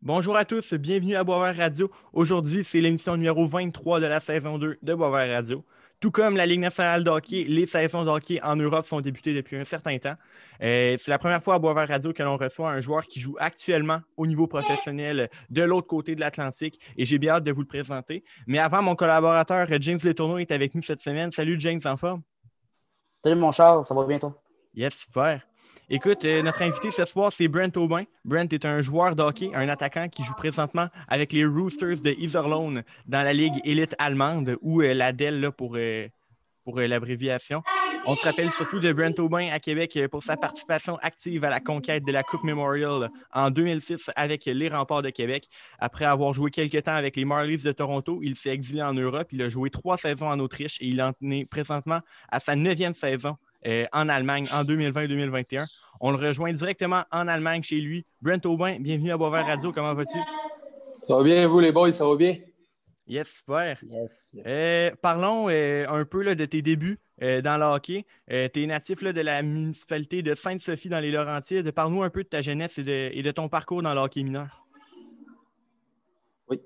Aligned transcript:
Bonjour 0.00 0.36
à 0.36 0.44
tous, 0.44 0.74
bienvenue 0.74 1.16
à 1.16 1.24
Boisvert 1.24 1.56
Radio. 1.56 1.90
Aujourd'hui, 2.12 2.62
c'est 2.62 2.80
l'émission 2.80 3.16
numéro 3.16 3.48
23 3.48 3.98
de 3.98 4.06
la 4.06 4.20
saison 4.20 4.56
2 4.56 4.78
de 4.80 4.94
Boisvert 4.94 5.34
Radio. 5.34 5.64
Tout 5.98 6.12
comme 6.12 6.36
la 6.36 6.46
Ligue 6.46 6.60
nationale 6.60 7.02
de 7.02 7.10
hockey, 7.10 7.42
les 7.48 7.66
saisons 7.66 8.04
de 8.04 8.08
hockey 8.08 8.40
en 8.44 8.54
Europe 8.54 8.86
sont 8.86 9.00
débutées 9.00 9.34
depuis 9.34 9.56
un 9.56 9.64
certain 9.64 9.98
temps. 9.98 10.14
Euh, 10.62 10.96
c'est 11.00 11.10
la 11.10 11.18
première 11.18 11.42
fois 11.42 11.56
à 11.56 11.58
Boisvert 11.58 11.88
Radio 11.88 12.12
que 12.12 12.22
l'on 12.22 12.36
reçoit 12.36 12.70
un 12.70 12.80
joueur 12.80 13.06
qui 13.06 13.18
joue 13.18 13.34
actuellement 13.40 13.98
au 14.16 14.28
niveau 14.28 14.46
professionnel 14.46 15.30
de 15.50 15.62
l'autre 15.62 15.88
côté 15.88 16.14
de 16.14 16.20
l'Atlantique 16.20 16.78
et 16.96 17.04
j'ai 17.04 17.18
bien 17.18 17.32
hâte 17.34 17.44
de 17.44 17.50
vous 17.50 17.62
le 17.62 17.66
présenter. 17.66 18.22
Mais 18.46 18.60
avant, 18.60 18.82
mon 18.82 18.94
collaborateur 18.94 19.66
James 19.80 19.98
Letourneau 20.04 20.38
est 20.38 20.52
avec 20.52 20.76
nous 20.76 20.82
cette 20.82 21.00
semaine. 21.00 21.32
Salut 21.32 21.56
James, 21.58 21.80
en 21.84 21.96
forme? 21.96 22.22
Salut 23.24 23.34
mon 23.34 23.50
Charles, 23.50 23.84
ça 23.84 23.96
va 23.96 24.06
bien 24.06 24.20
toi? 24.20 24.40
Yes, 24.74 24.94
super. 24.94 25.40
Écoute, 25.90 26.26
euh, 26.26 26.42
notre 26.42 26.60
invité 26.60 26.90
ce 26.90 27.06
soir, 27.06 27.32
c'est 27.32 27.48
Brent 27.48 27.74
Aubin. 27.78 28.04
Brent 28.22 28.52
est 28.52 28.66
un 28.66 28.82
joueur 28.82 29.16
de 29.16 29.22
hockey, 29.22 29.48
un 29.54 29.70
attaquant 29.70 30.06
qui 30.10 30.22
joue 30.22 30.34
présentement 30.34 30.88
avec 31.08 31.32
les 31.32 31.46
Roosters 31.46 32.02
de 32.02 32.10
Iserlohn 32.10 32.82
dans 33.06 33.22
la 33.22 33.32
Ligue 33.32 33.54
élite 33.64 33.94
allemande 33.98 34.58
ou 34.60 34.82
euh, 34.82 34.92
la 34.92 35.14
DEL 35.14 35.50
pour, 35.56 35.76
euh, 35.76 36.06
pour 36.62 36.78
l'abréviation. 36.78 37.62
On 38.04 38.14
se 38.14 38.24
rappelle 38.26 38.50
surtout 38.50 38.80
de 38.80 38.92
Brent 38.92 39.18
Aubin 39.18 39.48
à 39.50 39.60
Québec 39.60 39.98
pour 40.10 40.22
sa 40.22 40.36
participation 40.36 40.98
active 41.00 41.42
à 41.44 41.50
la 41.50 41.58
conquête 41.58 42.04
de 42.04 42.12
la 42.12 42.22
Coupe 42.22 42.44
Memorial 42.44 43.08
en 43.32 43.50
2006 43.50 44.10
avec 44.14 44.44
les 44.44 44.68
Remparts 44.68 45.02
de 45.02 45.10
Québec. 45.10 45.48
Après 45.78 46.04
avoir 46.04 46.34
joué 46.34 46.50
quelques 46.50 46.82
temps 46.82 46.94
avec 46.94 47.16
les 47.16 47.24
Marlies 47.24 47.62
de 47.62 47.72
Toronto, 47.72 48.20
il 48.22 48.36
s'est 48.36 48.50
exilé 48.50 48.82
en 48.82 48.92
Europe. 48.92 49.28
Il 49.32 49.40
a 49.40 49.48
joué 49.48 49.70
trois 49.70 49.96
saisons 49.96 50.28
en 50.28 50.38
Autriche 50.38 50.76
et 50.82 50.86
il 50.86 51.00
en 51.00 51.12
est 51.22 51.46
présentement 51.46 52.00
à 52.30 52.40
sa 52.40 52.56
neuvième 52.56 52.94
saison 52.94 53.38
euh, 53.66 53.86
en 53.92 54.08
Allemagne 54.08 54.48
en 54.52 54.62
2020-2021. 54.62 55.66
On 56.00 56.12
le 56.12 56.16
rejoint 56.16 56.52
directement 56.52 57.02
en 57.10 57.26
Allemagne 57.26 57.62
chez 57.62 57.80
lui. 57.80 58.06
Brent 58.22 58.44
Aubin, 58.46 58.78
bienvenue 58.78 59.10
à 59.10 59.16
Boisvert 59.16 59.46
Radio. 59.46 59.72
Comment 59.72 59.94
vas-tu? 59.94 60.18
Ça 61.06 61.16
va 61.16 61.22
bien, 61.24 61.48
vous 61.48 61.58
les 61.58 61.72
boys, 61.72 61.90
ça 61.90 62.06
va 62.06 62.14
bien? 62.14 62.36
Yes, 63.08 63.38
super. 63.38 63.80
Euh, 64.46 64.90
parlons 65.02 65.48
euh, 65.48 65.88
un 65.88 66.04
peu 66.04 66.22
là, 66.22 66.34
de 66.34 66.44
tes 66.44 66.62
débuts 66.62 67.00
dans 67.20 67.58
le 67.58 67.64
hockey. 67.64 68.04
tu 68.28 68.62
es 68.62 68.66
natif 68.66 69.02
de 69.02 69.20
la 69.20 69.42
municipalité 69.42 70.22
de 70.22 70.36
Sainte-Sophie 70.36 70.88
dans 70.88 71.00
les 71.00 71.10
Laurentides. 71.10 71.72
Parle-nous 71.72 72.04
un 72.04 72.10
peu 72.10 72.22
de 72.22 72.28
ta 72.28 72.42
jeunesse 72.42 72.78
et 72.78 72.84
de, 72.84 73.10
et 73.12 73.22
de, 73.22 73.30
ton 73.32 73.48
parcours 73.48 73.82
dans 73.82 73.92
le 73.92 73.98
hockey 73.98 74.22
mineur. 74.22 74.64
Oui. 76.48 76.60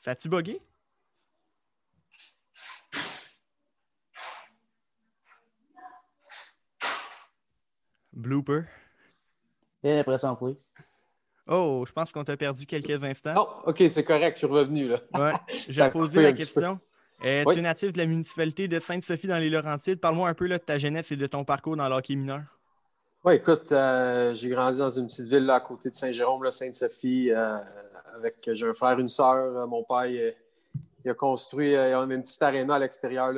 Ça 0.00 0.10
a-tu 0.10 0.28
bugué? 0.28 0.60
Blooper. 8.20 8.62
J'ai 9.82 9.96
l'impression 9.96 10.36
que 10.36 10.44
oui. 10.44 10.58
Oh, 11.48 11.84
je 11.86 11.92
pense 11.92 12.12
qu'on 12.12 12.22
t'a 12.22 12.36
perdu 12.36 12.64
quelques 12.66 13.02
instants. 13.02 13.34
Oh, 13.36 13.70
OK, 13.70 13.82
c'est 13.88 14.04
correct, 14.04 14.34
je 14.34 14.46
suis 14.46 14.46
revenu. 14.46 14.88
là. 14.88 15.00
Ouais. 15.18 15.32
J'ai 15.68 15.90
posé 15.90 16.22
la 16.22 16.32
question. 16.32 16.78
Euh, 17.24 17.44
tu 17.44 17.58
es 17.58 17.60
natif 17.60 17.92
de 17.92 17.98
la 17.98 18.06
municipalité 18.06 18.68
de 18.68 18.78
Sainte-Sophie 18.78 19.26
dans 19.26 19.38
les 19.38 19.50
Laurentides. 19.50 20.00
Parle-moi 20.00 20.28
un 20.28 20.34
peu 20.34 20.46
là, 20.46 20.58
de 20.58 20.62
ta 20.62 20.78
jeunesse 20.78 21.10
et 21.10 21.16
de 21.16 21.26
ton 21.26 21.44
parcours 21.44 21.76
dans 21.76 21.88
l'hockey 21.88 22.14
mineur. 22.14 22.42
Oui, 23.24 23.34
écoute, 23.34 23.72
euh, 23.72 24.34
j'ai 24.34 24.48
grandi 24.48 24.78
dans 24.78 24.90
une 24.90 25.06
petite 25.06 25.26
ville 25.26 25.44
là, 25.44 25.56
à 25.56 25.60
côté 25.60 25.90
de 25.90 25.94
Saint-Jérôme, 25.94 26.48
Sainte-Sophie. 26.50 27.30
Euh, 27.30 27.58
avec 28.16 28.48
j'ai 28.52 28.68
un 28.68 28.72
frère, 28.72 28.98
et 28.98 29.02
une 29.02 29.08
sœur. 29.08 29.66
mon 29.66 29.82
père, 29.84 30.06
il, 30.06 31.10
a 31.10 31.14
construit, 31.14 31.72
il 31.72 31.76
a 31.76 31.98
une 31.98 32.22
petite 32.22 32.42
aréna 32.42 32.76
à 32.76 32.78
l'extérieur 32.78 33.34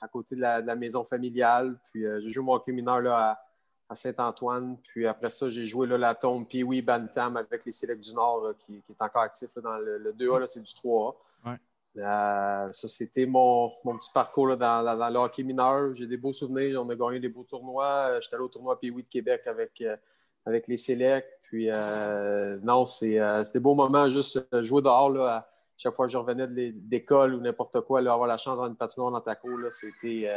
à 0.00 0.08
côté 0.08 0.36
de 0.36 0.40
la, 0.40 0.74
maison 0.74 1.04
familiale. 1.04 1.78
Puis 1.90 2.04
j'ai 2.18 2.30
joué 2.30 2.44
mon 2.44 2.54
hockey 2.54 2.72
mineur 2.72 3.00
là, 3.00 3.16
à 3.16 3.38
à 3.90 3.96
Saint-Antoine. 3.96 4.78
Puis 4.84 5.06
après 5.06 5.30
ça, 5.30 5.50
j'ai 5.50 5.66
joué 5.66 5.86
là, 5.86 5.98
la 5.98 6.14
tombe 6.14 6.46
Pee-Wee 6.46 6.80
Bantam 6.80 7.36
avec 7.36 7.64
les 7.66 7.72
Selects 7.72 8.00
du 8.00 8.14
Nord 8.14 8.44
euh, 8.44 8.52
qui, 8.64 8.76
est 8.76 9.02
encore 9.02 9.22
actif 9.22 9.50
dans 9.56 9.76
le, 9.78 10.14
2A, 10.16 10.46
c'est 10.46 10.62
du 10.62 10.72
3A. 10.72 11.14
Euh, 11.96 12.70
ça, 12.70 12.86
c'était 12.86 13.26
mon, 13.26 13.68
petit 13.68 14.12
parcours 14.14 14.56
dans, 14.56 14.82
le 14.82 15.18
hockey 15.18 15.42
mineur. 15.42 15.92
J'ai 15.92 16.06
des 16.06 16.16
beaux 16.16 16.32
souvenirs. 16.32 16.80
On 16.80 16.88
a 16.88 16.94
gagné 16.94 17.18
des 17.18 17.28
beaux 17.28 17.42
tournois. 17.42 18.10
Euh, 18.10 18.20
j'étais 18.20 18.36
allé 18.36 18.44
au 18.44 18.48
tournoi 18.48 18.78
Pee-Wee 18.78 19.02
de 19.02 19.08
Québec 19.08 19.42
avec, 19.46 19.82
avec 20.46 20.68
les 20.68 20.76
Selects. 20.76 21.40
Puis, 21.42 21.68
non, 22.62 22.86
c'est 22.86 23.18
des 23.52 23.60
beaux 23.60 23.74
moments 23.74 24.08
juste 24.08 24.46
jouer 24.62 24.82
dehors. 24.82 25.10
Là, 25.10 25.50
chaque 25.76 25.94
fois 25.94 26.06
que 26.06 26.12
je 26.12 26.18
revenais 26.18 26.46
d'école 26.46 27.34
ou 27.34 27.40
n'importe 27.40 27.80
quoi, 27.80 27.98
avoir 27.98 28.28
la 28.28 28.36
chance 28.36 28.52
d'avoir 28.52 28.68
une 28.68 28.76
patinoire 28.76 29.10
dans 29.10 29.20
ta 29.20 29.34
cour, 29.34 29.58
c'était 29.70 30.30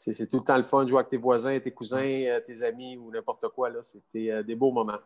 c'est 0.00 0.26
tout 0.26 0.38
le 0.38 0.44
temps 0.44 0.56
le 0.56 0.62
fun 0.62 0.84
de 0.84 0.88
jouer 0.88 1.00
avec 1.00 1.10
tes 1.10 1.18
voisins, 1.18 1.58
tes 1.58 1.72
cousins, 1.72 1.98
euh, 2.00 2.40
tes 2.40 2.62
amis 2.62 2.96
ou 2.96 3.10
n'importe 3.10 3.46
quoi. 3.48 3.70
C'était 3.82 4.30
euh, 4.30 4.42
des 4.42 4.54
beaux 4.54 4.72
moments. 4.72 4.98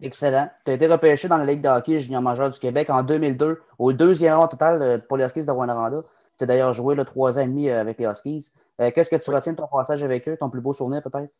Excellent. 0.00 0.50
Tu 0.64 0.72
as 0.72 0.74
été 0.74 0.86
repêché 0.86 1.28
dans 1.28 1.38
la 1.38 1.46
Ligue 1.46 1.62
de 1.62 1.68
hockey 1.68 2.00
junior 2.00 2.20
majeur 2.20 2.50
du 2.50 2.58
Québec 2.58 2.90
en 2.90 3.02
2002, 3.02 3.62
au 3.78 3.92
deuxième 3.92 4.34
rang 4.34 4.48
total 4.48 4.82
euh, 4.82 4.98
pour 4.98 5.16
les 5.16 5.24
Huskies 5.24 5.46
de 5.46 5.50
Rwanda. 5.50 6.02
Tu 6.36 6.44
as 6.44 6.46
d'ailleurs 6.46 6.74
joué 6.74 6.94
le 6.94 7.04
trois 7.06 7.38
ans 7.38 7.42
et 7.42 7.46
demi 7.46 7.70
avec 7.70 7.98
les 7.98 8.06
Huskies. 8.06 8.52
Qu'est-ce 8.78 9.08
que 9.08 9.16
tu 9.16 9.30
retiens 9.30 9.52
de 9.52 9.58
ton 9.58 9.68
passage 9.68 10.02
avec 10.02 10.28
eux, 10.28 10.36
ton 10.36 10.50
plus 10.50 10.60
beau 10.60 10.72
souvenir 10.72 11.02
peut-être? 11.02 11.32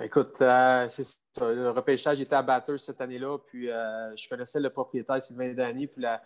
Écoute, 0.00 0.36
le 0.40 1.70
repêchage 1.70 2.20
était 2.20 2.36
à 2.36 2.42
Batters 2.42 2.78
cette 2.78 3.00
année-là, 3.00 3.38
puis 3.38 3.66
je 3.66 4.28
connaissais 4.28 4.60
le 4.60 4.70
propriétaire 4.70 5.20
Sylvain 5.20 5.52
Dany, 5.54 5.88
puis 5.88 6.02
la, 6.02 6.22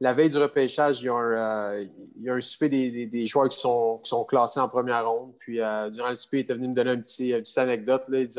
la 0.00 0.12
veille 0.14 0.28
du 0.28 0.38
repêchage, 0.38 1.00
il 1.00 1.06
y 1.06 1.08
a 1.08 1.14
un, 1.14 1.74
euh, 1.74 1.86
il 2.16 2.42
souper 2.42 2.68
des, 2.68 3.26
joueurs 3.26 3.48
qui 3.48 3.58
sont, 3.58 4.00
sont, 4.04 4.24
classés 4.24 4.60
en 4.60 4.68
première 4.68 5.08
ronde. 5.08 5.34
Puis 5.38 5.60
euh, 5.60 5.90
durant 5.90 6.10
le 6.10 6.14
souper, 6.14 6.38
il 6.38 6.40
était 6.40 6.54
venu 6.54 6.68
me 6.68 6.74
donner 6.74 6.90
un 6.90 6.94
une 6.94 7.02
petite 7.02 7.58
anecdote. 7.58 8.04
Là. 8.08 8.20
Il 8.20 8.28
dit 8.28 8.38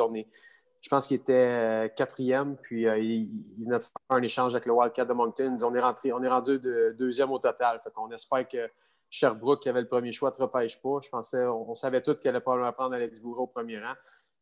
je 0.81 0.87
pense 0.87 1.07
qu'il 1.07 1.17
était 1.17 1.33
euh, 1.33 1.87
quatrième, 1.89 2.55
puis 2.55 2.83
il, 2.83 3.65
venait 3.65 3.77
de 3.77 3.83
faire 3.83 3.91
un 4.09 4.21
échange 4.21 4.53
avec 4.53 4.65
le 4.65 4.71
Wildcat 4.71 5.03
de 5.03 5.13
Moncton. 5.13 5.49
Il 5.51 5.55
dit 5.57 5.63
on 5.65 5.75
est, 5.75 5.81
rentré, 5.81 6.13
on 6.13 6.23
est 6.23 6.29
rendu 6.29 6.59
de, 6.59 6.95
deuxième 6.97 7.31
au 7.31 7.39
total. 7.39 7.81
Fait 7.83 7.91
qu'on 7.91 8.09
espère 8.11 8.47
que 8.47 8.69
Sherbrooke, 9.09 9.61
qui 9.61 9.67
avait 9.67 9.81
le 9.81 9.87
premier 9.87 10.13
choix, 10.13 10.29
ne 10.29 10.35
te 10.35 10.41
repêche 10.41 10.81
pas. 10.81 10.99
Je 11.03 11.09
pensais, 11.09 11.45
on, 11.45 11.75
savait 11.75 12.01
tous 12.01 12.15
qu'elle 12.15 12.35
allait 12.35 12.41
probablement 12.41 12.71
prendre 12.71 12.95
Alex 12.95 13.19
Bourreau 13.19 13.43
au 13.43 13.47
premier 13.47 13.79
rang. 13.79 13.95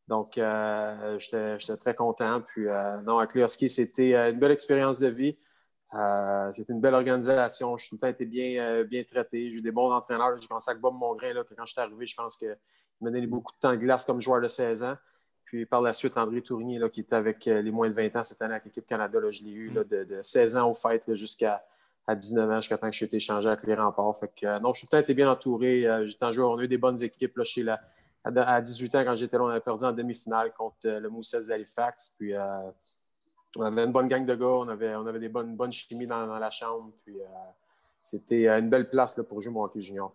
Donc, 0.07 0.33
j'étais 1.19 1.77
très 1.77 1.95
content. 1.95 2.41
Puis, 2.41 2.67
non, 3.05 3.17
avec 3.17 3.33
Lurski, 3.33 3.67
c'était 3.67 4.29
une 4.29 4.39
belle 4.39 4.51
expérience 4.51 4.99
de 4.99 5.07
vie. 5.07 5.35
Euh, 5.93 6.51
c'était 6.51 6.73
une 6.73 6.81
belle 6.81 6.95
organisation. 6.95 7.77
Je 7.77 7.85
suis 7.85 7.89
tout 7.91 7.95
le 7.95 8.01
temps 8.01 8.07
été 8.07 8.25
bien, 8.25 8.61
euh, 8.61 8.83
bien 8.83 9.03
traité. 9.03 9.51
J'ai 9.51 9.57
eu 9.57 9.61
des 9.61 9.71
bons 9.71 9.91
entraîneurs. 9.91 10.37
J'ai 10.37 10.47
commencé 10.47 10.69
avec 10.69 10.81
Bob 10.81 10.95
Mongrain. 10.95 11.33
Là, 11.33 11.43
quand 11.43 11.65
je 11.65 11.71
suis 11.71 11.81
arrivé, 11.81 12.05
je 12.05 12.15
pense 12.15 12.35
qu'il 12.35 12.55
m'a 13.01 13.09
donné 13.09 13.27
beaucoup 13.27 13.53
de 13.53 13.59
temps 13.59 13.71
de 13.71 13.77
glace 13.77 14.05
comme 14.05 14.19
joueur 14.19 14.41
de 14.41 14.47
16 14.47 14.83
ans. 14.83 14.97
Puis 15.45 15.65
par 15.65 15.81
la 15.81 15.93
suite, 15.93 16.17
André 16.17 16.41
Tournier, 16.41 16.77
là, 16.77 16.89
qui 16.89 16.99
était 16.99 17.15
avec 17.15 17.47
euh, 17.47 17.61
les 17.61 17.71
moins 17.71 17.89
de 17.89 17.93
20 17.93 18.17
ans 18.17 18.23
cette 18.25 18.41
année 18.41 18.55
avec 18.55 18.65
l'équipe 18.65 18.85
Canada, 18.85 19.19
je 19.29 19.43
l'ai 19.43 19.51
eu 19.51 19.71
de, 19.71 20.19
16 20.21 20.57
ans 20.57 20.69
au 20.69 20.73
fait 20.73 21.01
jusqu'à 21.13 21.63
19 22.09 22.49
ans, 22.49 22.55
jusqu'à 22.57 22.77
temps 22.77 22.87
que 22.87 22.93
je 22.93 22.97
suis 22.97 23.05
été 23.05 23.17
échangé 23.17 23.47
avec 23.47 23.63
les 23.63 23.75
remparts. 23.75 24.17
Fait 24.17 24.27
que, 24.35 24.59
non, 24.59 24.73
je 24.73 24.79
suis 24.79 24.87
tout 24.87 24.95
le 24.95 24.99
temps 24.99 25.03
été 25.03 25.13
bien 25.13 25.29
entouré. 25.31 25.87
J'ai 26.05 26.33
joué, 26.33 26.43
on 26.43 26.57
a 26.57 26.63
eu 26.63 26.67
des 26.67 26.77
bonnes 26.77 27.01
équipes 27.01 27.37
là, 27.37 27.45
chez 27.45 27.63
la, 27.63 27.79
à 28.25 28.61
18 28.61 28.95
ans, 28.95 29.03
quand 29.05 29.15
j'étais 29.15 29.37
là, 29.37 29.43
on 29.45 29.47
a 29.47 29.59
perdu 29.61 29.85
en 29.85 29.93
demi-finale 29.93 30.51
contre 30.53 30.77
le 30.83 31.09
Moussel 31.09 31.47
d'Halifax. 31.47 32.13
Puis 32.17 32.33
on 33.55 33.61
avait 33.61 33.83
une 33.83 33.91
bonne 33.91 34.07
gang 34.07 34.25
de 34.25 34.35
gars, 34.35 34.45
on 34.45 34.67
avait, 34.67 34.95
on 34.95 35.05
avait 35.05 35.19
des 35.19 35.29
bonnes, 35.29 35.55
bonnes 35.55 35.71
chimies 35.71 36.07
dans, 36.07 36.27
la 36.39 36.51
chambre. 36.51 36.91
Puis, 37.03 37.19
euh, 37.19 37.25
c'était 38.01 38.47
euh, 38.47 38.59
une 38.59 38.69
belle 38.69 38.89
place 38.89 39.17
là, 39.17 39.23
pour 39.23 39.41
jouer 39.41 39.53
mon 39.53 39.63
hockey 39.63 39.81
junior. 39.81 40.13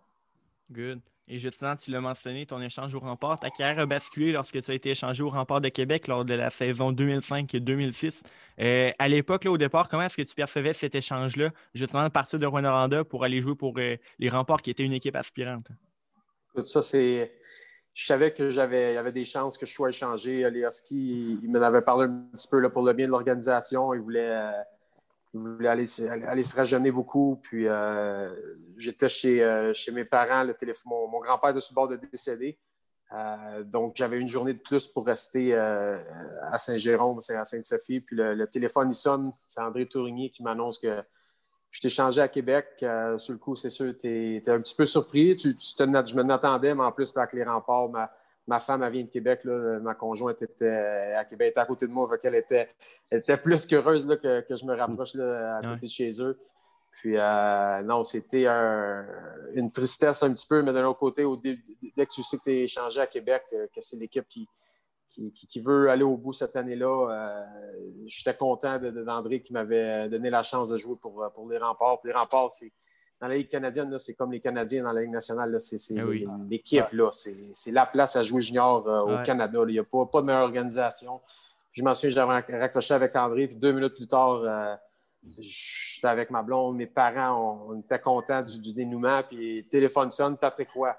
Good. 0.71 1.01
Et 1.29 1.39
justement, 1.39 1.75
tu 1.77 1.89
l'as 1.89 2.01
mentionné, 2.01 2.45
ton 2.45 2.61
échange 2.61 2.93
au 2.93 2.99
rempart, 2.99 3.39
ta 3.39 3.49
carrière 3.49 3.79
a 3.79 3.85
basculé 3.85 4.33
lorsque 4.33 4.61
tu 4.61 4.71
as 4.71 4.73
été 4.73 4.89
échangé 4.89 5.23
au 5.23 5.29
rempart 5.29 5.61
de 5.61 5.69
Québec 5.69 6.07
lors 6.07 6.25
de 6.25 6.33
la 6.33 6.49
saison 6.49 6.91
2005-2006. 6.91 8.21
Euh, 8.59 8.91
à 8.99 9.07
l'époque, 9.07 9.45
au 9.45 9.57
départ, 9.57 9.87
comment 9.87 10.03
est-ce 10.03 10.17
que 10.17 10.21
tu 10.21 10.35
percevais 10.35 10.73
cet 10.73 10.95
échange-là, 10.95 11.51
justement, 11.73 12.03
de 12.03 12.09
partir 12.09 12.39
de 12.39 12.45
Rwanda 12.45 13.05
pour 13.05 13.23
aller 13.23 13.41
jouer 13.41 13.55
pour 13.55 13.77
les 13.77 14.29
remparts 14.29 14.61
qui 14.61 14.69
étaient 14.69 14.83
une 14.83 14.93
équipe 14.93 15.15
aspirante? 15.15 15.67
Écoute, 16.53 16.67
ça, 16.67 16.81
c'est 16.81 17.33
je 17.93 18.05
savais 18.05 18.33
que 18.33 18.49
j'avais, 18.49 18.95
y 18.95 18.97
avait 18.97 19.11
des 19.11 19.25
chances 19.25 19.57
que 19.57 19.65
je 19.65 19.73
sois 19.73 19.89
échangé. 19.89 20.49
Les 20.49 20.61
Huskies, 20.61 21.39
il, 21.43 21.51
m'en 21.51 21.61
avait 21.61 21.81
parlé 21.81 22.07
un 22.07 22.27
petit 22.35 22.47
peu 22.47 22.59
là, 22.59 22.69
pour 22.69 22.81
le 22.81 22.93
bien 22.93 23.05
de 23.05 23.11
l'organisation. 23.11 23.93
Il 23.93 24.01
voulait, 24.01 24.31
euh, 25.35 25.67
aller, 25.67 25.85
se 25.85 26.55
rajeunir 26.55 26.91
beaucoup. 26.91 27.39
Puis 27.43 27.67
euh, 27.67 28.33
j'étais 28.77 29.09
chez, 29.09 29.43
euh, 29.43 29.73
chez 29.75 29.91
mes 29.91 30.05
parents. 30.05 30.43
Le 30.43 30.55
téléphone, 30.55 30.91
mon, 30.91 31.19
grand-père 31.19 31.51
était 31.51 31.59
sur 31.59 31.73
le 31.73 31.75
bord 31.75 31.87
de 31.87 31.95
décéder. 31.97 32.57
donc, 33.65 33.93
j'avais 33.95 34.19
une 34.19 34.27
journée 34.27 34.53
de 34.53 34.61
plus 34.61 34.87
pour 34.87 35.05
rester 35.05 35.53
à 35.55 36.57
Saint-Jérôme, 36.57 37.19
à 37.29 37.45
Sainte-Sophie. 37.45 38.01
Puis 38.01 38.15
le, 38.15 38.47
téléphone, 38.47 38.89
il 38.89 38.95
sonne. 38.95 39.31
C'est 39.45 39.61
André 39.61 39.87
Tourigny 39.87 40.31
qui 40.31 40.41
m'annonce 40.41 40.79
que 40.79 41.03
je 41.73 41.81
t'ai 41.81 41.89
changé 41.89 42.21
à 42.21 42.27
Québec. 42.27 42.67
Euh, 42.83 43.17
sur 43.17 43.33
le 43.33 43.39
coup, 43.39 43.55
c'est 43.55 43.71
sûr, 43.71 43.93
tu 43.99 44.07
es, 44.07 44.49
un 44.49 44.61
petit 44.61 44.75
peu 44.75 44.85
surpris. 44.85 45.35
Tu, 45.35 45.55
te, 45.55 45.83
je 45.83 46.15
me 46.15 46.23
m'attendais, 46.23 46.75
mais 46.75 46.83
en 46.83 46.91
plus, 46.91 47.11
avec 47.17 47.33
les 47.33 47.43
remparts, 47.43 47.89
ma, 48.47 48.59
femme, 48.59 48.83
elle 48.83 48.93
vient 48.93 49.03
de 49.03 49.09
Québec. 49.09 49.43
Là, 49.43 49.79
ma 49.79 49.95
conjointe 49.95 50.39
était 50.43 51.13
à 51.15 51.25
Québec, 51.25 51.49
était 51.49 51.59
à 51.59 51.65
côté 51.65 51.87
de 51.87 51.91
moi. 51.91 52.07
Elle 52.21 52.35
était, 52.35 52.69
était 53.11 53.37
plus 53.37 53.65
qu'heureuse 53.65 54.05
que, 54.05 54.41
que, 54.41 54.55
je 54.55 54.65
me 54.65 54.75
rapproche 54.75 55.15
à 55.15 55.61
côté 55.63 55.87
de 55.87 55.91
chez 55.91 56.21
eux. 56.21 56.37
Puis, 56.91 57.17
euh, 57.17 57.81
non, 57.81 58.03
c'était 58.03 58.45
une 59.55 59.71
tristesse 59.71 60.21
un 60.21 60.31
petit 60.31 60.45
peu, 60.45 60.61
mais 60.61 60.73
de 60.73 60.79
l'autre 60.79 60.99
côté, 60.99 61.25
dès 61.97 62.05
que 62.05 62.13
tu 62.13 62.21
sais 62.21 62.37
que 62.37 62.43
tu 62.43 62.51
es 62.51 62.63
échangé 62.65 63.01
à 63.01 63.07
Québec, 63.07 63.45
euh, 63.51 63.65
que 63.73 63.81
c'est 63.81 63.97
l'équipe 63.97 64.27
qui, 64.29 64.47
qui, 65.13 65.59
veut 65.59 65.89
aller 65.89 66.03
au 66.03 66.17
bout 66.17 66.33
cette 66.33 66.55
année-là. 66.55 67.09
Euh, 67.09 67.45
j'étais 68.05 68.35
content 68.35 68.79
d'André 68.79 69.41
qui 69.41 69.53
m'avait 69.53 70.09
donné 70.09 70.29
la 70.29 70.43
chance 70.43 70.69
de 70.69 70.77
jouer 70.77 70.95
pour, 70.99 71.23
pour 71.33 71.49
les 71.49 71.57
remparts. 71.57 71.99
les 72.03 72.11
remparts, 72.11 72.51
c'est 72.51 72.71
dans 73.23 73.29
la 73.29 73.37
Ligue 73.37 73.47
canadienne, 73.47 73.97
c'est 73.99 74.15
comme 74.15 74.33
les 74.33 74.41
Canadiens 74.41 74.83
dans 74.83 74.91
la 74.91 75.01
Ligue 75.01 75.11
nationale. 75.11 75.55
C'est 75.61 75.77
eh 75.95 76.25
l'équipe, 76.49 76.83
c'est 77.13 77.71
la 77.71 77.85
place 77.85 78.17
à 78.17 78.23
jouer 78.25 78.41
junior 78.41 78.85
euh, 78.85 79.21
au 79.21 79.23
Canada. 79.23 79.59
Il 79.65 79.71
n'y 79.71 79.79
a 79.79 79.83
pas, 79.85 80.05
pas, 80.07 80.19
de 80.19 80.25
meilleure 80.25 80.43
organisation. 80.43 81.21
Je 81.71 81.83
m'en 81.83 81.93
souviens, 81.93 82.09
j'avais 82.09 82.59
raccroché 82.59 82.93
avec 82.93 83.15
André, 83.15 83.47
puis 83.47 83.55
deux 83.55 83.71
minutes 83.71 83.95
plus 83.95 84.07
tard, 84.07 84.41
euh, 84.43 84.75
j'étais 85.39 86.07
avec 86.07 86.31
ma 86.31 86.43
blonde, 86.43 86.75
mes 86.75 86.85
parents, 86.85 87.65
on, 87.69 87.79
était 87.79 87.97
contents 87.99 88.41
du, 88.41 88.73
dénouement, 88.73 89.23
puis 89.23 89.65
téléphone 89.69 90.11
sonne, 90.11 90.37
Patrick 90.37 90.69
Roy. 90.71 90.93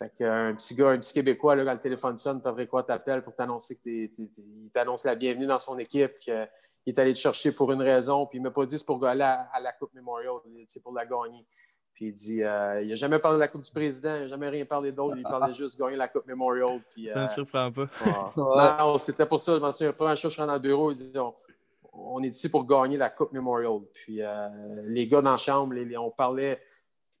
Fait 0.00 0.10
qu'un 0.16 0.54
petit 0.54 0.74
gars, 0.74 0.90
un 0.90 0.98
petit 0.98 1.12
Québécois, 1.12 1.54
là, 1.54 1.64
quand 1.64 1.74
le 1.74 1.80
téléphone 1.80 2.16
sonne, 2.16 2.40
Patrick 2.40 2.70
Roy 2.70 2.82
t'appelle 2.84 3.22
pour 3.22 3.34
t'annoncer 3.34 3.76
que 3.76 4.08
t'annonce 4.72 5.04
la 5.04 5.14
bienvenue 5.14 5.46
dans 5.46 5.58
son 5.58 5.78
équipe, 5.78 6.18
qu'il 6.20 6.48
est 6.86 6.98
allé 6.98 7.12
te 7.12 7.18
chercher 7.18 7.52
pour 7.52 7.70
une 7.70 7.82
raison, 7.82 8.24
puis 8.24 8.38
il 8.38 8.40
ne 8.40 8.48
m'a 8.48 8.50
pas 8.50 8.64
dit 8.64 8.78
c'est 8.78 8.86
pour 8.86 9.04
aller 9.04 9.22
à, 9.22 9.60
la 9.62 9.72
Coupe 9.72 9.92
Memorial, 9.92 10.32
c'est 10.68 10.82
pour 10.82 10.94
la 10.94 11.04
gagner. 11.04 11.44
Puis 11.92 12.06
il 12.06 12.14
dit 12.14 12.42
euh, 12.42 12.80
il 12.82 12.88
n'a 12.88 12.94
jamais 12.94 13.18
parlé 13.18 13.36
de 13.36 13.40
la 13.40 13.48
Coupe 13.48 13.60
du 13.60 13.70
Président, 13.70 14.14
il 14.16 14.22
n'a 14.22 14.28
jamais 14.28 14.48
rien 14.48 14.64
parlé 14.64 14.90
d'autre, 14.90 15.16
il 15.18 15.22
parlait 15.22 15.52
juste 15.52 15.78
de 15.78 15.84
gagner 15.84 15.98
la 15.98 16.08
Coupe 16.08 16.26
Memorial. 16.26 16.80
Puis, 16.94 17.08
ça 17.08 17.14
ne 17.16 17.20
me 17.20 17.30
euh, 17.30 17.34
surprend 17.34 17.70
pas. 17.70 17.86
Non, 18.38 18.96
c'était 18.96 19.26
pour 19.26 19.38
ça, 19.38 19.54
je 19.54 19.60
m'en 19.60 19.70
souviens, 19.70 19.88
la 19.88 19.92
première 19.92 20.16
chose, 20.16 20.32
je 20.32 20.40
suis 20.40 20.46
dans 20.46 20.54
le 20.54 20.58
bureau, 20.60 20.92
il 20.92 20.96
dit 20.96 21.12
on, 21.92 22.22
est 22.22 22.28
ici 22.28 22.48
pour 22.48 22.64
gagner 22.64 22.96
la 22.96 23.10
Coupe 23.10 23.32
Memorial. 23.32 23.80
Puis 23.92 24.22
euh, 24.22 24.48
les 24.86 25.06
gars 25.06 25.20
dans 25.20 25.32
la 25.32 25.36
chambre, 25.36 25.74
on 25.98 26.10
parlait 26.10 26.58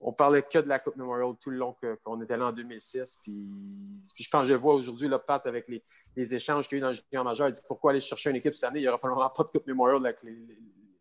on 0.00 0.12
parlait 0.12 0.42
que 0.42 0.58
de 0.58 0.68
la 0.68 0.78
Coupe 0.78 0.96
Memorial 0.96 1.34
tout 1.40 1.50
le 1.50 1.58
long 1.58 1.76
qu'on 2.04 2.20
était 2.22 2.36
là 2.36 2.46
en 2.46 2.52
2006. 2.52 3.20
Puis, 3.22 3.32
puis, 4.14 4.24
je 4.24 4.30
pense 4.30 4.42
que 4.42 4.48
je 4.48 4.54
vois 4.54 4.74
aujourd'hui, 4.74 5.08
le 5.08 5.18
Pat, 5.18 5.46
avec 5.46 5.68
les, 5.68 6.34
échanges 6.34 6.68
qu'il 6.68 6.78
y 6.78 6.80
a 6.80 6.80
eu 6.80 6.82
dans 6.82 6.88
le 6.88 6.94
junior 6.94 7.24
majeur, 7.24 7.48
il 7.48 7.52
dit 7.52 7.60
pourquoi 7.68 7.90
aller 7.90 8.00
chercher 8.00 8.30
une 8.30 8.36
équipe 8.36 8.54
cette 8.54 8.64
année? 8.64 8.80
Il 8.80 8.82
n'y 8.82 8.88
aura 8.88 8.98
probablement 8.98 9.30
pas 9.30 9.42
de 9.42 9.48
Coupe 9.48 9.66
Memorial 9.66 10.04
avec 10.04 10.22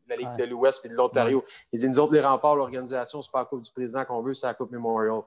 la 0.08 0.16
Ligue 0.16 0.36
de 0.38 0.46
l'Ouest 0.46 0.86
et 0.86 0.90
de 0.90 0.96
l'Ontario. 0.96 1.46
Il 1.72 1.80
dit 1.80 1.88
nous 1.88 2.00
autres, 2.00 2.14
les 2.14 2.22
remparts, 2.22 2.58
l'organisation, 2.58 3.22
c'est 3.22 3.32
pas 3.32 3.40
la 3.40 3.46
Coupe 3.46 3.62
du 3.62 3.72
Président 3.72 4.04
qu'on 4.04 4.22
veut, 4.22 4.34
c'est 4.34 4.48
la 4.48 4.54
Coupe 4.54 4.72
Memorial. 4.72 5.22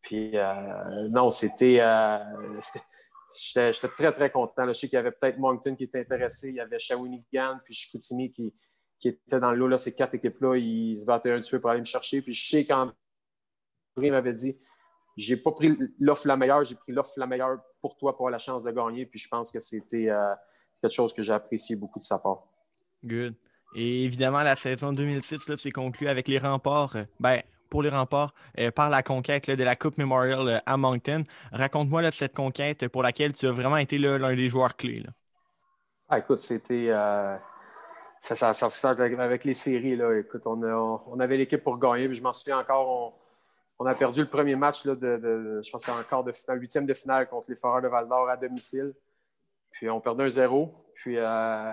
Puis 0.00 0.30
euh, 0.34 1.08
non, 1.10 1.30
c'était. 1.30 1.78
Euh, 1.80 2.18
j'étais 3.52 3.88
très, 3.88 4.12
très 4.12 4.30
content. 4.30 4.66
Je 4.66 4.72
sais 4.72 4.88
qu'il 4.88 4.96
y 4.96 4.98
avait 4.98 5.12
peut-être 5.12 5.38
Moncton 5.38 5.74
qui 5.76 5.84
était 5.84 6.00
intéressé, 6.00 6.48
il 6.48 6.54
y 6.54 6.60
avait 6.60 6.78
Shawinigan, 6.78 7.58
puis 7.64 7.74
Chicoutimi 7.74 8.32
qui, 8.32 8.54
qui 8.98 9.08
était 9.08 9.40
dans 9.40 9.52
le 9.52 9.66
lot. 9.66 9.78
Ces 9.78 9.94
quatre 9.94 10.14
équipes-là, 10.14 10.56
ils 10.56 10.96
se 10.96 11.04
battaient 11.04 11.32
un 11.32 11.40
petit 11.40 11.50
peu 11.50 11.60
pour 11.60 11.70
aller 11.70 11.80
me 11.80 11.84
chercher. 11.84 12.22
Puis 12.22 12.32
je 12.32 12.48
sais 12.48 12.64
quand 12.64 12.86
il 12.86 12.92
m'avait 13.96 14.32
dit 14.32 14.56
j'ai 15.16 15.36
pas 15.36 15.52
pris 15.52 15.76
l'offre 15.98 16.26
la 16.26 16.36
meilleure, 16.36 16.64
j'ai 16.64 16.74
pris 16.74 16.92
l'offre 16.92 17.12
la 17.16 17.26
meilleure 17.26 17.58
pour 17.80 17.96
toi 17.96 18.16
pour 18.16 18.26
avoir 18.26 18.30
la 18.30 18.38
chance 18.38 18.64
de 18.64 18.70
gagner. 18.70 19.06
Puis 19.06 19.18
je 19.18 19.28
pense 19.28 19.50
que 19.50 19.60
c'était 19.60 20.08
euh, 20.08 20.34
quelque 20.80 20.92
chose 20.92 21.12
que 21.12 21.22
j'ai 21.22 21.32
apprécié 21.32 21.76
beaucoup 21.76 21.98
de 21.98 22.04
sa 22.04 22.18
part. 22.18 22.44
Good. 23.04 23.34
Et 23.74 24.04
évidemment, 24.04 24.42
la 24.42 24.56
saison 24.56 24.92
2006 24.92 25.56
s'est 25.56 25.70
conclue 25.70 26.08
avec 26.08 26.28
les 26.28 26.38
remparts. 26.38 26.96
Euh, 26.96 27.04
ben, 27.18 27.42
pour 27.68 27.82
les 27.84 27.90
remparts, 27.90 28.34
euh, 28.58 28.72
par 28.72 28.90
la 28.90 29.04
conquête 29.04 29.48
de 29.48 29.62
la 29.62 29.76
Coupe 29.76 29.96
Memorial 29.96 30.60
à 30.66 30.76
Moncton. 30.76 31.22
Raconte-moi 31.52 32.10
cette 32.10 32.34
conquête 32.34 32.88
pour 32.88 33.04
laquelle 33.04 33.32
tu 33.32 33.46
as 33.46 33.52
vraiment 33.52 33.76
été 33.76 33.96
l'un 33.96 34.34
des 34.34 34.48
joueurs 34.48 34.76
clés. 34.76 35.06
Ah, 36.08 36.18
écoute, 36.18 36.38
c'était. 36.38 36.88
ça, 36.88 38.34
ça, 38.34 38.52
ça, 38.52 38.90
avec 38.90 39.44
les 39.44 39.54
séries. 39.54 39.94
Là. 39.94 40.18
Écoute, 40.18 40.48
on, 40.48 40.60
on 41.06 41.20
avait 41.20 41.36
l'équipe 41.36 41.62
pour 41.62 41.78
gagner. 41.78 42.08
Puis 42.08 42.16
je 42.16 42.24
m'en 42.24 42.32
souviens 42.32 42.58
encore, 42.58 42.88
on 42.88 43.19
a 43.86 43.94
perdu 43.94 44.20
le 44.20 44.28
premier 44.28 44.56
match 44.56 44.84
là, 44.84 44.94
de, 44.94 45.60
je 45.62 45.70
pense 45.70 45.84
que 45.84 45.90
encore 45.90 46.24
de 46.24 46.32
finale, 46.32 46.60
huitième 46.60 46.86
de 46.86 46.94
finale 46.94 47.28
contre 47.28 47.50
les 47.50 47.56
Foreurs 47.56 47.80
de 47.82 47.88
Val 47.88 48.08
d'Or 48.08 48.28
à 48.28 48.36
domicile. 48.36 48.92
Puis 49.70 49.88
on 49.88 50.00
perdait 50.00 50.24
un 50.24 50.28
0. 50.28 50.70
Puis 50.94 51.16
euh, 51.16 51.72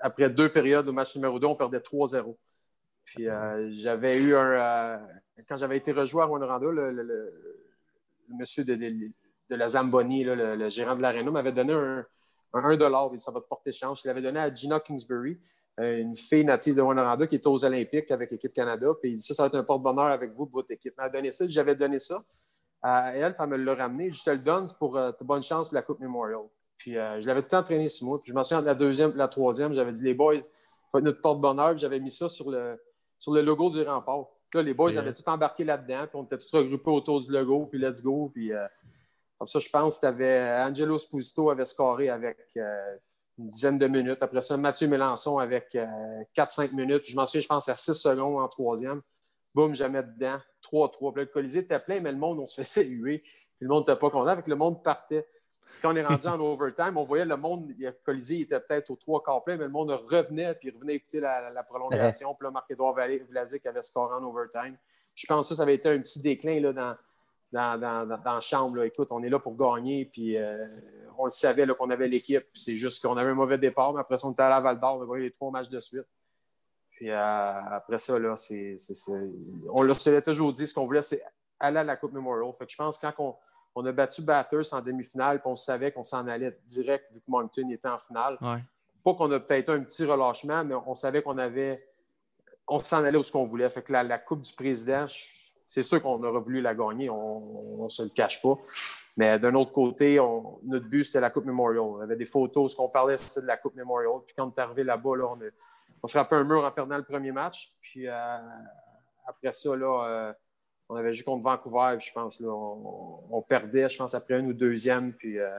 après 0.00 0.30
deux 0.30 0.48
périodes, 0.48 0.86
le 0.86 0.92
match 0.92 1.14
numéro 1.14 1.38
2, 1.38 1.46
on 1.46 1.54
perdait 1.54 1.78
3-0. 1.78 2.36
Puis 3.04 3.28
euh, 3.28 3.70
j'avais 3.74 4.20
eu 4.20 4.34
un. 4.34 4.50
Euh, 4.50 4.98
quand 5.48 5.56
j'avais 5.56 5.76
été 5.76 5.92
rejoué 5.92 6.22
à 6.22 6.26
Rwanda, 6.26 6.58
le, 6.60 7.32
monsieur 8.28 8.64
de, 8.64 8.76
la 9.50 9.68
Zamboni, 9.68 10.24
le, 10.24 10.68
gérant 10.68 10.96
de 10.96 11.02
l'Arena, 11.02 11.30
m'avait 11.30 11.52
donné 11.52 11.72
un, 11.72 12.04
un 12.54 12.64
1 12.64 13.16
ça 13.16 13.32
va 13.32 13.40
te 13.40 13.46
porter 13.46 13.72
chance. 13.72 14.04
Il 14.04 14.08
l'avait 14.08 14.22
donné 14.22 14.40
à 14.40 14.54
Gina 14.54 14.80
Kingsbury. 14.80 15.38
Euh, 15.80 15.98
une 15.98 16.14
fille 16.14 16.44
native 16.44 16.76
de 16.76 16.80
Rwanda 16.80 17.26
qui 17.26 17.34
était 17.34 17.48
aux 17.48 17.64
Olympiques 17.64 18.10
avec 18.12 18.30
l'équipe 18.30 18.52
Canada. 18.52 18.88
Puis 19.00 19.10
il 19.10 19.16
dit 19.16 19.22
ça, 19.22 19.34
ça 19.34 19.42
va 19.42 19.46
être 19.48 19.56
un 19.56 19.64
porte-bonheur 19.64 20.06
avec 20.06 20.32
vous 20.32 20.46
pour 20.46 20.60
votre 20.60 20.70
équipe. 20.70 20.94
Elle 20.96 21.04
m'a 21.04 21.10
donné 21.10 21.30
ça. 21.32 21.46
J'avais 21.48 21.74
donné 21.74 21.98
ça 21.98 22.22
à 22.80 23.12
elle, 23.16 23.34
puis 23.34 23.42
elle 23.42 23.50
me 23.50 23.56
l'a 23.56 23.74
ramené. 23.74 24.10
Je 24.10 24.22
te 24.22 24.30
le 24.30 24.38
donne 24.38 24.68
pour 24.78 24.96
euh, 24.96 25.10
bonne 25.22 25.42
chance 25.42 25.68
pour 25.68 25.74
la 25.74 25.82
Coupe 25.82 25.98
Memorial. 25.98 26.42
Puis 26.78 26.96
euh, 26.96 27.20
je 27.20 27.26
l'avais 27.26 27.42
tout 27.42 27.54
entraîné 27.56 27.88
sur 27.88 28.06
moi. 28.06 28.22
Puis 28.22 28.30
je 28.30 28.34
m'en 28.34 28.44
souviens 28.44 28.60
de 28.60 28.66
la 28.66 28.74
deuxième, 28.74 29.16
la 29.16 29.26
troisième, 29.26 29.72
j'avais 29.72 29.92
dit 29.92 30.04
les 30.04 30.14
boys, 30.14 30.38
notre 30.94 31.20
porte-bonheur. 31.20 31.76
J'avais 31.76 31.98
mis 31.98 32.10
ça 32.10 32.28
sur 32.28 32.50
le, 32.50 32.80
sur 33.18 33.32
le 33.32 33.42
logo 33.42 33.70
du 33.70 33.82
rempart. 33.82 34.26
Là, 34.54 34.62
les 34.62 34.74
boys 34.74 34.96
avaient 34.96 35.12
tout 35.12 35.28
embarqué 35.28 35.64
là-dedans, 35.64 36.06
puis 36.06 36.14
on 36.14 36.22
était 36.22 36.38
tous 36.38 36.52
regroupés 36.52 36.90
autour 36.92 37.18
du 37.18 37.32
logo, 37.32 37.66
puis 37.66 37.80
let's 37.80 38.00
go. 38.00 38.30
Puis 38.32 38.52
comme 39.38 39.48
ça, 39.48 39.58
je 39.58 39.68
pense 39.68 40.00
que 40.00 40.66
Angelo 40.66 40.98
Sposito 40.98 41.50
avait 41.50 41.64
scoré 41.64 42.08
avec 42.08 42.38
une 43.38 43.48
dizaine 43.48 43.78
de 43.78 43.86
minutes. 43.86 44.22
Après 44.22 44.42
ça, 44.42 44.56
Mathieu 44.56 44.88
Mélençon 44.88 45.38
avec 45.38 45.74
4-5 45.74 45.76
euh, 45.76 46.68
minutes. 46.72 47.02
Je 47.06 47.16
m'en 47.16 47.26
souviens, 47.26 47.40
je 47.40 47.48
pense, 47.48 47.68
à 47.68 47.74
6 47.74 47.94
secondes 47.94 48.42
en 48.42 48.48
troisième. 48.48 49.02
Boum, 49.54 49.74
jamais 49.74 50.02
dedans. 50.02 50.38
3-3. 50.62 51.12
Puis 51.12 51.22
le 51.22 51.26
Colisée 51.26 51.60
était 51.60 51.78
plein, 51.78 52.00
mais 52.00 52.10
le 52.10 52.18
monde, 52.18 52.40
on 52.40 52.46
se 52.46 52.62
faisait 52.62 52.86
huer. 52.86 53.18
Puis 53.18 53.60
le 53.60 53.68
monde 53.68 53.86
n'était 53.86 53.98
pas 53.98 54.10
content. 54.10 54.26
Avec 54.26 54.48
le 54.48 54.56
monde 54.56 54.82
partait. 54.82 55.26
quand 55.80 55.92
on 55.92 55.96
est 55.96 56.04
rendu 56.04 56.26
en 56.26 56.40
overtime, 56.52 56.96
on 56.96 57.04
voyait 57.04 57.24
le 57.24 57.36
monde, 57.36 57.72
le 57.78 57.92
Colisée 58.04 58.40
était 58.40 58.58
peut-être 58.60 58.90
aux 58.90 58.96
trois 58.96 59.22
quarts 59.22 59.44
plein, 59.44 59.56
mais 59.56 59.64
le 59.64 59.70
monde 59.70 59.90
revenait, 59.90 60.54
puis 60.54 60.70
revenait 60.70 60.94
écouter 60.94 61.20
la, 61.20 61.62
prolongation. 61.62 62.34
Puis 62.34 62.46
là, 62.46 62.50
Marc-Édouard 62.50 62.96
Vlasic 63.30 63.66
avait 63.66 63.82
scoré 63.82 64.14
en 64.14 64.24
overtime. 64.24 64.76
Je 65.14 65.26
pense 65.26 65.48
que 65.48 65.54
ça, 65.54 65.58
ça 65.58 65.62
avait 65.62 65.74
été 65.74 65.88
un 65.88 65.98
petit 66.00 66.20
déclin 66.20 66.60
là, 66.60 66.72
dans, 66.72 66.96
dans, 67.54 67.78
dans, 67.78 68.18
dans, 68.18 68.34
la 68.34 68.40
chambre. 68.40 68.82
Écoute, 68.82 69.12
on 69.12 69.22
est 69.22 69.30
là 69.30 69.38
pour 69.38 69.54
gagner, 69.54 70.04
puis 70.06 70.36
euh, 70.36 70.66
on 71.16 71.24
le 71.24 71.30
savait 71.30 71.66
qu'on 71.68 71.88
avait 71.88 72.08
l'équipe. 72.08 72.44
C'est 72.52 72.76
juste 72.76 73.00
qu'on 73.00 73.16
avait 73.16 73.30
un 73.30 73.34
mauvais 73.34 73.58
départ, 73.58 73.94
mais 73.94 74.00
après 74.00 74.18
ça, 74.18 74.26
on 74.26 74.32
était 74.32 74.42
à 74.42 74.50
la 74.50 74.60
Val 74.60 74.80
d'Or, 74.80 75.04
on 75.08 75.12
a 75.12 75.18
les 75.18 75.30
trois 75.30 75.52
matchs 75.52 75.68
de 75.68 75.78
suite. 75.78 76.06
Puis 76.90 77.10
euh, 77.10 77.52
après 77.70 77.98
ça, 77.98 78.18
là, 78.18 78.34
c'est, 78.34 78.74
on 79.70 79.82
le 79.82 79.94
savait 79.94 80.20
toujours 80.20 80.52
dit, 80.52 80.66
ce 80.66 80.74
qu'on 80.74 80.84
voulait, 80.84 81.02
c'est 81.02 81.22
aller 81.60 81.78
à 81.78 81.84
la 81.84 81.96
Coupe 81.96 82.12
Memorial. 82.12 82.52
Fait 82.54 82.66
que 82.66 82.72
je 82.72 82.76
pense 82.76 82.98
que 82.98 83.06
quand 83.06 83.38
on, 83.76 83.86
a 83.86 83.92
battu 83.92 84.22
Batters 84.22 84.72
en 84.72 84.80
demi-finale, 84.80 85.40
puis 85.40 85.48
on 85.48 85.54
savait 85.54 85.92
qu'on 85.92 86.04
s'en 86.04 86.26
allait 86.26 86.58
direct 86.66 87.12
vu 87.12 87.20
que 87.20 87.30
Moncton 87.30 87.68
était 87.70 87.88
en 87.88 87.98
finale. 87.98 88.36
Pas 88.40 89.14
qu'on 89.14 89.30
a 89.30 89.38
peut-être 89.38 89.68
un 89.68 89.80
petit 89.80 90.04
relâchement, 90.04 90.64
mais 90.64 90.74
on 90.74 90.94
savait 90.94 91.22
qu'on 91.22 91.38
avait. 91.38 91.86
On 92.66 92.78
s'en 92.78 93.04
allait 93.04 93.18
où 93.18 93.22
ce 93.22 93.30
qu'on 93.30 93.44
voulait. 93.44 93.68
Fait 93.68 93.82
que 93.82 93.92
la, 93.92 94.02
la 94.02 94.18
Coupe 94.18 94.40
du 94.40 94.52
Président, 94.54 95.06
c'est 95.74 95.82
sûr 95.82 96.00
qu'on 96.00 96.22
aurait 96.22 96.40
voulu 96.40 96.60
la 96.60 96.72
gagner, 96.72 97.10
on 97.10 97.82
ne 97.82 97.88
se 97.88 98.04
le 98.04 98.10
cache 98.10 98.40
pas. 98.40 98.56
Mais 99.16 99.40
d'un 99.40 99.54
autre 99.56 99.72
côté, 99.72 100.20
notre 100.62 100.86
but, 100.86 101.02
c'était 101.02 101.18
la 101.18 101.30
Coupe 101.30 101.46
Memorial. 101.46 101.80
On 101.80 102.00
avait 102.00 102.14
des 102.14 102.26
photos, 102.26 102.70
ce 102.70 102.76
qu'on 102.76 102.88
parlait, 102.88 103.18
c'était 103.18 103.42
de 103.42 103.48
la 103.48 103.56
Coupe 103.56 103.74
Memorial. 103.74 104.20
Puis 104.24 104.36
quand 104.38 104.46
on 104.46 104.52
est 104.52 104.58
arrivé 104.60 104.84
là-bas, 104.84 105.16
là, 105.16 105.24
on, 105.26 105.34
a, 105.34 105.50
on 106.00 106.06
frappait 106.06 106.36
un 106.36 106.44
mur 106.44 106.62
en 106.62 106.70
perdant 106.70 106.96
le 106.96 107.02
premier 107.02 107.32
match. 107.32 107.72
Puis 107.80 108.06
euh, 108.06 108.38
après 109.26 109.50
ça, 109.50 109.74
là, 109.74 110.06
euh, 110.06 110.32
on 110.88 110.94
avait 110.94 111.12
joué 111.12 111.24
contre 111.24 111.42
Vancouver, 111.42 111.96
je 111.98 112.12
pense. 112.12 112.38
Là, 112.38 112.50
on, 112.52 113.42
perdait, 113.42 113.88
je 113.88 113.98
pense, 113.98 114.14
après 114.14 114.34
un 114.34 114.44
ou 114.44 114.52
deuxième. 114.52 115.12
Puis 115.12 115.40
euh, 115.40 115.58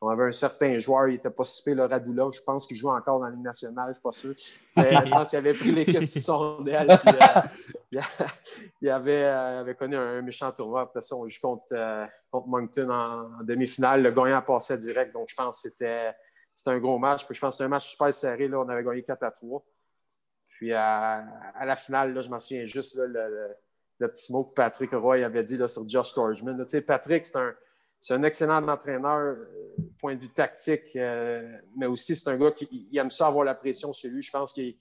on 0.00 0.08
avait 0.08 0.24
un 0.24 0.32
certain 0.32 0.78
joueur, 0.78 1.08
il 1.08 1.12
n'était 1.12 1.28
pas 1.28 1.44
si 1.44 1.74
le 1.74 1.84
Radula. 1.84 2.24
Je 2.32 2.40
pense 2.40 2.66
qu'il 2.66 2.78
joue 2.78 2.88
encore 2.88 3.20
dans 3.20 3.26
la 3.26 3.32
Ligue 3.32 3.44
nationale, 3.44 3.84
je 3.84 3.90
ne 3.90 3.94
suis 3.94 4.02
pas 4.02 4.12
sûr. 4.12 4.34
Mais 4.78 5.06
je 5.06 5.10
pense 5.10 5.28
qu'il 5.28 5.38
avait 5.38 5.52
pris 5.52 5.72
l'équipe 5.72 6.06
sur 6.06 6.22
son 6.22 6.64
aile. 6.64 6.98
il, 8.80 8.88
avait, 8.88 9.24
avait, 9.24 9.74
connu 9.74 9.96
un, 9.96 10.22
méchant 10.22 10.50
tournoi. 10.52 10.82
Après 10.82 11.00
ça, 11.00 11.14
on 11.14 11.26
joue 11.26 11.40
contre 11.40 11.66
contre 12.30 12.48
Moncton 12.48 12.88
en, 12.88 13.44
demi-finale. 13.44 14.02
Le 14.02 14.10
gagnant 14.10 14.40
passait 14.42 14.78
direct. 14.78 15.12
Donc, 15.12 15.28
je 15.28 15.34
pense 15.34 15.62
que 15.62 15.68
c'était, 15.68 16.14
un 16.66 16.78
gros 16.78 16.98
match. 16.98 17.26
Puis, 17.26 17.34
je 17.34 17.40
pense 17.40 17.50
que 17.50 17.56
c'était 17.56 17.64
un 17.64 17.68
match 17.68 17.90
super 17.90 18.12
serré. 18.12 18.48
Là. 18.48 18.60
On 18.60 18.68
avait 18.68 18.82
gagné 18.82 19.02
4 19.02 19.22
à 19.22 19.30
3. 19.30 19.62
Puis, 20.48 20.72
à, 20.72 21.24
la 21.64 21.76
finale, 21.76 22.14
là, 22.14 22.22
je 22.22 22.30
m'en 22.30 22.38
souviens 22.38 22.64
juste 22.64 22.96
le, 22.96 23.56
petit 23.98 24.32
mot 24.32 24.44
que 24.44 24.54
Patrick 24.54 24.92
Roy 24.92 25.24
avait 25.24 25.44
dit 25.44 25.56
là, 25.56 25.68
sur 25.68 25.86
Josh 25.88 26.14
Torgman. 26.14 26.64
Patrick, 26.86 27.26
c'est 27.26 27.36
un, 27.36 27.54
un, 28.10 28.22
excellent 28.22 28.66
entraîneur, 28.66 29.36
euh, 29.36 29.46
point 29.98 30.16
de 30.16 30.20
vue 30.20 30.28
tactique, 30.28 30.96
euh, 30.96 31.56
mais 31.76 31.86
aussi 31.86 32.16
c'est 32.16 32.28
un 32.28 32.36
gars 32.36 32.50
qui 32.50 32.88
aime 32.94 33.10
ça 33.10 33.28
avoir 33.28 33.44
la 33.44 33.54
pression 33.54 33.92
sur 33.92 34.10
lui. 34.10 34.22
Je 34.22 34.30
pense 34.30 34.52
qu'il 34.52 34.76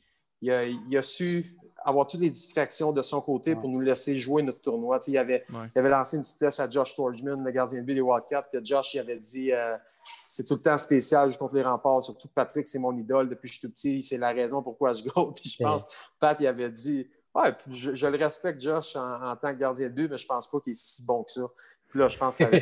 a, 0.50 1.02
su 1.02 1.56
avoir 1.84 2.08
toutes 2.08 2.20
les 2.22 2.30
distractions 2.30 2.92
de 2.92 3.02
son 3.02 3.22
côté 3.22 3.56
pour 3.56 3.70
nous 3.70 3.80
laisser 3.80 4.18
jouer 4.18 4.44
notre 4.44 4.62
tournoi. 4.62 5.00
il, 5.08 5.18
avait, 5.18 5.46
avait 5.76 5.90
lancé 5.90 6.18
une 6.18 6.24
petite 6.24 6.40
test 6.40 6.60
à 6.60 6.70
Josh 6.70 6.96
Torgman, 6.96 7.44
le 7.44 7.52
gardien 7.52 7.80
de 7.80 7.86
but 7.86 7.96
des 7.96 8.02
Wildcats, 8.02 8.48
que 8.52 8.64
Josh 8.64 8.94
il 8.94 9.00
avait 9.00 9.20
dit 9.20 9.52
euh, 9.52 9.76
c'est 10.28 10.46
tout 10.46 10.56
le 10.56 10.62
temps 10.62 10.78
spécial, 10.78 11.32
je 11.32 11.38
contre 11.38 11.56
les 11.56 11.64
remparts. 11.64 12.04
Surtout 12.04 12.28
Patrick, 12.30 12.68
c'est 12.68 12.80
mon 12.80 12.96
idole 12.98 13.30
depuis 13.30 13.50
que 13.50 13.54
je 13.54 13.60
suis 13.60 13.68
tout 13.68 13.74
petit, 13.74 14.02
c'est 14.02 14.18
la 14.18 14.32
raison 14.32 14.62
pourquoi 14.62 14.94
je 14.94 15.04
gagne. 15.04 15.34
Puis 15.36 15.50
je 15.50 15.64
pense, 15.64 15.88
Pat, 16.20 16.40
il 16.40 16.48
avait 16.48 16.72
dit 16.72 17.10
ouais, 17.36 17.56
je, 17.68 18.08
le 18.08 18.18
respecte, 18.18 18.60
Josh, 18.60 18.96
en, 18.96 19.36
tant 19.36 19.54
que 19.54 19.60
gardien 19.60 19.90
de 19.90 19.94
but, 19.94 20.10
mais 20.10 20.18
je 20.18 20.26
pense 20.26 20.50
pas 20.50 20.60
qu'il 20.60 20.72
est 20.72 20.80
si 20.80 21.06
bon 21.06 21.24
que 21.24 21.32
ça. 21.32 21.48
Puis 21.92 22.00
là, 22.00 22.08
je 22.08 22.18
pense 22.18 22.38
que 22.38 22.46
ça 22.46 22.48
avait 22.48 22.62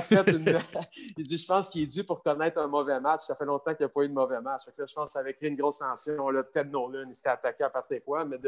fait, 0.00 0.28
euh, 0.30 0.38
une. 0.38 0.60
il 1.18 1.26
dit 1.26 1.36
Je 1.36 1.46
pense 1.46 1.68
qu'il 1.68 1.82
est 1.82 1.86
dû 1.86 2.04
pour 2.04 2.22
connaître 2.22 2.58
un 2.58 2.68
mauvais 2.68 3.00
match. 3.00 3.22
Ça 3.22 3.34
fait 3.34 3.44
longtemps 3.44 3.74
qu'il 3.74 3.84
n'y 3.84 3.86
a 3.86 3.88
pas 3.88 4.04
eu 4.04 4.08
de 4.08 4.14
mauvais 4.14 4.40
match. 4.40 4.62
Que 4.64 4.80
là, 4.80 4.86
je 4.86 4.94
pense 4.94 5.06
que 5.06 5.12
ça 5.12 5.18
avait 5.18 5.34
créé 5.34 5.48
une 5.48 5.56
grosse 5.56 5.80
tension. 5.80 6.30
Là, 6.30 6.44
Ted 6.44 6.70
Nolan, 6.70 7.08
il 7.08 7.14
s'était 7.14 7.30
attaqué 7.30 7.64
à 7.64 7.70
Patrick 7.70 8.04
Roy. 8.06 8.24
Mais 8.24 8.38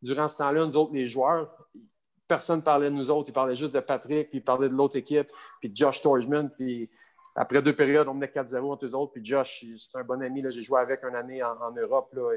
durant 0.00 0.28
ce 0.28 0.38
temps-là, 0.38 0.64
nous 0.64 0.76
autres, 0.76 0.92
les 0.94 1.08
joueurs, 1.08 1.52
personne 2.28 2.58
ne 2.58 2.62
parlait 2.62 2.88
de 2.88 2.94
nous 2.94 3.10
autres. 3.10 3.30
Ils 3.30 3.34
parlaient 3.34 3.56
juste 3.56 3.74
de 3.74 3.80
Patrick, 3.80 4.30
puis 4.30 4.38
ils 4.38 4.44
parlaient 4.44 4.68
de 4.68 4.74
l'autre 4.74 4.96
équipe, 4.96 5.28
puis 5.58 5.70
de 5.70 5.76
Josh 5.76 6.00
Torgman. 6.00 6.48
Puis 6.50 6.88
après 7.34 7.60
deux 7.62 7.74
périodes, 7.74 8.06
on 8.06 8.14
menait 8.14 8.26
4-0 8.26 8.70
entre 8.70 8.86
eux 8.86 8.94
autres. 8.94 9.12
Puis 9.12 9.24
Josh, 9.24 9.64
c'est 9.74 9.98
un 9.98 10.04
bon 10.04 10.22
ami. 10.22 10.40
J'ai 10.50 10.62
joué 10.62 10.80
avec 10.80 11.02
une 11.02 11.16
année 11.16 11.42
en, 11.42 11.72
Europe. 11.72 12.10
Là, 12.12 12.30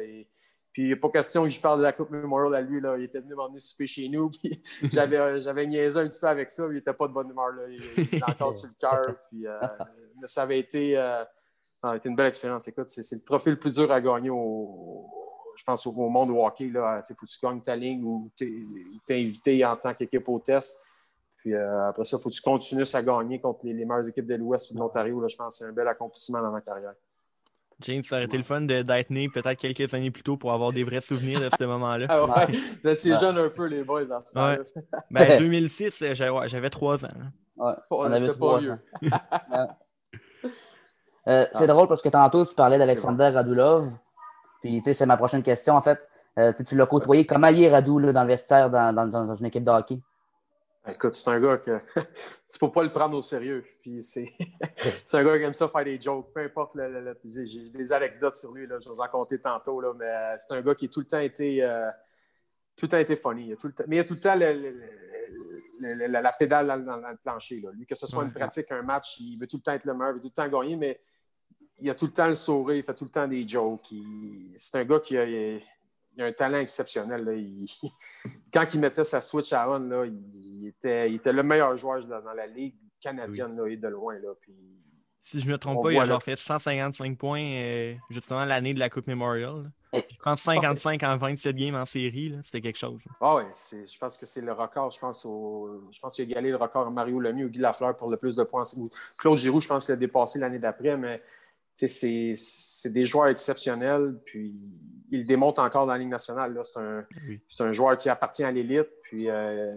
puis, 0.78 0.96
pas 0.96 1.10
question 1.10 1.42
que 1.46 1.50
je 1.50 1.60
parle 1.60 1.80
de 1.80 1.84
la 1.86 1.92
Coupe 1.92 2.12
Memorial 2.12 2.54
à 2.54 2.62
lui. 2.62 2.80
Là. 2.80 2.98
Il 3.00 3.06
était 3.06 3.20
venu 3.20 3.34
m'emmener 3.34 3.58
souper 3.58 3.88
chez 3.88 4.08
nous. 4.10 4.30
Puis, 4.44 4.62
j'avais, 4.92 5.18
euh, 5.18 5.40
j'avais 5.40 5.66
niaisé 5.66 6.00
un 6.00 6.08
petit 6.08 6.20
peu 6.20 6.28
avec 6.28 6.52
ça. 6.52 6.68
il 6.68 6.76
n'était 6.76 6.94
pas 6.94 7.08
de 7.08 7.14
bonne 7.14 7.32
humeur. 7.32 7.50
Là. 7.50 7.64
Il, 7.68 8.02
était 8.02 8.22
encore 8.24 8.54
sur 8.54 8.70
le 8.70 8.76
cœur. 8.80 9.16
Puis, 9.32 9.48
euh, 9.48 9.58
mais 10.22 10.28
ça 10.28 10.44
avait 10.44 10.60
été, 10.60 10.96
euh, 10.96 11.24
été, 11.96 12.10
une 12.10 12.16
belle 12.16 12.28
expérience. 12.28 12.68
Écoute, 12.68 12.90
c'est, 12.90 13.16
le 13.16 13.24
trophée 13.24 13.50
le 13.50 13.58
plus 13.58 13.74
dur 13.74 13.92
à 13.92 14.00
gagner 14.00 14.30
au, 14.30 15.10
je 15.56 15.64
pense, 15.64 15.88
au, 15.88 15.94
monde 15.94 16.30
hockey. 16.30 16.66
Il 16.66 16.74
faut 16.74 17.26
que 17.26 17.32
tu 17.32 17.40
gagnes 17.42 17.62
ta 17.62 17.76
ligne 17.76 18.04
ou 18.04 18.30
tu 18.38 18.46
es, 19.10 19.20
invité 19.20 19.66
en 19.66 19.78
tant 19.78 19.96
qu'équipe 19.96 20.30
hôtesse. 20.30 20.78
Puis 21.38 21.56
après 21.56 22.04
ça, 22.04 22.18
il 22.18 22.22
faut 22.22 22.30
que 22.30 22.36
tu 22.36 22.42
continues 22.44 22.86
à 22.94 23.02
gagner 23.02 23.42
contre 23.42 23.66
les, 23.66 23.74
meilleures 23.74 24.08
équipes 24.08 24.28
de 24.28 24.36
l'Ouest 24.36 24.70
ou 24.70 24.76
de 24.76 24.80
l'Ontario. 24.80 25.28
Je 25.28 25.36
pense 25.36 25.56
que 25.56 25.58
c'est 25.58 25.70
un 25.72 25.74
bel 25.74 25.88
accomplissement 25.88 26.40
dans 26.40 26.52
ma 26.52 26.62
carrière. 26.62 26.94
James, 27.82 28.02
ça 28.04 28.16
aurait 28.16 28.26
été 28.26 28.38
le 28.38 28.44
fun 28.44 28.62
d'être 28.62 29.10
né 29.12 29.30
peut-être 29.30 29.60
quelques 29.60 29.94
années 29.94 30.10
plus 30.10 30.24
tôt 30.24 30.36
pour 30.36 30.52
avoir 30.52 30.72
des 30.72 30.84
vrais 30.84 31.02
souvenirs 31.02 31.40
de 31.40 31.50
ce 31.58 31.64
moment-là. 31.64 32.08
Ah 32.18 32.26
ouais, 32.26 32.58
vous 32.84 32.90
étiez 32.90 33.16
jeunes 33.16 33.38
un 33.38 33.50
peu, 33.50 33.66
les 33.68 33.84
boys, 33.84 34.06
dans 34.06 34.20
ce 34.20 34.34
temps-là. 34.34 34.58
Ben, 35.12 35.40
2006, 35.40 36.04
j'avais 36.14 36.70
trois 36.70 37.06
ans. 37.06 37.10
Ouais, 37.58 37.74
on, 37.92 38.12
avait 38.12 38.28
trois 38.30 38.60
ans. 38.60 38.80
euh, 41.28 41.46
c'est 41.54 41.68
drôle 41.68 41.88
parce 41.88 42.02
que 42.02 42.10
tantôt, 42.10 42.46
tu 42.46 42.56
parlais 42.56 42.80
d'Alexander 42.80 43.30
Radulov. 43.30 43.92
Puis, 44.62 44.78
tu 44.80 44.86
sais, 44.86 44.94
c'est 44.94 45.06
ma 45.06 45.18
prochaine 45.18 45.44
question, 45.44 45.76
en 45.76 45.82
fait. 45.82 46.08
Euh, 46.40 46.54
tu 46.66 46.76
l'as 46.76 46.86
côtoyé. 46.86 47.26
Comment 47.26 47.48
il 47.48 47.64
est 47.64 47.72
Radou 47.72 48.00
dans 48.12 48.22
le 48.22 48.28
vestiaire, 48.28 48.70
dans, 48.70 48.94
dans, 48.94 49.08
dans 49.08 49.36
une 49.36 49.46
équipe 49.46 49.64
de 49.64 49.72
hockey? 49.72 50.00
Écoute, 50.90 51.16
c'est 51.16 51.30
un 51.30 51.40
gars 51.40 51.58
que 51.58 51.80
tu 52.50 52.60
peux 52.60 52.72
pas 52.72 52.84
le 52.84 52.92
prendre 52.92 53.18
au 53.18 53.22
sérieux. 53.22 53.66
Puis 53.82 54.02
c'est, 54.04 54.34
un 55.14 55.24
gars 55.24 55.38
qui 55.38 55.44
aime 55.44 55.54
ça 55.54 55.68
faire 55.68 55.84
des 55.84 56.00
jokes, 56.00 56.32
peu 56.34 56.42
importe. 56.42 56.76
Le, 56.76 57.18
j'ai 57.24 57.70
des 57.70 57.94
anecdotes 57.94 58.36
sur 58.36 58.54
lui, 58.54 58.68
là, 58.68 58.78
je 58.80 58.88
vais 58.88 58.96
vous 58.96 59.02
en 59.02 59.08
compter 59.08 59.40
tantôt, 59.40 59.82
là, 59.82 59.94
mais 59.94 60.38
c'est 60.38 60.54
un 60.54 60.62
gars 60.62 60.76
qui 60.76 60.86
a 60.86 60.88
tout 60.88 61.02
le 61.02 61.06
temps 61.08 61.20
été, 61.20 61.64
euh, 61.64 61.90
tout 62.76 62.86
le 62.86 62.90
temps 62.90 62.98
été 62.98 63.16
funny. 63.16 63.56
tout 63.58 63.68
le 63.68 63.74
temps, 63.74 63.84
mais 63.88 63.98
il 63.98 64.00
a 64.00 64.04
tout 64.04 64.14
le 64.14 64.20
temps 64.20 64.36
la, 65.80 66.34
pédale 66.34 66.86
dans, 66.86 66.98
le 66.98 67.18
plancher. 67.18 67.60
Là. 67.60 67.72
Lui, 67.74 67.86
que 67.86 67.96
ce 67.96 68.08
soit 68.08 68.24
une 68.24 68.34
pratique, 68.34 68.72
un 68.72 68.82
match, 68.82 69.18
il 69.20 69.38
veut 69.38 69.48
tout 69.48 69.58
le 69.58 69.64
temps 69.64 69.74
être 69.74 69.86
le 69.86 69.94
meilleur, 69.94 70.12
il 70.12 70.16
veut 70.16 70.22
tout 70.22 70.28
le 70.28 70.50
temps 70.50 70.60
gagner, 70.60 70.76
mais 70.76 71.02
il 71.80 71.90
a 71.90 71.96
tout 71.96 72.06
le 72.06 72.14
temps 72.14 72.28
le 72.28 72.34
sourire, 72.34 72.78
il 72.78 72.84
fait 72.84 72.96
tout 72.96 73.06
le 73.06 73.12
temps 73.12 73.28
des 73.28 73.48
jokes. 73.48 73.94
c'est 74.56 74.78
un 74.78 74.86
gars 74.86 75.00
qui 75.00 75.18
a, 75.18 75.26
il 75.26 75.62
a 76.22 76.26
un 76.26 76.32
talent 76.32 76.60
exceptionnel. 76.60 77.26
quand 78.54 78.74
il 78.74 78.80
mettait 78.80 79.04
sa 79.04 79.22
switch 79.22 79.54
à 79.54 79.70
on, 79.70 79.80
là, 79.80 80.06
il, 80.06 80.68
était, 80.68 81.10
il 81.10 81.16
était 81.16 81.34
le 81.34 81.44
meilleur 81.44 81.76
joueur 81.78 82.06
dans, 82.06 82.34
la 82.34 82.48
ligue 82.48 82.76
canadienne 83.00 83.56
là, 83.56 83.68
et 83.68 83.78
de 83.78 83.88
loin. 83.88 84.16
Là, 84.16 84.30
puis, 84.40 84.56
si 85.24 85.42
je 85.42 85.48
ne 85.48 85.52
me 85.52 85.58
trompe 85.58 85.84
pas, 85.84 85.92
il 85.92 86.00
a 86.00 86.06
genre 86.06 86.24
fait 86.24 86.38
155 86.38 87.18
points 87.18 87.44
euh, 87.44 87.96
justement 88.10 88.46
l'année 88.46 88.74
de 88.74 88.80
la 88.80 88.90
Coupe 88.90 89.08
Memorial. 89.08 89.64
Là. 89.64 90.02
55 90.22 91.04
en 91.04 91.18
27 91.18 91.56
games 91.56 91.76
en 91.76 91.86
série, 91.86 92.34
c'était 92.46 92.62
quelque 92.62 92.78
chose. 92.78 93.02
Ah 93.20 93.36
oui, 93.36 93.44
je 93.54 93.98
pense 93.98 94.18
que 94.18 94.26
c'est 94.26 94.42
le 94.42 94.54
record. 94.54 94.92
Je 94.92 95.00
pense, 95.00 95.26
au, 95.26 95.90
je 95.92 96.00
pense 96.00 96.16
qu'il 96.16 96.26
a 96.26 96.28
égalé 96.28 96.50
le 96.52 96.58
record 96.58 96.88
à 96.88 96.92
Mario 96.92 97.20
Lemieux 97.20 97.48
ou 97.48 97.50
Guy 97.50 97.60
Lafleur 97.60 97.96
pour 97.96 98.10
le 98.10 98.18
plus 98.18 98.36
de 98.36 98.44
points. 98.44 98.64
Claude 99.18 99.38
Giroux, 99.38 99.60
je 99.60 99.68
pense 99.68 99.86
qu'il 99.86 99.94
a 99.94 99.98
dépassé 99.98 100.40
l'année 100.40 100.60
d'après, 100.60 100.98
mais 100.98 101.22
c'est 101.86 102.90
des 102.90 103.06
joueurs 103.06 103.28
exceptionnels. 103.28 104.20
Puis 104.26 104.54
il 105.12 105.26
démontre 105.26 105.62
encore 105.62 105.86
dans 105.86 105.94
la 105.94 106.00
Ligue 106.00 106.10
nationale. 106.10 106.60
C'est 107.48 107.64
un, 107.64 107.72
joueur 107.72 107.98
qui 107.98 108.10
appartient 108.10 108.44
à 108.44 108.52
l'élite. 108.52 108.90
Puis, 109.04 109.30
euh, 109.30 109.76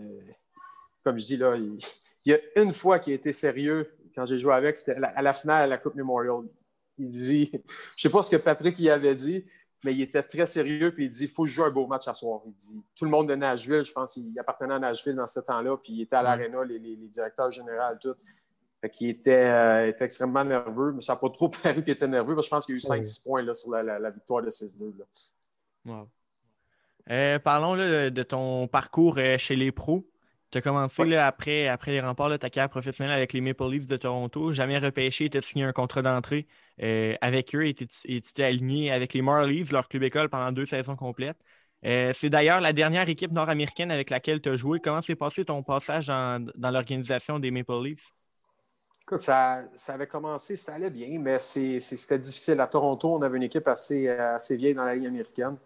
comme 1.04 1.19
je 1.19 1.25
dis, 1.25 1.37
là, 1.37 1.57
il, 1.57 1.78
y 2.25 2.33
a 2.33 2.38
une 2.57 2.73
fois 2.73 2.99
qu'il 2.99 3.12
a 3.12 3.16
été 3.16 3.33
sérieux 3.33 3.97
quand 4.14 4.25
j'ai 4.25 4.38
joué 4.38 4.54
avec, 4.54 4.76
c'était 4.76 4.97
à 5.02 5.23
la 5.23 5.33
finale 5.33 5.64
à 5.64 5.66
la 5.66 5.78
Coupe 5.78 5.95
Memorial. 5.95 6.42
Il 6.99 7.11
dit, 7.11 7.50
je 7.52 7.59
ne 7.59 7.62
sais 7.97 8.11
pas 8.11 8.23
ce 8.23 8.30
que 8.30 8.37
Patrick 8.37 8.78
y 8.78 8.90
avait 8.90 9.14
dit, 9.14 9.45
mais 9.85 9.95
il 9.95 10.02
était 10.02 10.23
très 10.23 10.47
sérieux. 10.47 10.92
Puis 10.92 11.04
il 11.04 11.11
dit, 11.11 11.25
il 11.25 11.30
faut 11.30 11.47
jouer 11.47 11.66
un 11.66 11.71
beau 11.71 11.87
match 11.87 12.09
à 12.09 12.14
soir. 12.14 12.40
Il 12.47 12.54
dit, 12.54 12.83
tout 12.97 13.04
le 13.04 13.11
monde 13.11 13.28
de 13.28 13.35
Nashville, 13.35 13.85
je 13.85 13.92
pense 13.92 14.14
qu'il 14.14 14.38
appartenait 14.38 14.75
à 14.75 14.78
Nashville 14.78 15.14
dans 15.14 15.26
ce 15.26 15.40
temps-là. 15.40 15.76
Puis 15.76 15.92
il 15.92 16.02
était 16.02 16.16
à 16.16 16.23
l'aréna, 16.23 16.64
les, 16.64 16.78
les, 16.78 16.97
directeurs 16.97 17.50
généraux, 17.50 17.95
tout. 18.00 18.14
Fait 18.80 19.28
euh, 19.28 19.88
était, 19.88 20.04
extrêmement 20.04 20.42
nerveux, 20.42 20.92
mais 20.92 21.02
ça 21.02 21.12
n'a 21.12 21.18
pas 21.18 21.28
trop 21.28 21.49
paru 21.62 21.82
qu'il 21.82 21.92
était 21.92 22.08
nerveux. 22.08 22.34
je 22.40 22.49
pense 22.49 22.64
qu'il 22.64 22.76
y 22.76 22.78
a 22.78 22.96
eu 22.96 23.00
5-6 23.02 23.22
points 23.22 23.42
là, 23.42 23.52
sur 23.52 23.70
la, 23.70 24.10
victoire 24.10 24.42
de 24.42 24.50
6-2. 24.50 24.92
Euh, 27.10 27.38
parlons 27.38 27.76
de 27.76 28.22
ton 28.22 28.68
parcours 28.68 29.18
euh, 29.18 29.37
chez 29.37 29.56
les 29.56 29.72
pros. 29.72 30.06
Tu 30.50 30.58
as 30.58 30.62
commencé 30.62 31.14
après, 31.14 31.68
après 31.68 31.92
les 31.92 32.00
remparts 32.00 32.30
de 32.30 32.37
ta 32.37 32.50
carrière 32.50 32.70
professionnelle 32.70 33.14
avec 33.14 33.32
les 33.32 33.40
Maple 33.40 33.70
Leafs 33.70 33.87
de 33.87 33.96
Toronto. 33.96 34.52
Jamais 34.52 34.78
repêché, 34.78 35.30
tu 35.30 35.38
as 35.38 35.42
signé 35.42 35.64
un 35.64 35.72
contrat 35.72 36.02
d'entrée 36.02 36.49
avec 37.20 37.54
eux 37.54 37.66
et 37.66 37.75
tu 37.75 37.87
t'es 37.87 38.42
aligné 38.42 38.90
avec 38.90 39.12
les 39.12 39.22
Marlies, 39.22 39.64
leur 39.70 39.88
club 39.88 40.02
école, 40.02 40.28
pendant 40.28 40.50
deux 40.50 40.66
saisons 40.66 40.96
complètes. 40.96 41.38
c'est 41.84 42.30
d'ailleurs 42.30 42.60
la 42.60 42.72
dernière 42.72 43.08
équipe 43.08 43.30
nord-américaine 43.30 43.92
avec 43.92 44.10
laquelle 44.10 44.40
tu 44.40 44.49
as 44.49 44.56
joué. 44.56 44.80
Comment 44.80 45.02
s'est 45.02 45.14
passé 45.14 45.44
ton 45.44 45.62
passage 45.62 46.08
dans, 46.08 46.44
dans 46.56 46.70
l'organisation 46.72 47.38
des 47.38 47.52
Maple 47.52 47.84
Leafs? 47.84 48.12
Ça, 49.19 49.62
avait 49.88 50.07
commencé, 50.07 50.57
ça 50.57 50.75
allait 50.75 50.90
bien, 50.90 51.19
mais 51.19 51.38
c'était 51.40 52.19
difficile. 52.19 52.61
À 52.61 52.67
Toronto, 52.67 53.14
on 53.14 53.23
avait 53.23 53.37
une 53.37 53.45
équipe 53.45 53.69
assez, 53.69 54.09
assez 54.09 54.57
vieille 54.57 54.75
dans 54.75 54.85
la 54.85 54.95
Ligue 54.95 55.07
américaine. 55.07 55.57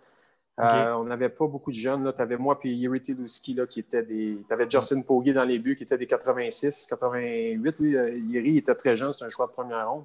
Euh, 0.60 0.92
on 0.92 1.04
n'avait 1.04 1.30
pas 1.30 1.48
beaucoup 1.48 1.70
de 1.72 1.76
jeunes. 1.76 2.12
Tu 2.14 2.22
avais 2.22 2.36
moi 2.36 2.58
et 2.62 2.68
Yuri 2.68 3.00
Tilowski 3.00 3.58
qui 3.68 3.80
étaient 3.80 4.04
des. 4.04 4.38
Tu 4.46 4.52
avais 4.52 4.70
Justin 4.70 5.02
Pogge 5.02 5.32
dans 5.32 5.44
les 5.44 5.58
buts 5.58 5.74
qui 5.74 5.82
était 5.82 5.98
des 5.98 6.06
86, 6.06 6.86
88. 6.86 7.76
Oui, 7.80 7.96
euh, 7.96 8.16
Yuri 8.16 8.58
était 8.58 8.74
très 8.74 8.96
jeune, 8.96 9.12
c'est 9.12 9.24
un 9.24 9.28
choix 9.28 9.46
de 9.46 9.52
première 9.52 9.90
ronde. 9.90 10.04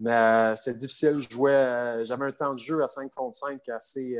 Mais 0.00 0.12
euh, 0.12 0.56
c'est 0.56 0.76
difficile. 0.76 1.20
Je 1.20 2.04
j'avais 2.04 2.26
un 2.26 2.32
temps 2.32 2.52
de 2.54 2.58
jeu 2.58 2.82
à 2.82 2.88
5 2.88 3.12
contre 3.14 3.36
5 3.36 3.68
assez, 3.68 4.18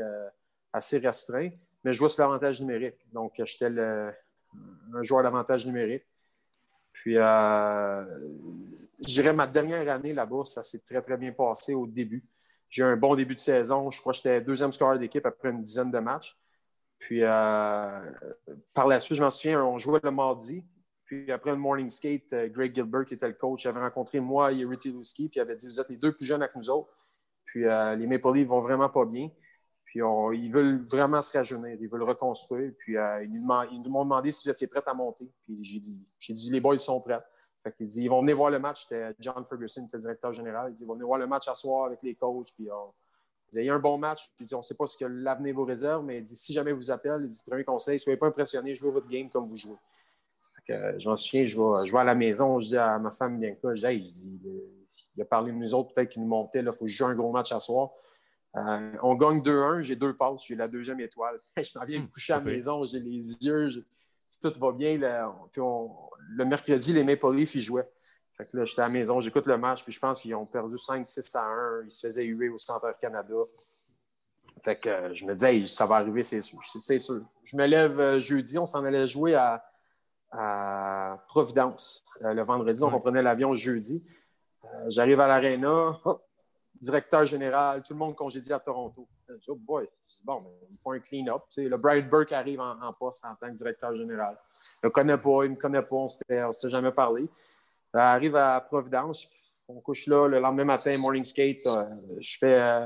assez 0.71 0.97
restreint, 0.97 1.49
mais 1.83 1.91
je 1.91 1.97
jouais 1.97 2.09
sur 2.09 2.23
l'avantage 2.23 2.61
numérique. 2.61 2.97
Donc, 3.11 3.33
j'étais 3.43 3.67
un 3.67 5.03
joueur 5.03 5.23
d'avantage 5.23 5.65
numérique. 5.65 6.05
Puis, 6.99 7.17
euh, 7.17 8.03
je 8.99 9.07
dirais 9.07 9.31
ma 9.31 9.47
dernière 9.47 9.89
année 9.89 10.11
là-bas, 10.11 10.43
ça 10.43 10.63
s'est 10.63 10.79
très, 10.79 11.01
très 11.01 11.15
bien 11.15 11.31
passé 11.31 11.73
au 11.73 11.87
début. 11.87 12.25
J'ai 12.67 12.83
eu 12.83 12.85
un 12.85 12.97
bon 12.97 13.15
début 13.15 13.35
de 13.35 13.39
saison. 13.39 13.89
Je 13.89 14.01
crois 14.01 14.11
que 14.11 14.17
j'étais 14.17 14.41
deuxième 14.41 14.73
scoreur 14.73 14.99
d'équipe 14.99 15.25
après 15.25 15.51
une 15.51 15.61
dizaine 15.61 15.91
de 15.91 15.99
matchs. 15.99 16.37
Puis, 16.97 17.23
euh, 17.23 18.01
par 18.73 18.85
la 18.85 18.99
suite, 18.99 19.17
je 19.17 19.23
m'en 19.23 19.29
souviens, 19.29 19.63
on 19.63 19.77
jouait 19.77 20.01
le 20.03 20.11
mardi. 20.11 20.65
Puis, 21.05 21.31
après 21.31 21.51
le 21.51 21.55
morning 21.55 21.89
skate, 21.89 22.33
euh, 22.33 22.49
Greg 22.49 22.75
Gilbert, 22.75 23.05
qui 23.05 23.13
était 23.13 23.29
le 23.29 23.33
coach, 23.33 23.65
avait 23.65 23.79
rencontré 23.79 24.19
moi 24.19 24.51
et 24.51 24.57
Yuri 24.57 24.77
Tilowski, 24.77 25.29
puis 25.29 25.37
il 25.37 25.41
avait 25.41 25.55
dit 25.55 25.67
Vous 25.67 25.79
êtes 25.79 25.87
les 25.87 25.95
deux 25.95 26.13
plus 26.13 26.25
jeunes 26.25 26.41
avec 26.41 26.53
nous 26.57 26.69
autres. 26.69 26.93
Puis, 27.45 27.61
les 27.61 28.07
Maple 28.07 28.33
Leafs 28.33 28.47
vont 28.47 28.59
vraiment 28.59 28.89
pas 28.89 29.05
bien. 29.05 29.29
Puis 29.89 30.01
ils 30.35 30.51
veulent 30.51 30.83
vraiment 30.85 31.19
se 31.19 31.35
rajeunir, 31.35 31.75
ils 31.81 31.89
veulent 31.89 32.03
reconstruire. 32.03 32.71
Puis 32.77 32.95
euh, 32.95 33.23
ils, 33.23 33.31
nous 33.81 33.89
m'ont 33.89 34.03
demandé 34.03 34.31
si 34.31 34.43
vous 34.45 34.51
étiez 34.51 34.67
prêts 34.67 34.83
à 34.85 34.93
monter. 34.93 35.27
Puis 35.43 35.63
j'ai 35.63 35.79
dit, 35.79 35.99
j'ai 36.19 36.33
dit 36.33 36.51
les 36.51 36.61
boys 36.61 36.77
sont 36.77 37.01
prêts. 37.01 37.19
Fait 37.63 37.75
qu'il 37.75 37.87
dit, 37.87 38.03
ils 38.03 38.07
vont 38.07 38.21
venir 38.21 38.37
voir 38.37 38.51
le 38.51 38.59
match. 38.59 38.83
C'était 38.83 39.15
John 39.19 39.43
Ferguson, 39.45 39.85
était 39.85 39.97
directeur 39.97 40.31
général. 40.31 40.69
Il 40.69 40.75
dit, 40.75 40.83
ils 40.83 40.85
vont 40.85 40.93
venir 40.93 41.07
voir 41.07 41.17
le 41.17 41.25
match 41.25 41.47
à 41.47 41.55
soir 41.55 41.85
avec 41.85 42.03
les 42.03 42.13
coachs. 42.13 42.53
Puis 42.53 42.69
il, 43.53 43.63
y 43.63 43.69
a 43.69 43.73
un 43.73 43.79
bon 43.79 43.97
match. 43.97 44.31
Puis 44.35 44.45
dit, 44.45 44.53
on 44.53 44.59
ne 44.59 44.63
sait 44.63 44.75
pas 44.75 44.85
ce 44.85 44.95
que 44.95 45.05
l'avenir 45.05 45.55
vous 45.55 45.65
réserve, 45.65 46.05
mais 46.05 46.19
il 46.19 46.23
dit, 46.23 46.35
si 46.35 46.53
jamais 46.53 46.71
vous 46.71 46.91
appelle, 46.91 47.21
il 47.23 47.27
dit, 47.27 47.41
premier 47.43 47.63
conseil, 47.63 47.97
soyez 47.97 48.17
pas 48.17 48.27
impressionné, 48.27 48.75
jouez 48.75 48.91
votre 48.91 49.09
game 49.09 49.27
comme 49.27 49.47
vous 49.47 49.57
jouez. 49.57 49.77
Fait 50.67 50.99
je 50.99 51.09
m'en 51.09 51.15
souviens, 51.15 51.47
je 51.47 51.59
vais, 51.59 51.85
je 51.87 51.95
à 51.95 52.03
la 52.03 52.13
maison, 52.13 52.59
je 52.59 52.67
dis 52.67 52.77
à 52.77 52.99
ma 52.99 53.09
femme 53.09 53.39
Bianca, 53.39 53.73
je 53.73 53.87
dis, 53.87 54.05
je 54.05 54.11
dis 54.11 54.39
il 55.15 55.21
a 55.23 55.25
parlé 55.25 55.51
de 55.51 55.57
nous 55.57 55.73
autres, 55.73 55.93
peut-être 55.93 56.09
qu'il 56.09 56.21
nous 56.21 56.27
montait, 56.27 56.59
il 56.59 56.73
faut 56.73 56.85
jouer 56.85 57.07
un 57.07 57.13
gros 57.15 57.31
match 57.31 57.51
à 57.51 57.59
soir. 57.59 57.89
Euh, 58.55 58.91
on 59.03 59.15
gagne 59.15 59.41
2-1, 59.41 59.81
j'ai 59.81 59.95
deux 59.95 60.15
passes, 60.15 60.45
j'ai 60.45 60.55
la 60.55 60.67
deuxième 60.67 60.99
étoile. 60.99 61.39
je 61.57 61.77
m'en 61.77 61.85
viens 61.85 62.01
me 62.01 62.07
coucher 62.07 62.33
à 62.33 62.37
la 62.37 62.43
maison, 62.43 62.85
j'ai 62.85 62.99
les 62.99 63.35
yeux, 63.43 63.85
tout 64.41 64.53
va 64.59 64.71
bien. 64.71 64.97
le 64.97 66.45
mercredi, 66.45 66.93
les 66.93 67.03
Maple 67.03 67.33
Leafs, 67.33 67.55
ils 67.55 67.61
jouaient. 67.61 67.89
Fait 68.37 68.51
là, 68.53 68.63
j'étais 68.63 68.81
à 68.81 68.85
la 68.85 68.89
maison, 68.89 69.19
j'écoute 69.19 69.47
le 69.47 69.57
match, 69.57 69.83
puis 69.83 69.91
je 69.91 69.99
pense 69.99 70.21
qu'ils 70.21 70.33
ont 70.33 70.45
perdu 70.45 70.75
5-6 70.75 71.37
à 71.37 71.43
1. 71.43 71.83
Ils 71.83 71.91
se 71.91 72.07
faisaient 72.07 72.23
huer 72.23 72.49
au 72.49 72.57
Centre 72.57 72.95
Canada. 72.99 73.35
Fait 74.63 74.77
que 74.77 74.89
euh, 74.89 75.13
je 75.13 75.25
me 75.25 75.33
disais, 75.35 75.65
ça 75.65 75.85
va 75.85 75.97
arriver, 75.97 76.23
c'est 76.23 76.41
sûr, 76.41 76.59
Je 77.43 77.57
me 77.57 77.65
lève 77.65 77.99
euh, 77.99 78.19
jeudi, 78.19 78.57
on 78.57 78.65
s'en 78.65 78.83
allait 78.83 79.07
jouer 79.07 79.35
à, 79.35 79.63
Providence 81.27 82.05
le 82.21 82.43
vendredi. 82.43 82.83
On 82.83 82.99
prenait 82.99 83.23
l'avion 83.23 83.55
jeudi. 83.55 84.03
J'arrive 84.87 85.19
à 85.21 85.27
l'aréna 85.27 85.99
directeur 86.79 87.25
général, 87.25 87.81
tout 87.83 87.93
le 87.93 87.99
monde 87.99 88.15
congédié 88.15 88.53
à 88.53 88.59
Toronto. 88.59 89.07
oh 89.47 89.55
boy, 89.55 89.87
bon, 90.23 90.41
ben, 90.41 90.49
ils 90.71 90.77
font 90.77 90.91
un 90.91 90.99
clean-up. 90.99 91.43
Le 91.57 91.77
Brian 91.77 92.07
Burke 92.07 92.31
arrive 92.31 92.61
en, 92.61 92.93
poste 92.93 93.25
en 93.25 93.35
tant 93.35 93.47
que 93.47 93.55
directeur 93.55 93.95
général. 93.95 94.37
Je 94.81 94.87
ne 94.87 94.89
le 94.89 94.89
connais 94.89 95.17
pas, 95.17 95.43
il 95.43 95.49
ne 95.49 95.55
me 95.55 95.59
connaît 95.59 95.81
pas, 95.81 95.95
on 95.95 96.03
ne 96.05 96.51
s'était 96.51 96.69
jamais 96.69 96.91
parlé. 96.91 97.29
Il 97.93 97.99
arrive 97.99 98.35
à 98.35 98.61
Providence, 98.61 99.27
on 99.67 99.79
couche 99.81 100.07
là 100.07 100.27
le 100.27 100.39
lendemain 100.39 100.65
matin, 100.65 100.97
morning 100.97 101.25
skate. 101.25 101.65
Euh, 101.67 101.85
je 102.19 102.37
fais 102.37 102.59
euh, 102.59 102.85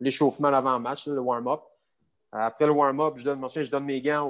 l'échauffement 0.00 0.48
avant-match, 0.48 1.06
le 1.06 1.20
warm-up. 1.20 1.60
Après 2.32 2.66
le 2.66 2.72
warm-up, 2.72 3.14
je 3.16 3.24
donne, 3.24 3.46
je 3.48 3.70
donne 3.70 3.84
mes 3.84 4.02
gants 4.02 4.28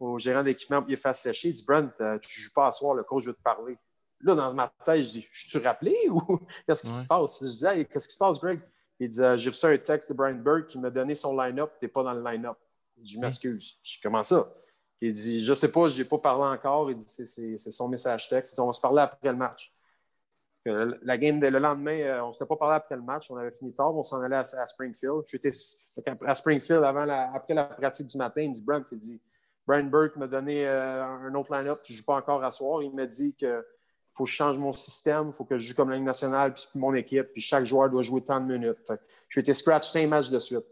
au, 0.00 0.18
gérant 0.18 0.42
d'équipement 0.42 0.78
pour 0.78 0.86
qu'il 0.86 0.96
fasse 0.96 1.22
sécher. 1.22 1.48
Il 1.48 1.54
dit 1.54 1.64
Brent, 1.66 1.90
euh, 2.00 2.18
tu 2.18 2.40
ne 2.40 2.44
joues 2.44 2.52
pas 2.54 2.66
à 2.66 2.70
soir, 2.70 2.94
le 2.94 3.02
coach 3.02 3.26
veut 3.26 3.34
te 3.34 3.42
parler. 3.42 3.76
Là, 4.22 4.34
dans 4.34 4.54
ma 4.54 4.72
tête, 4.84 5.02
je 5.02 5.10
dis 5.10 5.28
Je 5.30 5.48
suis 5.48 5.58
rappelé 5.58 5.96
ou 6.10 6.20
qu'est-ce 6.66 6.82
qui 6.82 6.92
se 6.92 7.04
passe? 7.04 7.40
Je 7.42 7.46
dis 7.46 7.86
Qu'est-ce 7.86 8.08
qui 8.08 8.14
se 8.14 8.18
passe, 8.18 8.40
Greg? 8.40 8.60
Il 8.98 9.08
dit 9.08 9.20
J'ai 9.36 9.50
reçu 9.50 9.66
un 9.66 9.78
texte 9.78 10.10
de 10.10 10.16
Brian 10.16 10.34
Burke 10.34 10.68
qui 10.68 10.78
m'a 10.78 10.90
donné 10.90 11.14
son 11.14 11.36
line-up, 11.36 11.72
tu 11.78 11.84
n'es 11.84 11.88
pas 11.88 12.02
dans 12.02 12.14
le 12.14 12.22
line-up. 12.22 12.58
Je 13.02 13.18
m'excuse. 13.18 13.78
Je 13.82 13.92
dis 13.92 14.00
Comment 14.02 14.22
ça? 14.22 14.46
Il 15.00 15.12
dit 15.12 15.42
Je 15.42 15.50
ne 15.50 15.54
sais 15.54 15.70
pas, 15.70 15.88
je 15.88 15.98
n'ai 15.98 16.04
pas 16.04 16.18
parlé 16.18 16.44
encore. 16.58 16.90
Il 16.90 16.96
dit 16.96 17.06
C'est 17.06 17.58
son 17.58 17.88
message 17.88 18.28
texte. 18.28 18.58
on 18.58 18.66
va 18.66 18.72
se 18.72 18.80
parler 18.80 19.02
après 19.02 19.30
le 19.30 19.36
match. 19.36 19.72
La 20.66 21.16
game, 21.16 21.40
le 21.40 21.58
lendemain, 21.58 22.00
euh, 22.00 22.22
on 22.22 22.28
ne 22.28 22.32
s'était 22.32 22.44
pas 22.44 22.56
parlé 22.56 22.74
après 22.74 22.94
le 22.94 23.02
match. 23.02 23.30
On 23.30 23.36
avait 23.36 23.50
fini 23.50 23.74
tard, 23.74 23.96
on 23.96 24.02
s'en 24.02 24.20
allait 24.20 24.36
à, 24.36 24.66
Springfield. 24.66 25.22
J'étais 25.26 25.50
à 26.26 26.34
Springfield 26.34 26.84
avant 26.84 27.08
après 27.34 27.54
la 27.54 27.64
pratique 27.64 28.08
du 28.08 28.18
matin. 28.18 28.42
Il 28.42 28.50
me 28.50 28.54
dit 28.54 28.62
Brian, 28.62 28.84
dit 28.92 29.22
Brian 29.66 29.84
Burke 29.84 30.16
m'a 30.16 30.26
donné 30.26 30.66
euh, 30.66 31.02
un 31.02 31.34
autre 31.34 31.54
line-up, 31.54 31.80
tu 31.82 31.92
ne 31.92 31.96
joues 31.96 32.04
pas 32.04 32.16
encore 32.16 32.44
à 32.44 32.50
soir. 32.50 32.82
Il 32.82 32.94
m'a 32.94 33.06
dit 33.06 33.34
que 33.34 33.64
faut 34.20 34.24
que 34.24 34.30
je 34.30 34.36
change 34.36 34.58
mon 34.58 34.72
système, 34.72 35.28
il 35.28 35.32
faut 35.32 35.44
que 35.44 35.56
je 35.56 35.68
joue 35.68 35.74
comme 35.74 35.88
la 35.88 35.96
Ligue 35.96 36.04
nationale, 36.04 36.52
puis 36.52 36.66
mon 36.74 36.92
équipe, 36.94 37.32
puis 37.32 37.40
chaque 37.40 37.64
joueur 37.64 37.88
doit 37.88 38.02
jouer 38.02 38.20
tant 38.20 38.38
de 38.38 38.52
minutes. 38.52 38.92
J'ai 39.30 39.40
été 39.40 39.54
scratch 39.54 39.88
cinq 39.88 40.08
matchs 40.08 40.28
de 40.28 40.38
suite. 40.38 40.64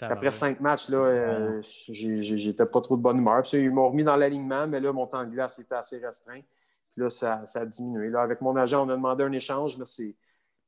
Après 0.00 0.32
cinq 0.32 0.60
matchs, 0.60 0.88
là, 0.88 0.98
euh, 0.98 1.62
j'étais 1.88 2.66
pas 2.66 2.80
trop 2.80 2.96
de 2.96 3.02
bonne 3.02 3.18
humeur. 3.18 3.42
Puis, 3.42 3.62
ils 3.62 3.70
m'ont 3.70 3.88
remis 3.88 4.02
dans 4.02 4.16
l'alignement, 4.16 4.66
mais 4.66 4.80
là, 4.80 4.92
mon 4.92 5.06
temps 5.06 5.22
de 5.24 5.30
glace 5.30 5.58
était 5.60 5.76
assez 5.76 5.98
restreint. 5.98 6.40
Puis 6.40 7.02
là, 7.02 7.08
ça, 7.08 7.42
a 7.54 7.66
diminué. 7.66 8.08
Là, 8.08 8.22
avec 8.22 8.40
mon 8.40 8.56
agent, 8.56 8.84
on 8.84 8.88
a 8.88 8.96
demandé 8.96 9.22
un 9.22 9.32
échange, 9.32 9.78
mais 9.78 9.84
c'est 9.84 10.14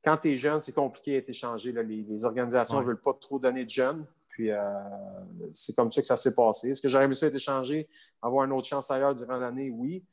quand 0.03 0.17
tu 0.17 0.31
es 0.31 0.37
jeune, 0.37 0.61
c'est 0.61 0.73
compliqué 0.73 1.13
d'être 1.13 1.29
échangé. 1.29 1.71
Les, 1.73 2.25
organisations 2.25 2.79
ne 2.79 2.85
veulent 2.85 3.01
pas 3.01 3.13
trop 3.13 3.39
donner 3.39 3.65
de 3.65 3.69
jeunes. 3.69 4.05
Puis 4.27 4.51
euh, 4.51 4.59
c'est 5.53 5.75
comme 5.75 5.89
ça 5.89 6.01
que 6.01 6.07
ça 6.07 6.17
s'est 6.17 6.35
passé. 6.35 6.69
Est-ce 6.69 6.81
que 6.81 6.89
j'aurais 6.89 7.05
aimé 7.05 7.15
ça 7.15 7.27
être 7.27 7.35
échangé, 7.35 7.87
avoir 8.21 8.45
une 8.45 8.51
autre 8.51 8.67
chance 8.67 8.91
ailleurs 8.91 9.15
durant 9.15 9.37
l'année? 9.37 9.69
Oui 9.69 10.03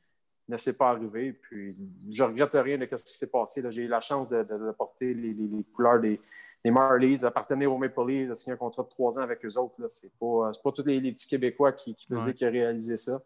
ne 0.53 0.57
s'est 0.57 0.73
pas 0.73 0.89
arrivé. 0.89 1.33
Puis 1.33 1.75
je 2.09 2.23
regrette 2.23 2.53
rien 2.53 2.77
de 2.77 2.87
ce 2.95 3.03
qui 3.03 3.17
s'est 3.17 3.29
passé. 3.29 3.63
J'ai 3.69 3.83
eu 3.83 3.87
la 3.87 4.01
chance 4.01 4.29
de, 4.29 4.43
porter 4.77 5.13
les, 5.13 5.35
couleurs 5.73 5.99
des, 5.99 6.19
des 6.63 6.71
Marlies, 6.71 7.19
d'appartenir 7.19 7.71
aux 7.73 7.77
Maple 7.77 8.05
Leafs, 8.07 8.29
de 8.29 8.33
signer 8.35 8.53
un 8.53 8.57
contrat 8.57 8.83
de 8.83 8.89
trois 8.89 9.17
ans 9.19 9.23
avec 9.23 9.43
eux 9.45 9.57
autres. 9.57 9.87
Ce 9.87 10.05
n'est 10.05 10.11
pas, 10.19 10.51
pas 10.63 10.71
tous 10.71 10.85
les, 10.85 11.11
petits 11.11 11.27
Québécois 11.27 11.71
qui, 11.73 11.95
qui, 11.95 12.07
qui 12.07 12.45
ont 12.45 12.51
réalisé 12.51 12.97
ça. 12.97 13.21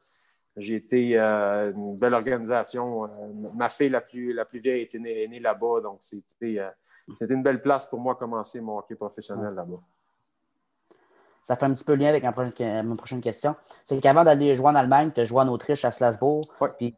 J'ai 0.55 0.75
été 0.75 1.19
euh, 1.19 1.71
une 1.71 1.97
belle 1.97 2.15
organisation. 2.15 3.05
Euh, 3.05 3.07
ma 3.53 3.69
fille 3.69 3.89
la 3.89 4.01
plus, 4.01 4.33
la 4.33 4.43
plus 4.43 4.59
vieille 4.59 4.81
était 4.81 4.99
née, 4.99 5.27
née 5.27 5.39
là-bas. 5.39 5.81
Donc, 5.81 5.97
c'était, 5.99 6.59
euh, 6.59 6.69
c'était 7.13 7.35
une 7.35 7.43
belle 7.43 7.61
place 7.61 7.85
pour 7.85 7.99
moi 7.99 8.15
commencer 8.15 8.59
mon 8.59 8.79
hockey 8.79 8.95
professionnel 8.95 9.53
là-bas 9.53 9.81
ça 11.47 11.55
fait 11.55 11.65
un 11.65 11.73
petit 11.73 11.85
peu 11.85 11.93
lien 11.93 12.09
avec 12.09 12.23
ma 12.23 12.33
prochaine, 12.33 13.21
question. 13.21 13.55
C'est 13.85 14.01
qu'avant 14.01 14.25
d'aller 14.25 14.57
jouer 14.57 14.65
en 14.65 14.75
Allemagne, 14.75 15.11
tu 15.15 15.21
as 15.21 15.25
joué 15.25 15.39
en 15.39 15.47
Autriche, 15.47 15.85
à 15.85 15.93
Strasbourg. 15.93 16.41
Puis, 16.77 16.93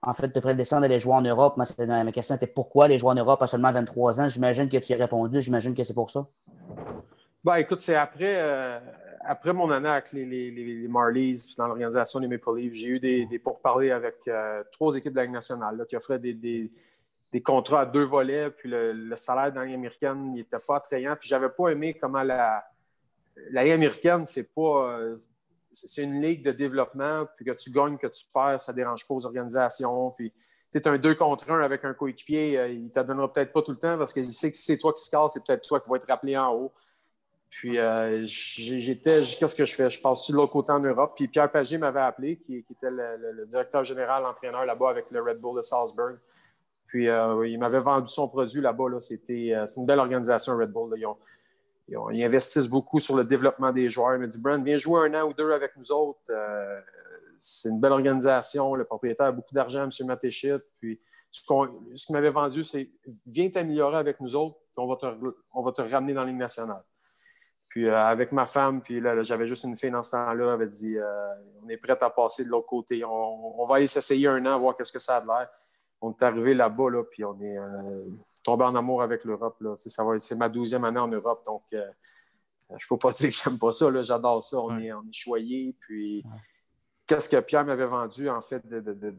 en 0.00 0.14
fait, 0.14 0.32
tu 0.32 0.40
prédescends 0.40 0.80
d'aller 0.80 0.98
jouer 0.98 1.12
en 1.12 1.20
Europe. 1.20 1.58
Moi, 1.58 1.66
ma 1.86 2.10
question 2.10 2.36
était 2.36 2.46
pourquoi 2.46 2.86
aller 2.86 2.96
jouer 2.96 3.10
en 3.10 3.16
Europe 3.16 3.42
à 3.42 3.46
seulement 3.46 3.70
23 3.70 4.22
ans? 4.22 4.28
J'imagine 4.30 4.70
que 4.70 4.78
tu 4.78 4.92
y 4.92 4.94
as 4.94 4.96
répondu. 4.96 5.42
J'imagine 5.42 5.74
que 5.74 5.84
c'est 5.84 5.92
pour 5.92 6.10
ça. 6.10 6.26
Ben, 7.44 7.56
écoute, 7.56 7.80
c'est 7.80 7.94
après, 7.94 8.36
euh, 8.40 8.80
après 9.26 9.52
mon 9.52 9.70
année 9.70 9.90
avec 9.90 10.10
les, 10.12 10.24
les, 10.24 10.88
Marlies, 10.88 11.54
dans 11.58 11.66
l'organisation 11.66 12.18
des 12.18 12.28
Maple 12.28 12.56
Leafs, 12.56 12.72
j'ai 12.72 12.86
eu 12.86 12.98
des, 12.98 13.26
des 13.26 13.38
pourparlers 13.38 13.90
avec 13.90 14.16
euh, 14.26 14.64
trois 14.72 14.96
équipes 14.96 15.12
de 15.12 15.18
la 15.18 15.24
Ligue 15.24 15.34
nationale 15.34 15.84
qui 15.86 15.96
offraient 15.96 16.18
des, 16.18 16.72
contrats 17.44 17.82
à 17.82 17.84
deux 17.84 18.04
volets. 18.04 18.48
Puis 18.52 18.70
le, 18.72 19.14
salaire 19.16 19.52
dans 19.52 19.60
la 19.60 19.66
Ligue 19.66 19.74
américaine 19.74 20.32
n'était 20.32 20.56
pas 20.66 20.76
attrayant. 20.76 21.14
Puis 21.20 21.28
j'avais 21.28 21.50
pas 21.50 21.68
aimé 21.68 21.92
comment 21.92 22.22
la 22.22 22.64
la 23.50 23.64
Ligue 23.64 23.72
américaine, 23.72 24.26
c'est 24.26 24.52
pas. 24.54 24.90
Euh, 24.90 25.16
c'est 25.70 26.02
une 26.02 26.20
ligue 26.20 26.44
de 26.44 26.52
développement, 26.52 27.26
puis 27.34 27.46
que 27.46 27.52
tu 27.52 27.70
gagnes, 27.70 27.96
que 27.96 28.06
tu 28.06 28.26
perds, 28.32 28.60
ça 28.60 28.72
ne 28.72 28.76
dérange 28.76 29.08
pas 29.08 29.14
aux 29.14 29.24
organisations. 29.24 30.10
Puis, 30.10 30.30
tu 30.70 30.80
un 30.84 30.98
deux 30.98 31.14
contre 31.14 31.50
un 31.50 31.62
avec 31.62 31.82
un 31.86 31.94
coéquipier, 31.94 32.58
euh, 32.58 32.68
il 32.68 32.84
ne 32.84 32.88
te 32.90 33.00
donnera 33.00 33.32
peut-être 33.32 33.52
pas 33.54 33.62
tout 33.62 33.70
le 33.70 33.78
temps 33.78 33.96
parce 33.96 34.12
qu'il 34.12 34.30
sait 34.30 34.50
que 34.50 34.56
si 34.56 34.64
c'est 34.64 34.76
toi 34.76 34.92
qui 34.92 35.02
se 35.02 35.10
casse, 35.10 35.32
c'est 35.32 35.44
peut-être 35.44 35.66
toi 35.66 35.80
qui 35.80 35.88
vas 35.88 35.96
être 35.96 36.06
rappelé 36.06 36.36
en 36.36 36.52
haut. 36.52 36.72
Puis, 37.48 37.78
euh, 37.78 38.22
j'étais, 38.26 39.22
qu'est-ce 39.22 39.54
que 39.54 39.64
je 39.64 39.74
fais? 39.74 39.88
Je 39.88 40.00
passe 40.00 40.30
de 40.30 40.36
l'autre 40.36 40.52
côté 40.52 40.72
en 40.72 40.80
Europe. 40.80 41.14
Puis, 41.16 41.28
Pierre 41.28 41.50
Pagé 41.50 41.78
m'avait 41.78 42.00
appelé, 42.00 42.36
qui, 42.36 42.58
était 42.58 42.90
le, 42.90 43.46
directeur 43.46 43.82
général, 43.82 44.22
l'entraîneur 44.24 44.66
là-bas 44.66 44.90
avec 44.90 45.10
le 45.10 45.22
Red 45.22 45.38
Bull 45.38 45.56
de 45.56 45.62
Salzburg. 45.62 46.16
Puis, 46.86 47.06
il 47.06 47.58
m'avait 47.58 47.78
vendu 47.78 48.10
son 48.10 48.28
produit 48.28 48.60
là-bas. 48.60 48.88
Là. 48.90 49.00
C'était, 49.00 49.54
c'est 49.66 49.80
une 49.80 49.86
belle 49.86 50.00
organisation, 50.00 50.56
Red 50.56 50.70
Bull. 50.70 50.94
Ont, 51.06 51.16
ils, 52.12 52.24
investissent 52.24 52.68
beaucoup 52.68 53.00
sur 53.00 53.16
le 53.16 53.24
développement 53.24 53.72
des 53.72 53.88
joueurs. 53.88 54.14
Il 54.14 54.20
m'a 54.20 54.26
dit, 54.26 54.40
Brand, 54.40 54.64
viens 54.64 54.76
jouer 54.76 55.08
un 55.08 55.22
an 55.22 55.28
ou 55.28 55.34
deux 55.34 55.50
avec 55.52 55.76
nous 55.76 55.92
autres. 55.92 56.20
Euh, 56.30 56.80
c'est 57.38 57.68
une 57.68 57.80
belle 57.80 57.92
organisation. 57.92 58.74
Le 58.74 58.84
propriétaire 58.84 59.26
a 59.26 59.32
beaucoup 59.32 59.54
d'argent, 59.54 59.82
M. 59.84 60.06
Matéchit. 60.06 60.52
Puis, 60.80 61.00
ce, 61.30 61.42
qu'il 61.44 62.12
m'avait 62.12 62.30
vendu, 62.30 62.62
c'est 62.62 62.90
viens 63.26 63.50
t'améliorer 63.50 63.96
avec 63.96 64.20
nous 64.20 64.36
autres, 64.36 64.58
puis 64.74 64.84
on 64.84 64.86
va 64.86 64.96
te, 64.96 65.06
on 65.52 65.62
va 65.62 65.72
te 65.72 65.82
ramener 65.82 66.12
dans 66.12 66.24
la 66.24 66.32
nationale. 66.32 66.84
Puis 67.68 67.86
euh, 67.86 67.98
avec 67.98 68.32
ma 68.32 68.44
femme, 68.44 68.82
puis 68.82 69.00
là, 69.00 69.22
j'avais 69.22 69.46
juste 69.46 69.64
une 69.64 69.78
fille 69.78 69.90
dans 69.90 70.02
ce 70.02 70.10
temps-là, 70.10 70.44
elle 70.44 70.50
avait 70.50 70.66
dit 70.66 70.98
euh, 70.98 71.34
on 71.64 71.68
est 71.70 71.78
prêt 71.78 71.96
à 71.98 72.10
passer 72.10 72.44
de 72.44 72.50
l'autre 72.50 72.66
côté. 72.66 73.02
On, 73.02 73.64
va 73.66 73.76
aller 73.76 73.86
s'essayer 73.86 74.28
un 74.28 74.44
an, 74.44 74.60
voir 74.60 74.76
qu'est-ce 74.76 74.92
que 74.92 74.98
ça 74.98 75.16
a 75.16 75.20
de 75.22 75.26
l'air. 75.26 75.48
On 76.02 76.10
est 76.10 76.22
arrivé 76.22 76.52
là-bas, 76.52 76.90
là, 76.90 77.02
puis 77.10 77.24
on 77.24 77.40
est 77.40 77.56
tombé 78.42 78.64
en 78.64 78.74
amour 78.74 79.02
avec 79.02 79.24
l'Europe. 79.24 79.62
C'est 79.76 80.36
ma 80.36 80.48
douzième 80.48 80.84
année 80.84 80.98
en 80.98 81.08
Europe, 81.08 81.44
donc 81.44 81.62
euh, 81.74 81.86
je 82.70 82.84
ne 82.84 82.88
peux 82.88 82.98
pas 82.98 83.12
dire 83.16 83.30
que 83.30 83.36
j'aime 83.36 83.58
pas 83.58 83.72
ça. 83.72 84.02
J'adore 84.02 84.42
ça. 84.42 84.58
On, 84.58 84.76
est, 84.78 84.92
on 84.92 85.02
est 85.02 85.12
choyé. 85.12 85.74
Puis, 85.80 86.24
qu'est-ce 87.06 87.28
que 87.28 87.40
Pierre 87.40 87.64
m'avait 87.64 87.86
vendu, 87.86 88.28
en 88.28 88.40
fait, 88.40 88.66
de, 88.66 89.14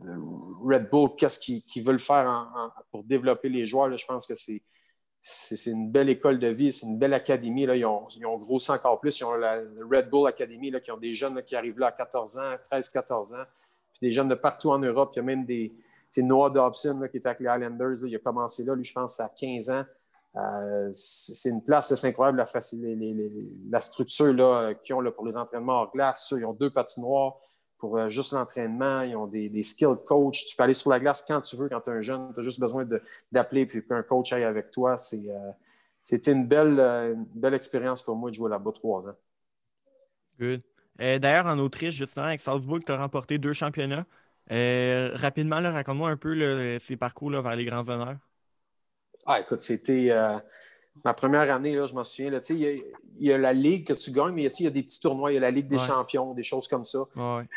Red 0.63 0.89
Bull? 0.89 1.11
Qu'est-ce 1.17 1.39
qu'ils 1.39 1.83
veulent 1.83 1.99
faire 1.99 2.71
pour 2.91 3.03
développer 3.03 3.49
les 3.49 3.67
joueurs? 3.67 3.95
je 3.97 4.05
pense 4.05 4.25
que 4.25 4.35
c'est. 4.35 4.61
C'est 5.25 5.71
une 5.71 5.89
belle 5.89 6.09
école 6.09 6.37
de 6.37 6.49
vie, 6.49 6.73
c'est 6.73 6.85
une 6.85 6.99
belle 6.99 7.13
académie. 7.13 7.65
Là. 7.65 7.77
Ils, 7.77 7.85
ont, 7.85 8.09
ils 8.09 8.25
ont 8.25 8.37
grossi 8.37 8.71
encore 8.71 8.99
plus. 8.99 9.21
Ils 9.21 9.23
ont 9.23 9.35
la 9.35 9.61
Red 9.89 10.09
Bull 10.09 10.27
Academy, 10.27 10.69
là, 10.69 10.81
qui 10.81 10.91
ont 10.91 10.97
des 10.97 11.13
jeunes 11.13 11.41
qui 11.43 11.55
arrivent 11.55 11.79
là 11.79 11.87
à 11.87 11.91
14 11.93 12.39
ans, 12.39 12.55
13-14 12.69 13.33
ans. 13.33 13.45
Puis 13.93 13.99
des 14.01 14.11
jeunes 14.11 14.27
de 14.27 14.35
partout 14.35 14.71
en 14.71 14.79
Europe. 14.79 15.11
Il 15.13 15.19
y 15.19 15.19
a 15.21 15.23
même 15.23 15.45
des, 15.45 15.73
c'est 16.13 16.21
Noah 16.21 16.51
Dobson 16.51 17.07
qui 17.09 17.17
était 17.17 17.27
avec 17.27 17.39
les 17.39 17.47
Islanders. 17.47 18.05
il 18.05 18.15
a 18.15 18.19
commencé 18.19 18.63
là, 18.63 18.75
lui, 18.75 18.83
je 18.83 18.93
pense, 18.93 19.19
à 19.19 19.29
15 19.35 19.69
ans. 19.71 19.83
Euh, 20.35 20.89
c'est 20.91 21.49
une 21.49 21.63
place, 21.63 21.93
c'est 21.95 22.07
incroyable 22.07 22.37
la, 22.37 22.45
la 23.71 23.81
structure 23.81 24.75
qu'ils 24.83 24.95
ont 24.95 25.11
pour 25.11 25.25
les 25.25 25.37
entraînements 25.37 25.81
hors 25.81 25.91
glace. 25.91 26.31
ils 26.37 26.45
ont 26.45 26.53
deux 26.53 26.69
patinoires 26.69 27.37
pour 27.79 27.97
euh, 27.97 28.09
juste 28.09 28.31
l'entraînement. 28.33 29.01
Ils 29.01 29.15
ont 29.15 29.25
des, 29.25 29.49
des 29.49 29.63
skill 29.63 29.95
coach. 30.05 30.45
Tu 30.45 30.55
peux 30.55 30.61
aller 30.61 30.73
sur 30.73 30.91
la 30.91 30.99
glace 30.99 31.25
quand 31.27 31.41
tu 31.41 31.55
veux, 31.55 31.67
quand 31.67 31.81
tu 31.81 31.89
es 31.89 31.93
un 31.93 32.01
jeune. 32.01 32.31
Tu 32.35 32.41
as 32.41 32.43
juste 32.43 32.59
besoin 32.59 32.87
d'appeler 33.31 33.61
et 33.61 33.83
qu'un 33.83 34.03
coach 34.03 34.31
aille 34.33 34.43
avec 34.43 34.69
toi. 34.69 34.95
Euh, 35.13 35.51
c'était 36.03 36.31
une 36.31 36.45
belle, 36.45 37.17
belle 37.33 37.55
expérience 37.55 38.03
pour 38.03 38.15
moi 38.15 38.29
de 38.29 38.35
jouer 38.35 38.51
là-bas 38.51 38.71
trois 38.71 39.07
ans. 39.07 39.15
Good. 40.39 40.61
D'ailleurs, 40.99 41.47
en 41.47 41.57
Autriche, 41.57 41.95
justement, 41.95 42.27
avec 42.27 42.39
Salzburg, 42.39 42.81
tu 42.85 42.91
as 42.91 42.97
remporté 42.97 43.39
deux 43.39 43.53
championnats. 43.53 44.05
Euh, 44.51 45.11
rapidement, 45.15 45.61
raconte-moi 45.61 46.09
un 46.09 46.17
peu 46.17 46.77
ces 46.79 46.97
parcours 46.97 47.31
vers 47.31 47.55
les 47.55 47.65
grands 47.65 47.87
honneurs. 47.87 48.17
Ah, 49.25 49.39
écoute, 49.39 49.61
c'était 49.61 50.09
euh, 50.11 50.37
ma 51.05 51.13
première 51.13 51.53
année, 51.53 51.75
là, 51.75 51.85
je 51.85 51.93
m'en 51.93 52.03
souviens. 52.03 52.31
Il 52.49 52.83
y, 53.19 53.31
a 53.31 53.37
la 53.37 53.53
Ligue 53.53 53.87
que 53.87 53.93
tu 53.93 54.11
gagnes, 54.11 54.33
mais 54.33 54.43
il 54.43 54.63
y 54.63 54.67
a 54.67 54.69
des 54.69 54.83
petits 54.83 54.99
tournois. 54.99 55.31
Il 55.31 55.35
y 55.35 55.37
a 55.37 55.41
la 55.41 55.51
Ligue 55.51 55.67
des 55.67 55.77
champions, 55.77 56.33
des 56.33 56.43
choses 56.43 56.67
comme 56.67 56.85
ça. 56.85 57.05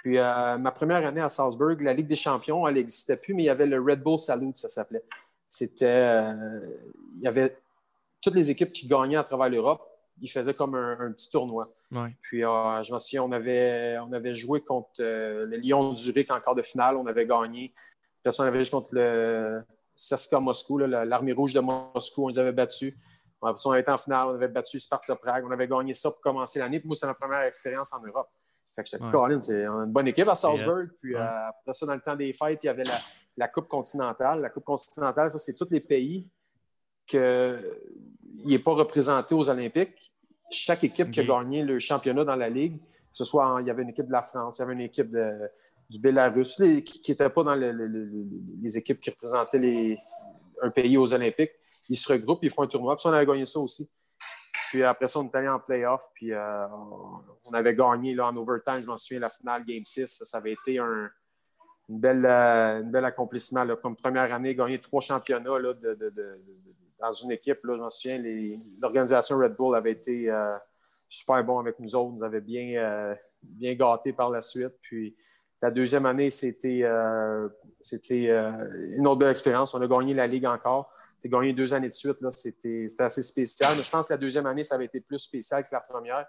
Puis 0.03 0.19
euh, 0.19 0.59
ma 0.59 0.71
première 0.71 1.05
année 1.05 1.21
à 1.21 1.29
Salzburg, 1.29 1.81
la 1.81 1.93
Ligue 1.93 2.07
des 2.07 2.17
champions, 2.17 2.67
elle 2.69 2.75
n'existait 2.75 3.17
plus, 3.17 3.35
mais 3.35 3.43
il 3.43 3.47
y 3.47 3.51
avait 3.51 3.67
le 3.67 3.81
Red 3.81 4.03
Bull 4.03 4.19
Salute, 4.19 4.57
ça 4.57 4.69
s'appelait. 4.69 5.03
C'était. 5.49 6.33
il 7.17 7.23
y 7.23 7.29
avait 7.29 7.57
toutes 8.21 8.35
les 8.35 8.51
équipes 8.51 8.73
qui 8.73 8.87
gagnaient 8.87 9.17
à 9.17 9.25
travers 9.25 9.49
l'Europe 9.49 9.96
il 10.21 10.29
faisait 10.29 10.55
comme 10.55 10.75
un, 10.75 11.13
petit 11.13 11.31
tournoi. 11.31 11.73
Puis 12.21 12.45
euh, 12.45 12.83
je 12.83 12.93
me 12.93 12.99
souviens, 12.99 13.23
on 13.23 13.33
avait, 13.33 13.99
on 13.99 14.13
avait 14.13 14.35
joué 14.35 14.61
contre 14.61 14.91
euh, 15.01 15.47
le 15.47 15.57
Lyon 15.57 15.95
Zurich 15.95 16.35
en 16.35 16.41
quart 16.41 16.55
de 16.55 16.63
finale, 16.63 16.97
on 16.97 17.07
avait 17.07 17.27
gagné. 17.27 17.73
Puis 18.23 18.35
on 18.39 18.43
avait 18.43 18.65
joué 18.65 18.71
contre 18.71 18.95
le 18.95 19.63
CSKA 19.97 20.41
Moscou, 20.41 20.79
l'armée 20.79 21.33
rouge 21.33 21.55
de 21.55 21.61
Moscou, 21.61 22.25
on 22.25 22.29
les 22.29 22.39
avait 22.39 22.53
battus. 22.53 22.95
on 23.41 23.71
avait 23.71 23.81
été 23.81 23.91
en 23.91 23.99
finale, 23.99 24.29
on 24.29 24.35
avait 24.35 24.49
battu 24.49 24.81
Sparta 24.81 25.17
Prague, 25.17 25.45
on 25.47 25.51
avait 25.51 25.69
gagné 25.69 25.93
ça 25.93 26.11
pour 26.11 26.21
commencer 26.21 26.59
l'année. 26.59 26.81
Puis 26.81 26.89
moi, 26.89 26.97
c'est 26.97 27.07
ma 27.07 27.15
première 27.15 27.43
expérience 27.43 27.93
en 27.93 28.01
Europe. 28.05 28.29
Fait 28.75 28.83
que 28.85 29.03
ouais. 29.03 29.41
c'est 29.41 29.65
une 29.65 29.87
bonne 29.87 30.09
équipe 30.09 30.29
à 30.29 30.35
Salzburg. 30.35 30.89
Puis 31.01 31.15
euh, 31.15 31.49
après 31.49 31.73
ça, 31.73 31.87
dans 31.87 31.95
le 31.95 32.01
temps 32.01 32.17
des 32.17 32.33
fêtes, 32.33 32.63
il 32.63 32.67
y 32.67 32.71
avait 32.71 32.85
la, 32.85 32.99
la 33.37 33.49
Coupe 33.49 33.69
continentale. 33.69 34.43
La 34.43 34.51
Coupe 34.51 34.65
continentale, 34.65 35.31
ça, 35.31 35.39
c'est 35.39 35.55
tous 35.55 35.71
les 35.71 35.81
pays 35.81 36.29
qu'il 38.43 38.51
n'est 38.51 38.59
pas 38.59 38.73
représenté 38.73 39.35
aux 39.35 39.49
Olympiques 39.49 40.13
chaque 40.51 40.85
équipe 40.85 41.11
qui 41.11 41.21
a 41.21 41.25
gagné 41.25 41.63
le 41.65 41.79
championnat 41.79 42.25
dans 42.25 42.37
la 42.37 42.49
ligue, 42.49 42.79
que 42.79 42.85
ce 43.13 43.25
soit 43.25 43.47
en- 43.47 43.59
il 43.59 43.67
y 43.67 43.71
avait 43.71 43.83
une 43.83 43.89
équipe 43.91 44.07
de 44.07 44.13
la 44.13 44.23
France, 44.23 44.59
il 44.59 44.61
y 44.61 44.65
avait 44.65 44.75
une 44.75 44.81
équipe 44.81 45.11
de- 45.11 45.51
du 45.91 45.99
Bélarus, 45.99 46.59
les- 46.59 46.83
qui 46.85 47.11
n'étaient 47.11 47.31
pas 47.31 47.43
dans 47.43 47.55
le- 47.55 47.73
le- 47.73 47.87
le- 47.87 48.05
le- 48.05 48.27
les 48.63 48.79
équipes 48.79 49.01
qui 49.01 49.11
représentaient 49.11 49.59
les- 49.59 49.99
un 50.63 50.71
pays 50.71 50.97
aux 50.97 51.13
Olympiques, 51.13 51.53
ils 51.89 51.97
se 51.97 52.13
regroupent, 52.13 52.43
ils 52.43 52.51
font 52.51 52.63
un 52.63 52.67
tournoi. 52.67 52.95
Puis 52.97 53.03
ça, 53.03 53.09
on 53.11 53.13
avait 53.13 53.27
gagné 53.27 53.45
ça 53.47 53.59
aussi. 53.61 53.89
Puis 54.71 54.83
après 54.83 55.07
ça, 55.09 55.21
on 55.21 55.25
est 55.29 55.35
allé 55.37 55.49
en 55.49 55.59
playoff, 55.61 56.09
puis 56.15 56.33
euh, 56.33 56.67
on 56.69 57.53
avait 57.55 57.75
gagné 57.75 58.15
là, 58.15 58.27
en 58.29 58.37
overtime, 58.37 58.81
je 58.83 58.87
m'en 58.87 58.97
souviens, 58.97 59.21
la 59.21 59.29
finale 59.29 59.65
Game 59.65 59.85
6. 59.85 60.07
Ça, 60.07 60.25
ça 60.25 60.39
avait 60.39 60.53
été 60.53 60.79
un, 60.79 61.09
une 61.89 62.01
belle, 62.01 62.25
euh, 62.27 62.83
une 62.83 62.91
belle 62.91 63.05
accomplissement. 63.05 63.63
là. 63.65 63.77
Comme 63.77 63.95
première 63.97 64.33
année, 64.35 64.55
gagner 64.55 64.79
trois 64.79 65.01
championnats 65.01 65.59
là, 65.59 65.73
de- 65.75 65.95
de- 65.95 65.95
de- 65.95 66.11
de- 66.11 66.41
dans 67.01 67.13
une 67.13 67.33
équipe. 67.33 67.59
Je 67.63 67.71
m'en 67.71 67.91
souviens, 67.91 68.23
l'organisation 68.81 69.39
Red 69.39 69.55
Bull 69.57 69.77
avait 69.77 69.93
été 69.93 70.31
euh, 70.31 70.57
super 71.09 71.43
bon 71.45 71.59
avec 71.59 71.79
nous 71.79 71.95
autres. 71.95 72.13
Nous 72.13 72.25
avait 72.25 72.41
bien, 72.41 72.77
euh, 72.77 73.15
bien 73.43 73.75
gâtés 73.75 74.13
par 74.13 74.31
la 74.31 74.41
suite. 74.41 74.75
Puis 74.83 75.17
la 75.63 75.71
deuxième 75.71 76.07
année, 76.07 76.31
c'était 76.31 76.81
euh, 76.83 77.49
c'était, 77.81 78.29
une 78.29 79.07
autre 79.07 79.19
belle 79.19 79.31
expérience. 79.31 79.75
On 79.75 79.83
a 79.83 79.87
gagné 79.87 80.15
la 80.15 80.27
Ligue 80.27 80.47
encore. 80.47 80.91
C'est 81.19 81.29
gagné 81.29 81.53
deux 81.53 81.73
années 81.75 81.89
de 81.89 81.95
suite. 81.95 82.19
C'était 82.31 82.87
c'était 82.89 83.05
assez 83.05 83.23
spécial. 83.23 83.75
Mais 83.77 83.83
je 83.83 83.91
pense 83.91 84.09
que 84.09 84.15
la 84.15 84.19
deuxième 84.19 84.47
année, 84.47 84.65
ça 84.65 84.75
avait 84.75 84.87
été 84.87 85.01
plus 85.01 85.19
spécial 85.19 85.65
que 85.65 85.71
la 85.73 85.81
première. 85.81 86.27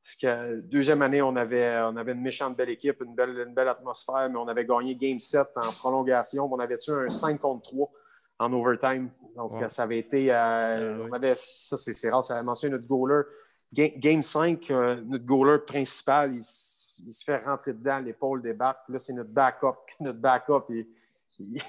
Parce 0.00 0.14
que 0.14 0.60
deuxième 0.60 1.02
année, 1.02 1.20
on 1.20 1.34
avait, 1.34 1.80
on 1.82 1.96
avait 1.96 2.12
une 2.12 2.22
méchante 2.22 2.56
belle 2.56 2.70
équipe, 2.70 3.02
une 3.02 3.14
belle, 3.14 3.44
une 3.46 3.52
belle 3.52 3.68
atmosphère, 3.68 4.30
mais 4.30 4.38
on 4.38 4.46
avait 4.46 4.64
gagné 4.64 4.94
Game 4.94 5.18
7 5.18 5.48
en 5.56 5.72
prolongation. 5.72 6.48
On 6.50 6.58
avait 6.58 6.78
tué 6.78 6.92
un 6.92 7.10
5 7.10 7.40
contre 7.40 7.68
3 7.70 7.90
en 8.38 8.52
overtime. 8.52 9.10
Donc, 9.36 9.52
Ouais. 9.52 9.68
ça 9.68 9.82
avait 9.84 9.98
été. 9.98 10.28
euh, 10.32 10.96
Ouais, 10.96 11.02
ouais. 11.02 11.08
on 11.10 11.12
avait, 11.14 11.34
ça, 11.36 11.76
c'est 11.76 12.10
rare, 12.10 12.22
ça 12.24 12.34
avait 12.34 12.42
mentionné 12.44 12.72
notre 12.72 12.86
goaler. 12.86 13.22
Game, 13.72 13.90
game 13.96 14.22
5, 14.22 14.70
euh, 14.70 15.00
notre 15.06 15.24
goaler 15.26 15.58
principal, 15.66 16.34
il, 16.34 16.42
se 16.42 17.24
fait 17.24 17.38
rentrer 17.44 17.72
dedans, 17.74 17.98
l'épaule 17.98 18.42
débarque. 18.42 18.88
Là, 18.88 18.98
c'est 18.98 19.12
notre 19.12 19.30
backup. 19.30 19.76
Notre 20.00 20.18
backup, 20.18 20.64
il, 20.70 20.86
il- 21.38 21.62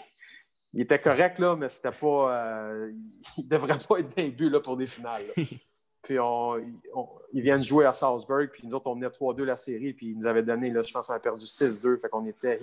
il 0.73 0.81
était 0.81 0.99
correct, 1.01 1.39
là, 1.39 1.55
mais 1.55 1.67
c'était 1.69 1.91
pas. 1.91 2.31
euh, 2.45 2.91
il 3.37 3.45
ne 3.45 3.49
devrait 3.49 3.77
pas 3.87 3.97
être 3.99 4.15
les 4.17 4.29
buts 4.29 4.49
là, 4.49 4.59
pour 4.59 4.77
des 4.77 4.87
finales. 4.87 5.23
là. 5.35 5.43
Puis 6.01 6.17
on, 6.19 6.57
on- 6.95 7.09
ils 7.33 7.41
viennent 7.41 7.61
jouer 7.61 7.85
à 7.85 7.91
Salzburg, 7.91 8.49
puis 8.51 8.65
nous 8.65 8.73
autres, 8.73 8.87
on 8.89 8.95
menait 8.95 9.09
3-2 9.09 9.43
la 9.43 9.55
série, 9.57 9.93
puis 9.93 10.07
ils 10.11 10.17
nous 10.17 10.25
avaient 10.27 10.41
donné, 10.43 10.69
là, 10.71 10.81
je 10.81 10.91
pense 10.93 11.07
qu'on 11.07 11.13
a 11.13 11.19
perdu 11.19 11.45
6-2. 11.45 11.99
Fait 11.99 12.07
qu'on 12.09 12.25
était, 12.25 12.59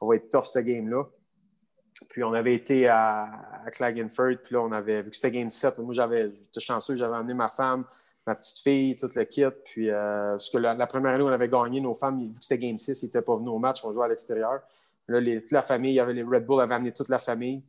on 0.00 0.06
va 0.08 0.16
être 0.16 0.28
tough 0.30 0.44
ce 0.46 0.58
game-là. 0.60 1.04
Puis 2.08 2.22
on 2.24 2.32
avait 2.32 2.54
été 2.54 2.88
à, 2.88 3.24
à 3.64 3.70
Klagenfurt, 3.70 4.42
puis 4.42 4.54
là, 4.54 4.60
on 4.60 4.72
avait, 4.72 5.02
vu 5.02 5.10
que 5.10 5.16
c'était 5.16 5.38
game 5.38 5.50
7, 5.50 5.78
moi, 5.78 5.92
j'avais, 5.92 6.30
j'étais 6.44 6.60
chanceux, 6.60 6.96
j'avais 6.96 7.16
amené 7.16 7.34
ma 7.34 7.48
femme, 7.48 7.84
ma 8.26 8.34
petite 8.34 8.58
fille, 8.58 8.96
toute 8.96 9.14
le 9.14 9.24
kit. 9.24 9.44
Puis, 9.64 9.90
euh, 9.90 10.32
parce 10.32 10.50
que 10.50 10.58
la, 10.58 10.86
première 10.86 11.14
année 11.14 11.24
on 11.24 11.28
avait 11.28 11.48
gagné, 11.48 11.80
nos 11.80 11.94
femmes, 11.94 12.20
vu 12.20 12.38
que 12.38 12.44
c'était 12.44 12.66
game 12.66 12.78
6, 12.78 13.02
ils 13.02 13.06
n'étaient 13.06 13.22
pas 13.22 13.36
venus 13.36 13.50
au 13.50 13.58
match, 13.58 13.84
on 13.84 13.92
jouait 13.92 14.04
à 14.04 14.08
l'extérieur. 14.08 14.60
Là, 15.08 15.20
toute 15.40 15.50
la 15.50 15.62
famille, 15.62 15.92
il 15.92 15.96
y 15.96 16.00
avait 16.00 16.14
les 16.14 16.22
Red 16.22 16.46
Bull 16.46 16.60
avaient 16.60 16.74
amené 16.74 16.92
toute 16.92 17.08
la 17.08 17.18
famille. 17.18 17.62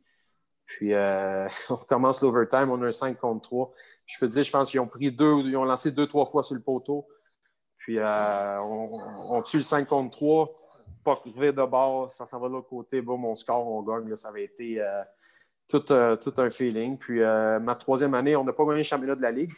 Puis, 0.66 0.94
euh, 0.94 1.48
on 1.70 1.76
commence 1.76 2.22
l'overtime, 2.22 2.70
on 2.70 2.80
a 2.82 2.86
un 2.86 2.92
5 2.92 3.18
contre 3.18 3.42
3. 3.42 3.72
Je 4.06 4.18
peux 4.18 4.26
te 4.26 4.32
dire, 4.32 4.44
je 4.44 4.50
pense 4.50 4.70
qu'ils 4.70 4.80
ont 4.80 4.86
pris 4.86 5.10
deux, 5.10 5.40
ils 5.44 5.56
ont 5.56 5.64
lancé 5.64 5.90
deux, 5.90 6.06
trois 6.06 6.26
fois 6.26 6.42
sur 6.42 6.54
le 6.54 6.62
poteau. 6.62 7.06
Puis, 7.78 7.98
euh, 7.98 8.60
on 8.62 9.42
tue 9.42 9.58
le 9.58 9.62
5 9.62 9.86
contre 9.86 10.16
3, 10.16 10.48
pas 11.04 11.12
arrivé 11.12 11.52
de 11.52 11.64
bord, 11.64 12.10
ça 12.10 12.26
s'en 12.26 12.40
va 12.40 12.48
de 12.48 12.54
l'autre 12.54 12.68
côté, 12.68 13.00
bon, 13.02 13.16
mon 13.18 13.34
score, 13.34 13.66
on 13.66 13.82
gagne. 13.82 14.08
Là, 14.08 14.16
ça 14.16 14.28
avait 14.28 14.44
été 14.44 14.80
euh, 14.80 15.02
tout, 15.68 15.92
euh, 15.92 16.16
tout 16.16 16.32
un 16.38 16.50
feeling. 16.50 16.96
Puis, 16.98 17.22
euh, 17.22 17.60
ma 17.60 17.74
troisième 17.74 18.14
année, 18.14 18.34
on 18.36 18.44
n'a 18.44 18.52
pas 18.52 18.64
gagné 18.64 18.78
le 18.78 18.82
championnat 18.82 19.14
de 19.14 19.22
la 19.22 19.30
Ligue, 19.30 19.52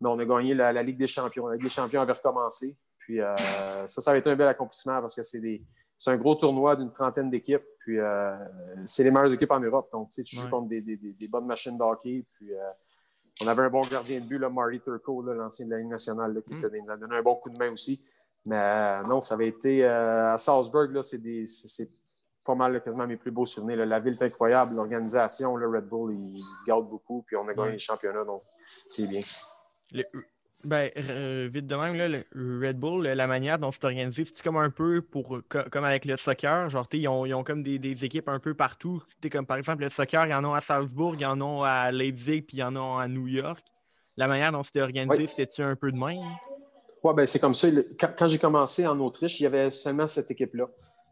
mais 0.00 0.08
on 0.08 0.18
a 0.18 0.24
gagné 0.24 0.54
la, 0.54 0.72
la 0.72 0.82
Ligue 0.82 0.98
des 0.98 1.06
champions. 1.06 1.46
La 1.46 1.54
Ligue 1.54 1.64
des 1.64 1.68
champions 1.68 2.00
avait 2.00 2.12
recommencé. 2.12 2.76
Puis, 2.98 3.18
ça, 3.86 3.86
ça 3.86 4.10
avait 4.10 4.18
été 4.20 4.30
un 4.30 4.36
bel 4.36 4.48
accomplissement 4.48 5.00
parce 5.00 5.14
que 5.14 5.22
c'est 5.22 5.40
des. 5.40 5.62
C'est 5.98 6.10
un 6.10 6.16
gros 6.18 6.34
tournoi 6.34 6.76
d'une 6.76 6.92
trentaine 6.92 7.30
d'équipes. 7.30 7.62
Puis, 7.78 7.98
euh, 7.98 8.36
c'est 8.84 9.02
les 9.04 9.10
meilleures 9.10 9.32
équipes 9.32 9.52
en 9.52 9.60
Europe. 9.60 9.88
Donc, 9.92 10.08
tu 10.10 10.16
sais, 10.16 10.22
tu 10.24 10.36
joues 10.36 10.42
Ouais. 10.44 10.50
contre 10.50 10.68
des, 10.68 10.80
des- 10.82 10.96
des- 10.96 11.28
bonnes 11.28 11.46
machines 11.46 11.78
de 11.78 11.82
hockey. 11.82 12.26
Puis, 12.34 12.52
euh, 12.52 12.58
on 13.42 13.46
avait 13.46 13.62
un 13.62 13.70
bon 13.70 13.80
gardien 13.82 14.20
de 14.20 14.26
but, 14.26 14.38
là, 14.38 14.50
Marty 14.50 14.80
Turco, 14.80 15.22
l'ancien 15.22 15.64
de 15.66 15.70
la 15.70 15.78
Ligue 15.78 15.88
nationale, 15.88 16.34
là, 16.34 16.40
qui 16.42 16.52
Mm. 16.54 16.58
nous 16.84 16.90
a 16.90 16.96
donné 16.98 17.16
un 17.16 17.22
bon 17.22 17.36
coup 17.36 17.48
de 17.48 17.56
main 17.56 17.72
aussi. 17.72 18.02
Mais 18.46 18.56
euh, 18.58 19.02
non, 19.02 19.20
ça 19.20 19.34
avait 19.34 19.48
été 19.48 19.84
euh, 19.84 20.32
à 20.34 20.38
Salzburg, 20.38 20.90
là, 20.92 21.02
c'est, 21.02 21.18
des- 21.18 21.46
c'est- 21.46 21.68
c'est 21.68 21.88
pas 22.44 22.54
mal 22.54 22.72
là, 22.74 22.80
quasiment 22.80 23.06
mes 23.06 23.16
plus 23.16 23.32
beaux 23.32 23.44
souvenirs. 23.46 23.76
là. 23.78 23.86
La 23.86 23.98
ville 23.98 24.14
est 24.14 24.22
incroyable, 24.22 24.76
l'organisation, 24.76 25.56
le 25.56 25.66
Red 25.68 25.86
Bull, 25.88 26.14
il 26.14 26.42
garde 26.66 26.88
beaucoup, 26.88 27.22
puis 27.26 27.34
on 27.36 27.42
a 27.48 27.52
gagné 27.54 27.60
Ouais. 27.66 27.72
les 27.72 27.78
championnats, 27.78 28.24
donc 28.24 28.42
c'est 28.88 29.06
bien. 29.08 29.22
Le- 29.92 30.04
ben, 30.64 30.90
euh, 30.96 31.48
vite 31.52 31.66
de 31.66 31.76
même, 31.76 31.94
là, 31.96 32.08
le 32.08 32.66
Red 32.66 32.78
Bull, 32.78 33.06
la 33.06 33.26
manière 33.26 33.58
dont 33.58 33.70
c'est 33.72 33.84
organisé, 33.84 34.24
c'est 34.24 34.42
comme 34.42 34.56
un 34.56 34.70
peu 34.70 35.02
pour 35.02 35.40
co- 35.48 35.62
comme 35.70 35.84
avec 35.84 36.04
le 36.04 36.16
soccer. 36.16 36.70
Genre, 36.70 36.88
ils 36.92 37.06
ont, 37.08 37.26
ils 37.26 37.34
ont 37.34 37.44
comme 37.44 37.62
des, 37.62 37.78
des 37.78 38.04
équipes 38.04 38.28
un 38.28 38.38
peu 38.40 38.54
partout. 38.54 39.02
Comme 39.30 39.46
par 39.46 39.58
exemple 39.58 39.82
le 39.82 39.90
soccer, 39.90 40.26
ils 40.26 40.34
en 40.34 40.44
ont 40.44 40.54
à 40.54 40.60
Salzbourg, 40.60 41.14
ils 41.18 41.26
en 41.26 41.40
ont 41.40 41.62
à 41.62 41.90
Leipzig, 41.92 42.42
puis 42.42 42.56
ils 42.58 42.62
en 42.64 42.74
ont 42.76 42.96
à 42.96 43.06
New 43.08 43.26
York. 43.28 43.62
La 44.16 44.26
manière 44.28 44.50
dont 44.50 44.62
c'était 44.62 44.80
organisé, 44.80 45.22
Ouais. 45.22 45.26
c'était-tu 45.26 45.62
un 45.62 45.76
peu 45.76 45.92
de 45.92 45.96
même? 45.98 46.24
Ouais, 47.06 47.14
ben, 47.14 47.26
c'est 47.26 47.38
comme 47.38 47.54
ça. 47.54 47.68
Quand, 48.00 48.10
quand 48.18 48.26
j'ai 48.26 48.38
commencé 48.38 48.86
en 48.86 48.98
Autriche, 49.00 49.38
il 49.40 49.44
y 49.44 49.46
avait 49.46 49.70
seulement 49.70 50.06
cette 50.06 50.30
équipe-là. 50.30 50.68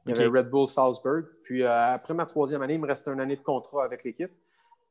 Il 0.07 0.15
y 0.15 0.19
avait 0.19 0.27
Red 0.39 0.51
Bull 0.51 0.67
Salzburg. 0.69 1.25
Puis 1.45 1.63
euh, 1.63 1.71
après 1.95 2.13
ma 2.15 2.27
troisième 2.27 2.61
année, 2.63 2.75
il 2.75 2.81
me 2.81 2.87
restait 2.87 3.11
une 3.13 3.21
année 3.21 3.37
de 3.37 3.43
contrat 3.43 3.85
avec 3.85 4.05
l'équipe. 4.05 4.31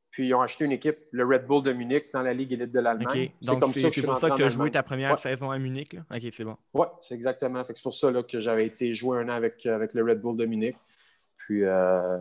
Puis 0.10 0.28
ils 0.28 0.34
ont 0.36 0.42
acheté 0.42 0.66
une 0.66 0.72
équipe, 0.72 0.98
le 1.12 1.26
Red 1.26 1.46
Bull 1.48 1.63
de 1.63 1.74
Munich, 1.74 2.06
dans 2.13 2.22
la 2.22 2.34
Ligue 2.34 2.54
élite 2.54 2.72
de 2.72 2.80
l'Allemagne. 2.80 3.32
C'est 3.42 3.60
comme 3.60 3.74
ça 3.74 3.89
que 3.89 3.96
c'est 3.96 4.04
pour 4.04 4.18
ça 4.18 4.30
que 4.30 4.36
tu 4.36 4.44
as 4.44 4.50
joué 4.50 4.70
ta 4.72 4.84
première 4.84 5.12
Ouais. 5.12 5.18
saison 5.18 5.50
à 5.52 5.58
Munich. 5.58 5.94
Là? 5.94 6.02
Ok, 6.16 6.22
c'est 6.32 6.44
bon. 6.44 6.56
Oui, 6.74 6.86
c'est 7.02 7.16
exactement. 7.16 7.63
C'est 7.66 7.82
pour 7.82 7.94
ça 7.96 8.12
là, 8.12 8.22
que 8.24 8.39
j'avais 8.39 8.66
été 8.68 8.94
jouer 8.94 9.20
un 9.20 9.30
an 9.30 9.34
avec, 9.34 9.66
avec 9.66 9.94
le 9.96 10.04
Red 10.04 10.22
Bull 10.22 10.38
de 10.38 10.46
Munich. 10.46 10.76
Puis 11.38 11.63
euh, 11.63 12.20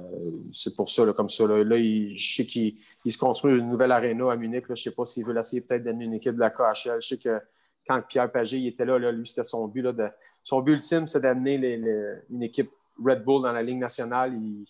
c'est 0.53 0.75
pour 0.75 0.89
ça, 0.91 1.05
là, 1.05 1.13
comme 1.13 1.29
ça. 1.29 1.47
Là, 1.47 1.63
Là, 1.63 1.77
il- 1.77 2.17
je 2.17 2.35
sais 2.37 2.47
qu'il 2.47 2.77
il 3.05 3.13
se 3.13 3.19
construit 3.19 3.57
une 3.59 3.69
nouvelle 3.71 3.93
aréna 3.93 4.33
à 4.33 4.37
Munich. 4.37 4.69
Là. 4.69 4.75
Je 4.75 4.81
ne 4.81 4.85
sais 4.91 4.95
pas 4.95 5.05
s'il 5.05 5.25
veut 5.25 5.37
essayer 5.39 5.61
peut-être 5.63 5.85
d'amener 5.85 6.07
une 6.07 6.15
équipe 6.15 6.35
de 6.35 6.41
la 6.41 6.51
KHL. 6.51 7.01
Je 7.01 7.07
sais 7.09 7.19
que 7.19 7.41
quand 7.87 8.01
Pierre 8.09 8.31
Pagé 8.31 8.67
était 8.67 8.85
là, 8.85 8.99
là, 8.99 9.11
lui, 9.13 9.27
c'était 9.27 9.45
son 9.45 9.67
but. 9.69 9.83
Là, 9.83 9.93
de, 9.93 10.09
son 10.43 10.61
but 10.61 10.75
ultime, 10.75 11.07
c'est 11.07 11.21
d'amener 11.21 11.59
les- 11.59 11.77
les- 11.77 12.15
une 12.31 12.43
équipe 12.43 12.71
Red 13.05 13.25
Bull 13.25 13.43
dans 13.43 13.53
la 13.53 13.63
Ligue 13.63 13.79
nationale. 13.79 14.35
Il 14.35 14.65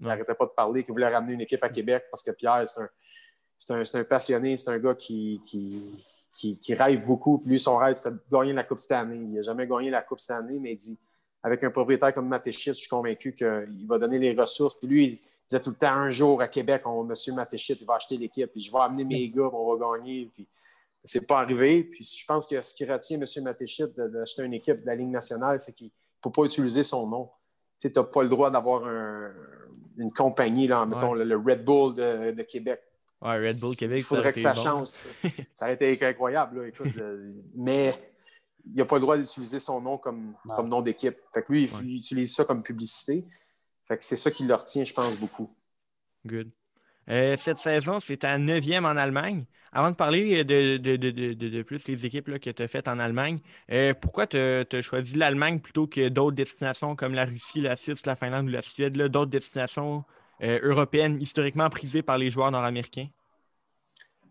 n'arrêtait 0.00 0.34
pas 0.34 0.46
de 0.46 0.50
parler 0.50 0.82
qu'il 0.82 0.92
voulait 0.92 1.08
ramener 1.08 1.34
une 1.34 1.40
équipe 1.40 1.62
à 1.62 1.68
Québec 1.68 2.04
parce 2.10 2.22
que 2.22 2.30
Pierre, 2.32 2.64
c'est 3.56 3.94
un, 3.94 4.04
passionné, 4.04 4.56
c'est 4.56 4.70
un 4.70 4.78
gars 4.78 4.94
qui, 4.94 5.40
qui, 5.46 5.82
qui, 6.34 6.58
qui 6.58 6.74
rêve 6.74 7.04
beaucoup. 7.04 7.38
Puis 7.38 7.50
lui, 7.50 7.58
son 7.58 7.76
rêve, 7.76 7.96
c'est 7.96 8.10
de 8.12 8.20
gagner 8.30 8.52
la 8.52 8.64
Coupe 8.64 8.80
cette 8.80 8.92
année. 8.92 9.16
Il 9.16 9.32
n'a 9.32 9.42
jamais 9.42 9.66
gagné 9.66 9.90
la 9.90 10.02
Coupe 10.02 10.20
cette 10.20 10.36
année, 10.36 10.58
mais 10.60 10.72
il 10.72 10.76
dit 10.76 10.98
avec 11.42 11.62
un 11.62 11.70
propriétaire 11.70 12.12
comme 12.12 12.26
Matéchit, 12.28 12.70
je 12.70 12.74
suis 12.74 12.88
convaincu 12.88 13.32
qu'il 13.32 13.86
va 13.86 13.98
donner 13.98 14.18
les 14.18 14.32
ressources. 14.32 14.74
Puis 14.78 14.88
lui, 14.88 15.04
il 15.04 15.18
disait 15.48 15.60
tout 15.60 15.70
le 15.70 15.76
temps 15.76 15.92
un 15.92 16.10
jour 16.10 16.42
à 16.42 16.48
Québec, 16.48 16.82
on, 16.86 17.04
Monsieur 17.04 17.32
Matéchit, 17.34 17.74
il 17.80 17.86
va 17.86 17.94
acheter 17.94 18.16
l'équipe, 18.16 18.50
puis 18.50 18.60
je 18.60 18.72
vais 18.72 18.80
amener 18.80 19.04
mes 19.04 19.28
gars, 19.28 19.48
puis 19.48 19.56
on 19.56 19.76
va 19.76 19.96
gagner. 19.96 20.28
Puis 20.34 20.46
c'est 21.06 21.26
pas 21.26 21.40
arrivé. 21.40 21.84
Puis 21.84 22.04
je 22.04 22.24
pense 22.26 22.46
que 22.46 22.60
ce 22.62 22.74
qui 22.74 22.84
retient 22.84 23.18
M. 23.20 23.24
Matéchit 23.44 23.84
d'acheter 23.96 24.42
une 24.42 24.54
équipe 24.54 24.82
de 24.82 24.86
la 24.86 24.94
Ligue 24.94 25.08
nationale, 25.10 25.58
c'est 25.60 25.72
qu'il 25.72 25.86
ne 25.88 25.92
peut 26.22 26.30
pas 26.30 26.44
utiliser 26.44 26.82
son 26.84 27.06
nom. 27.08 27.30
Tu 27.78 27.90
n'as 27.94 28.02
pas 28.04 28.22
le 28.22 28.28
droit 28.28 28.50
d'avoir 28.50 28.84
un- 28.86 29.32
une 29.98 30.12
compagnie, 30.12 30.66
là, 30.66 30.84
mettons, 30.86 31.14
le, 31.14 31.24
le 31.24 31.36
Red 31.36 31.64
Bull 31.64 31.94
de, 31.94 32.30
de 32.32 32.42
Québec. 32.42 32.80
Ouais, 33.22 33.38
Red 33.38 33.60
Bull 33.60 33.74
Québec. 33.76 33.98
Il 34.00 34.04
faudrait 34.04 34.32
que 34.32 34.38
ça 34.40 34.52
bon. 34.52 34.62
change. 34.62 34.88
Ça 35.54 35.64
aurait 35.66 35.74
été 35.74 35.98
incroyable, 36.06 36.60
là, 36.62 36.68
écoute. 36.68 36.88
euh, 36.98 37.32
mais 37.54 37.94
il 38.66 38.74
n'a 38.76 38.84
pas 38.84 38.96
le 38.96 39.00
droit 39.00 39.16
d'utiliser 39.16 39.60
son 39.60 39.80
nom 39.80 39.96
comme, 39.96 40.34
nom 40.64 40.82
d'équipe. 40.82 41.16
Fait 41.32 41.42
que 41.42 41.52
lui, 41.52 41.64
il, 41.64 41.72
Ouais. 41.74 41.80
il 41.84 41.96
utilise 41.96 42.34
ça 42.34 42.44
comme 42.44 42.62
publicité. 42.62 43.24
Fait 43.88 43.96
que 43.96 44.04
c'est 44.04 44.16
ça 44.16 44.30
qui 44.30 44.44
le 44.44 44.54
retient, 44.54 44.84
je 44.84 44.92
pense, 44.92 45.16
beaucoup. 45.16 45.48
Good. 46.26 46.50
Euh, 47.08 47.36
cette 47.38 47.58
saison, 47.58 48.00
c'est 48.00 48.16
ta 48.18 48.36
neuvième 48.36 48.84
en 48.84 48.96
Allemagne. 48.96 49.44
Avant 49.76 49.90
de 49.90 49.94
parler 49.96 50.42
de, 50.42 50.78
de, 50.78 50.96
de, 50.96 51.10
de, 51.10 51.34
de- 51.34 51.62
plus 51.62 51.86
les 51.86 52.06
équipes 52.06 52.28
là, 52.28 52.38
que 52.38 52.48
tu 52.48 52.62
as 52.62 52.66
faites 52.66 52.88
en 52.88 52.98
Allemagne, 52.98 53.40
euh, 53.70 53.92
pourquoi 53.92 54.26
tu 54.26 54.38
as 54.38 54.80
choisi 54.82 55.14
l'Allemagne 55.16 55.60
plutôt 55.60 55.86
que 55.86 56.08
d'autres 56.08 56.34
destinations 56.34 56.96
comme 56.96 57.12
la 57.12 57.26
Russie, 57.26 57.60
la 57.60 57.76
Suisse, 57.76 58.06
la 58.06 58.16
Finlande 58.16 58.46
ou 58.46 58.52
la 58.52 58.62
Suède, 58.62 58.96
d'autres 58.96 59.30
destinations 59.30 60.04
euh, 60.42 60.58
européennes 60.62 61.20
historiquement 61.20 61.68
prisées 61.68 62.00
par 62.02 62.16
les 62.16 62.30
joueurs 62.30 62.50
nord-américains? 62.50 63.08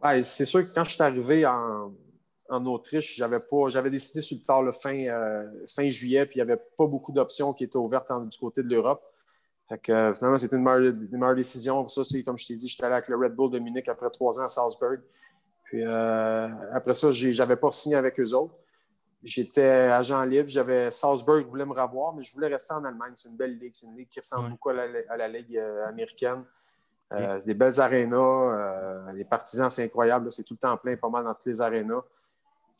Ouais, 0.03 0.21
c'est 0.23 0.45
sûr 0.45 0.67
que 0.67 0.73
quand 0.73 0.83
je 0.83 0.91
suis 0.91 1.03
arrivé 1.03 1.45
en, 1.45 1.91
en 2.49 2.65
Autriche, 2.65 3.15
j'avais 3.15 3.39
pas, 3.39 3.69
j'avais 3.69 3.89
décidé 3.89 4.21
sur 4.21 4.37
le 4.37 4.43
tard 4.43 4.61
le 4.61 4.71
fin, 4.71 4.95
euh, 5.07 5.43
fin 5.67 5.89
juillet, 5.89 6.25
puis 6.25 6.35
il 6.39 6.43
n'y 6.45 6.51
avait 6.51 6.61
pas 6.77 6.87
beaucoup 6.87 7.11
d'options 7.11 7.53
qui 7.53 7.63
étaient 7.63 7.77
ouvertes 7.77 8.11
du 8.29 8.37
côté 8.37 8.61
de 8.61 8.69
l'Europe. 8.69 9.01
Fait 9.67 9.79
que, 9.79 9.91
euh, 9.91 10.13
finalement, 10.13 10.37
c'était 10.37 10.55
une 10.55 10.63
meilleure, 10.63 10.93
une 10.93 11.09
meilleure 11.11 11.35
décision. 11.35 11.81
Pour 11.81 11.91
ça, 11.91 12.03
c'est 12.03 12.23
comme 12.23 12.37
je 12.37 12.47
t'ai 12.47 12.55
dit, 12.55 12.67
j'étais 12.67 12.83
allé 12.83 12.93
avec 12.95 13.07
le 13.07 13.15
Red 13.17 13.33
Bull 13.33 13.51
de 13.51 13.59
Munich 13.59 13.87
après 13.87 14.09
trois 14.09 14.39
ans 14.39 14.43
à 14.43 14.47
Salzburg. 14.47 14.99
Puis 15.63 15.83
euh, 15.83 16.49
après 16.71 16.93
ça, 16.93 17.09
j'avais 17.11 17.55
pas 17.55 17.71
signé 17.71 17.95
avec 17.95 18.19
eux 18.19 18.33
autres. 18.33 18.55
J'étais 19.25 19.63
agent 19.63 20.23
libre. 20.23 20.47
J'avais 20.47 20.91
Salzburg 20.91 21.47
voulait 21.47 21.65
me 21.65 21.73
revoir, 21.73 22.13
mais 22.13 22.21
je 22.21 22.31
voulais 22.31 22.47
rester 22.47 22.75
en 22.75 22.83
Allemagne. 22.83 23.13
C'est 23.15 23.27
une 23.27 23.35
belle 23.35 23.57
ligue. 23.57 23.73
C'est 23.73 23.87
une 23.87 23.97
ligue 23.97 24.07
qui 24.07 24.19
ressemble 24.19 24.51
beaucoup 24.51 24.69
à 24.69 24.73
la, 24.73 24.83
à 25.09 25.17
la 25.17 25.27
ligue 25.27 25.57
euh, 25.57 25.87
américaine. 25.87 26.43
Euh, 27.11 27.39
C'est 27.39 27.47
des 27.47 27.55
belles 27.55 27.81
arénas. 27.81 28.15
euh, 28.17 29.11
les 29.13 29.25
partisans, 29.25 29.67
c'est 29.69 29.83
incroyable. 29.83 30.31
C'est 30.31 30.43
tout 30.43 30.53
le 30.53 30.59
temps 30.59 30.77
plein, 30.77 30.95
pas 30.95 31.09
mal 31.09 31.23
dans 31.23 31.33
toutes 31.33 31.47
les 31.47 31.59
arénas. 31.59 32.03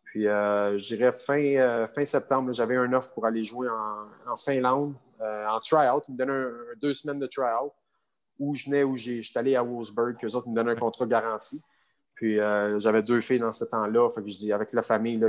Puis 0.04 0.24
je 0.24 0.86
dirais 0.95 1.12
fin, 1.12 1.86
fin 1.88 2.06
septembre, 2.06 2.54
j'avais 2.54 2.78
un 2.78 2.93
offre 2.93 3.12
pour 3.13 3.26
aller 3.26 3.43
jouer 3.43 3.67
en, 3.67 4.38
Finlande, 4.38 4.93
en 5.21 5.60
try-out. 5.60 6.04
Ils 6.08 6.13
me 6.13 6.17
donnaient 6.17 6.75
deux 6.82 6.93
semaines 6.93 7.19
de 7.19 7.28
try-out 7.28 7.71
où 8.38 8.54
je 8.54 8.65
venais, 8.65 8.84
où 8.84 8.95
j'étais 8.95 9.39
allé 9.39 9.56
à 9.56 9.63
Wolfsburg, 9.63 10.17
qu'eux 10.19 10.36
autres 10.36 10.49
me 10.49 10.56
donnaient 10.56 10.71
un 10.71 10.75
contrat 10.75 11.06
garanti. 11.06 11.62
Puis 12.13 12.38
j'avais 12.78 13.01
deux 13.01 13.21
filles 13.21 13.39
dans 13.39 13.51
ce 13.51 13.65
temps-là. 13.65 14.10
Fait 14.10 14.21
que 14.21 14.30
je 14.30 14.38
dis, 14.38 14.54
avec 14.54 14.73
la 14.73 14.82
famille, 14.82 15.21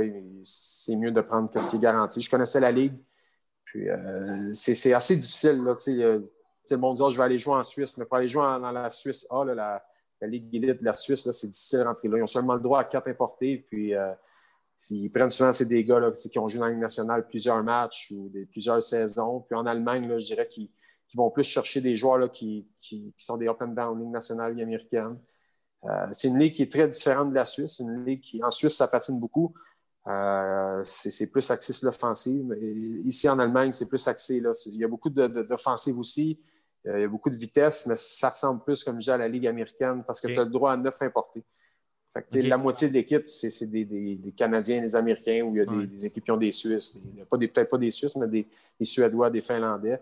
c'est 0.43 0.95
mieux 0.95 1.11
de 1.11 1.21
prendre 1.21 1.49
ce 1.53 1.69
qui 1.69 1.77
est 1.77 1.79
garanti. 1.79 2.21
Je 2.21 2.29
connaissais 2.29 2.59
la 2.59 2.71
ligue. 2.71 2.97
Puis 3.63 3.87
c'est 4.51 4.93
assez 4.93 5.15
difficile. 5.15 5.63
Là, 5.63 5.73
le 6.75 6.81
monde 6.81 6.95
dit 6.95 7.01
oh, 7.03 7.09
je 7.09 7.17
vais 7.17 7.23
aller 7.23 7.37
jouer 7.37 7.55
en 7.55 7.63
Suisse, 7.63 7.97
mais 7.97 8.05
pour 8.05 8.17
aller 8.17 8.27
jouer 8.27 8.43
dans 8.43 8.71
la 8.71 8.91
Suisse 8.91 9.25
A, 9.29 9.43
la, 9.45 9.83
Ligue 10.21 10.53
élite 10.55 10.79
de 10.79 10.85
la 10.85 10.93
Suisse, 10.93 11.29
c'est 11.31 11.47
difficile 11.47 11.79
de 11.79 11.83
rentrer 11.83 12.07
là. 12.07 12.17
Ils 12.17 12.23
ont 12.23 12.27
seulement 12.27 12.55
le 12.55 12.59
droit 12.59 12.79
à 12.79 12.83
quatre 12.83 13.07
importés, 13.07 13.63
puis 13.69 13.93
euh, 13.93 14.11
ils 14.89 15.09
prennent 15.09 15.29
souvent 15.29 15.51
ces 15.51 15.65
des 15.65 15.83
gars 15.83 16.11
qui 16.31 16.37
ont 16.39 16.47
joué 16.47 16.59
dans 16.59 16.65
la 16.65 16.71
Ligue 16.71 16.81
nationale 16.81 17.27
plusieurs 17.27 17.63
matchs 17.63 18.11
ou 18.11 18.31
plusieurs 18.51 18.81
saisons. 18.81 19.41
Puis 19.41 19.55
en 19.55 19.65
Allemagne, 19.65 20.07
je 20.17 20.25
dirais 20.25 20.47
qu'ils 20.47 20.69
vont 21.15 21.31
plus 21.31 21.43
chercher 21.43 21.81
des 21.81 21.95
joueurs 21.95 22.31
qui, 22.31 22.67
sont 23.17 23.37
des 23.37 23.47
up 23.47 23.57
and 23.61 23.69
down, 23.69 23.99
Ligue 23.99 24.11
nationale, 24.11 24.53
Ligue 24.53 24.63
américaine. 24.63 25.17
Euh, 25.85 26.07
c'est 26.11 26.27
une 26.27 26.39
ligue 26.39 26.53
qui 26.53 26.63
est 26.63 26.71
très 26.71 26.87
différente 26.87 27.29
de 27.29 27.35
la 27.35 27.45
Suisse. 27.45 27.79
Une 27.79 28.03
ligue 28.05 28.21
qui, 28.21 28.43
en 28.43 28.49
Suisse, 28.49 28.75
ça 28.75 28.87
patine 28.87 29.19
beaucoup. 29.19 29.53
Euh, 30.07 30.81
c'est 30.83 31.31
plus 31.31 31.49
axé 31.51 31.73
sur 31.73 31.85
l'offensive. 31.85 32.55
Ici, 33.05 33.27
en 33.27 33.39
Allemagne, 33.39 33.71
c'est 33.73 33.87
plus 33.87 34.07
axé. 34.07 34.39
Là. 34.39 34.51
Il 34.67 34.77
y 34.77 34.83
a 34.83 34.87
beaucoup 34.87 35.09
d'offensive 35.09 35.97
aussi. 35.97 36.39
Euh, 36.85 36.99
il 36.99 37.01
y 37.01 37.05
a 37.05 37.07
beaucoup 37.07 37.29
de 37.29 37.35
vitesse, 37.35 37.85
mais 37.85 37.95
ça 37.95 38.29
ressemble 38.29 38.63
plus, 38.63 38.83
comme 38.83 38.99
je 38.99 39.05
dis, 39.05 39.11
à 39.11 39.17
la 39.17 39.27
Ligue 39.27 39.47
américaine 39.47 40.03
parce 40.05 40.21
que 40.21 40.27
tu 40.27 40.39
as 40.39 40.43
le 40.43 40.49
droit 40.49 40.71
à 40.71 40.77
neuf 40.77 41.01
importés. 41.01 41.43
La 42.31 42.57
moitié 42.57 42.87
de 42.87 42.93
l'équipe, 42.93 43.27
c'est 43.27 43.69
des, 43.69 44.33
Canadiens, 44.35 44.81
des 44.81 44.95
Américains, 44.95 45.41
ou 45.43 45.55
il 45.55 45.59
y 45.59 45.61
a 45.61 45.85
des, 45.85 46.05
équipes 46.05 46.23
qui 46.23 46.31
ont 46.31 46.37
des 46.37 46.51
Suisses. 46.51 46.99
Peut-être 47.29 47.69
pas 47.69 47.77
des 47.77 47.89
Suisses, 47.89 48.15
mais 48.15 48.27
des, 48.27 48.47
Suédois, 48.81 49.29
des 49.29 49.41
Finlandais. 49.41 49.99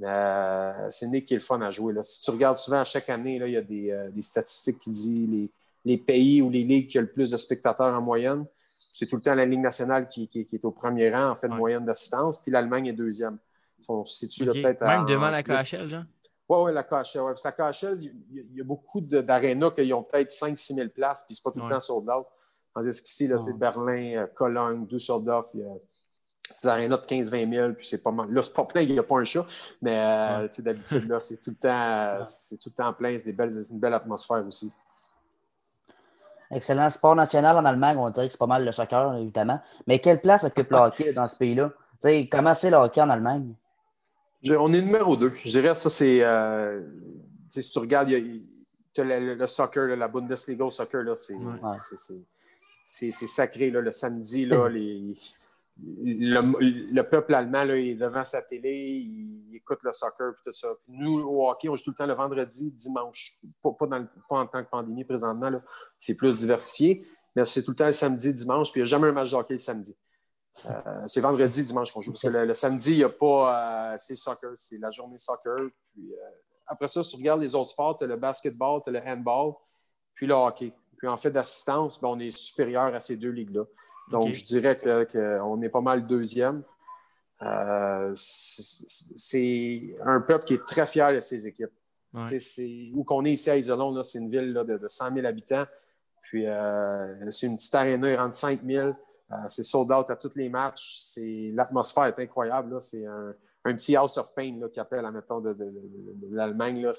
Euh, 0.00 0.86
c'est 0.90 1.06
une 1.06 1.22
qui 1.22 1.34
est 1.34 1.38
le 1.38 1.42
fun 1.42 1.60
à 1.60 1.70
jouer. 1.70 1.94
Si 2.02 2.20
tu 2.20 2.30
regardes 2.30 2.56
souvent, 2.56 2.84
chaque 2.84 3.08
année, 3.08 3.38
là, 3.38 3.48
il 3.48 3.54
y 3.54 3.90
a 3.90 3.96
euh, 3.96 4.10
des, 4.10 4.22
statistiques 4.22 4.78
qui 4.78 4.90
disent 4.90 5.50
les, 5.84 5.98
pays 5.98 6.40
ou 6.40 6.50
les 6.50 6.62
ligues 6.62 6.88
qui 6.88 6.98
ont 6.98 7.02
le 7.02 7.08
plus 7.08 7.30
de 7.30 7.36
spectateurs 7.36 7.92
en 7.94 8.00
moyenne. 8.00 8.44
C'est 8.94 9.06
tout 9.06 9.16
le 9.16 9.22
temps 9.22 9.34
la 9.34 9.44
Ligue 9.44 9.60
nationale 9.60 10.06
qui, 10.06 10.28
est 10.34 10.64
au 10.64 10.70
premier 10.70 11.10
rang 11.10 11.30
en 11.30 11.36
fait 11.36 11.48
de 11.48 11.54
moyenne 11.54 11.84
d'assistance, 11.84 12.40
puis 12.40 12.52
l'Allemagne 12.52 12.86
est 12.86 12.92
deuxième. 12.92 13.38
On 13.88 14.04
se 14.04 14.26
situe 14.26 14.44
peut-être 14.44 14.84
Même 14.84 15.06
devant 15.06 15.30
la 15.30 15.42
KHL, 15.42 15.88
Jean? 15.88 16.04
Oui, 16.48 16.58
oui, 16.62 16.72
la 16.72 16.82
KHL. 16.82 17.20
Ouais. 17.20 17.36
Sa 17.36 17.52
KHL, 17.52 17.98
il 18.00 18.56
y, 18.56 18.60
a 18.60 18.64
beaucoup 18.64 19.00
d'arénas 19.00 19.70
qui 19.72 19.92
ont 19.92 20.02
peut-être 20.02 20.30
5-6 20.30 20.74
000 20.74 20.88
places, 20.88 21.24
puis 21.24 21.34
c'est 21.34 21.42
pas 21.44 21.50
tout 21.50 21.60
le 21.60 21.68
temps 21.68 21.80
sold 21.80 22.08
out. 22.08 22.26
Tandis 22.74 23.02
qu'ici, 23.02 23.26
là, 23.26 23.38
c'est 23.38 23.56
Berlin, 23.56 24.22
euh, 24.22 24.26
Cologne, 24.34 24.86
Düsseldorf, 24.86 25.48
il 25.54 25.60
y 25.60 25.64
a 25.64 25.74
ces 26.50 26.66
arénas 26.66 26.96
de 26.96 27.06
15-20 27.06 27.54
000, 27.54 27.72
puis 27.74 27.86
c'est 27.86 28.02
pas 28.02 28.10
mal. 28.10 28.30
Là, 28.30 28.42
c'est 28.42 28.54
pas 28.54 28.64
plein, 28.64 28.80
il 28.80 28.92
n'y 28.92 28.98
a 28.98 29.02
pas 29.02 29.16
un 29.16 29.24
chat, 29.24 29.44
mais 29.82 29.98
euh, 29.98 30.48
d'habitude, 30.60 31.06
là, 31.08 31.20
c'est 31.20 31.38
tout 31.38 31.50
le 31.50 31.56
temps, 31.56 32.24
c'est 32.24 32.56
tout 32.56 32.70
le 32.70 32.74
temps 32.74 32.92
plein, 32.94 33.18
c'est 33.18 33.30
une 33.30 33.78
belle 33.78 33.94
atmosphère 33.94 34.46
aussi. 34.46 34.72
Excellent. 36.50 36.88
Sport 36.88 37.14
national 37.14 37.58
en 37.58 37.64
Allemagne, 37.66 37.98
on 37.98 38.08
dirait 38.08 38.26
que 38.26 38.32
c'est 38.32 38.38
pas 38.38 38.46
mal 38.46 38.64
le 38.64 38.72
soccer, 38.72 39.14
évidemment. 39.16 39.60
Mais 39.86 39.98
quelle 39.98 40.20
place 40.20 40.44
occupe 40.44 40.70
le 40.70 40.78
hockey 40.78 41.12
dans 41.12 41.28
ce 41.28 41.36
pays-là? 41.36 41.70
comment 42.30 42.54
c'est 42.54 42.70
le 42.70 42.76
hockey 42.76 43.02
en 43.02 43.10
Allemagne? 43.10 43.52
On 44.46 44.72
est 44.72 44.82
numéro 44.82 45.16
deux. 45.16 45.32
Je 45.34 45.48
dirais 45.48 45.74
ça, 45.74 45.90
c'est. 45.90 46.22
Euh, 46.22 46.82
si 47.48 47.70
tu 47.70 47.78
regardes, 47.78 48.10
il 48.10 48.36
y 48.96 49.00
a, 49.00 49.04
le, 49.20 49.46
soccer, 49.46 49.96
la 49.96 50.08
Bundesliga 50.08 50.64
au 50.64 50.70
soccer, 50.70 51.04
c'est 52.84 53.12
sacré. 53.12 53.70
le 53.70 53.92
samedi, 53.92 54.46
là, 54.46 54.68
les, 54.68 55.14
le, 55.80 57.02
peuple 57.02 57.34
allemand 57.34 57.64
là, 57.64 57.76
est 57.76 57.94
devant 57.94 58.24
sa 58.24 58.42
télé, 58.42 59.04
il, 59.06 59.54
écoute 59.54 59.82
le 59.84 59.92
soccer 59.92 60.30
et 60.30 60.34
tout 60.44 60.52
ça. 60.52 60.68
nous, 60.88 61.20
au 61.20 61.48
hockey, 61.48 61.68
on 61.68 61.76
joue 61.76 61.84
tout 61.84 61.90
le 61.90 61.96
temps 61.96 62.06
le 62.06 62.14
vendredi, 62.14 62.70
dimanche. 62.70 63.38
Pas, 63.62 63.70
en 64.30 64.46
tant 64.46 64.64
que 64.64 64.70
pandémie 64.70 65.04
présentement, 65.04 65.50
c'est 65.98 66.16
plus 66.16 66.40
diversifié, 66.40 67.06
mais 67.34 67.44
c'est 67.44 67.62
tout 67.62 67.72
le 67.72 67.76
temps 67.76 67.86
le 67.86 67.92
samedi, 67.92 68.32
dimanche, 68.34 68.72
puis 68.72 68.80
il 68.80 68.84
n'y 68.84 68.88
a 68.88 68.90
jamais 68.90 69.08
un 69.08 69.12
match 69.12 69.30
de 69.30 69.36
hockey 69.36 69.54
le 69.54 69.58
samedi. 69.58 69.94
Euh, 70.66 71.02
c'est 71.06 71.20
vendredi, 71.20 71.64
dimanche 71.64 71.92
qu'on 71.92 72.00
joue. 72.00 72.12
Parce 72.12 72.22
que 72.22 72.28
le, 72.28 72.54
samedi, 72.54 72.92
il 72.92 72.96
n'y 72.98 73.04
a 73.04 73.08
pas. 73.08 73.92
Euh, 73.92 73.96
c'est 73.98 74.14
soccer, 74.14 74.52
c'est 74.54 74.78
la 74.78 74.90
journée 74.90 75.18
soccer. 75.18 75.56
Puis, 75.92 76.12
euh, 76.12 76.30
après 76.66 76.88
ça, 76.88 77.02
si 77.02 77.10
tu 77.10 77.16
regardes 77.16 77.40
les 77.40 77.54
autres 77.54 77.70
sports, 77.70 77.96
tu 77.96 78.04
as 78.04 78.06
le 78.06 78.16
basketball, 78.16 78.80
tu 78.82 78.90
as 78.90 78.92
le 78.92 79.00
handball, 79.00 79.52
puis 80.14 80.26
le 80.26 80.34
hockey. 80.34 80.72
Puis 80.96 81.06
en 81.06 81.16
fait 81.16 81.30
d'assistance, 81.30 82.00
ben, 82.00 82.08
on 82.08 82.18
est 82.18 82.30
supérieur 82.30 82.94
à 82.94 83.00
ces 83.00 83.16
deux 83.16 83.30
ligues-là. 83.30 83.64
Donc, 84.10 84.32
je 84.32 84.44
dirais 84.44 84.78
qu'on 85.06 85.62
est 85.62 85.68
pas 85.68 85.80
mal 85.80 86.06
deuxième. 86.06 86.64
c'est 88.14 89.96
un 90.04 90.20
peuple 90.20 90.44
qui 90.44 90.54
est 90.54 90.64
très 90.64 90.86
fier 90.86 91.12
de 91.12 91.20
ses 91.20 91.46
équipes. 91.46 91.70
Où 92.94 93.04
qu'on 93.04 93.24
est 93.24 93.32
ici 93.32 93.48
à 93.48 93.56
Isolon, 93.56 94.02
c'est 94.02 94.18
une 94.18 94.30
ville 94.30 94.52
de, 94.52 94.76
de, 94.76 94.88
100 94.88 95.14
000 95.14 95.26
habitants. 95.26 95.66
Puis 96.20 96.46
c'est 97.30 97.46
une 97.46 97.56
petite 97.56 97.74
aréna, 97.76 98.10
il 98.10 98.16
rentre 98.16 98.34
5 98.34 98.60
000. 98.64 98.92
Euh, 99.30 99.36
c'est 99.48 99.62
sold 99.62 99.92
out 99.92 100.08
à 100.10 100.16
tous 100.16 100.34
les 100.36 100.48
matchs. 100.48 101.18
L'atmosphère 101.52 102.04
est 102.04 102.18
incroyable. 102.18 102.80
C'est 102.80 103.04
un, 103.04 103.34
petit 103.62 103.96
House 103.96 104.16
of 104.16 104.34
Pain 104.34 104.60
qui 104.72 104.80
appelle, 104.80 105.02
la 105.02 105.10
méthode 105.10 105.56
de, 105.56 106.34
l'Allemagne. 106.34 106.84
Euh, 106.86 106.92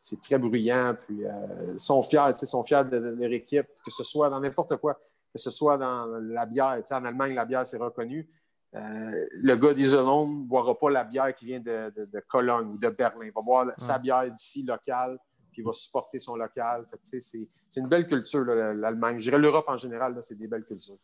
c'est 0.00 0.20
très 0.22 0.38
bruyant. 0.38 0.94
Puis, 0.94 1.26
euh, 1.26 1.72
ils 1.72 1.78
sont 1.78 2.02
fiers, 2.02 2.32
sont 2.32 2.62
fiers 2.62 2.84
de, 2.84 2.96
leur 2.96 3.32
équipe, 3.32 3.66
que 3.84 3.90
ce 3.90 4.04
soit 4.04 4.30
dans 4.30 4.40
n'importe 4.40 4.76
quoi, 4.76 4.94
que 4.94 5.38
ce 5.38 5.50
soit 5.50 5.76
dans 5.76 6.06
la 6.06 6.46
bière. 6.46 6.80
en 6.90 7.04
Allemagne, 7.04 7.34
la 7.34 7.44
bière, 7.44 7.66
c'est 7.66 7.78
reconnu. 7.78 8.26
le 8.72 9.54
gars 9.56 9.74
d'Isolon 9.74 10.28
ne 10.28 10.44
boira 10.44 10.78
pas 10.78 10.88
la 10.88 11.04
bière 11.04 11.34
qui 11.34 11.44
vient 11.44 11.60
de, 11.60 11.92
Cologne 12.26 12.68
ou 12.68 12.78
de 12.78 12.88
Berlin. 12.88 13.26
Il 13.26 13.32
va 13.32 13.42
boire 13.42 13.66
sa 13.76 13.98
bière 13.98 14.30
d'ici, 14.30 14.62
locale, 14.62 15.18
puis 15.52 15.60
il 15.60 15.64
va 15.66 15.74
supporter 15.74 16.18
son 16.18 16.36
local. 16.36 16.86
C'est 17.02 17.46
une 17.76 17.88
belle 17.88 18.06
culture, 18.06 18.46
l'Allemagne. 18.46 19.18
Je 19.18 19.24
dirais 19.24 19.38
l'Europe 19.38 19.66
en 19.68 19.76
général, 19.76 20.16
c'est 20.22 20.38
des 20.38 20.46
belles 20.46 20.64
cultures. 20.64 20.96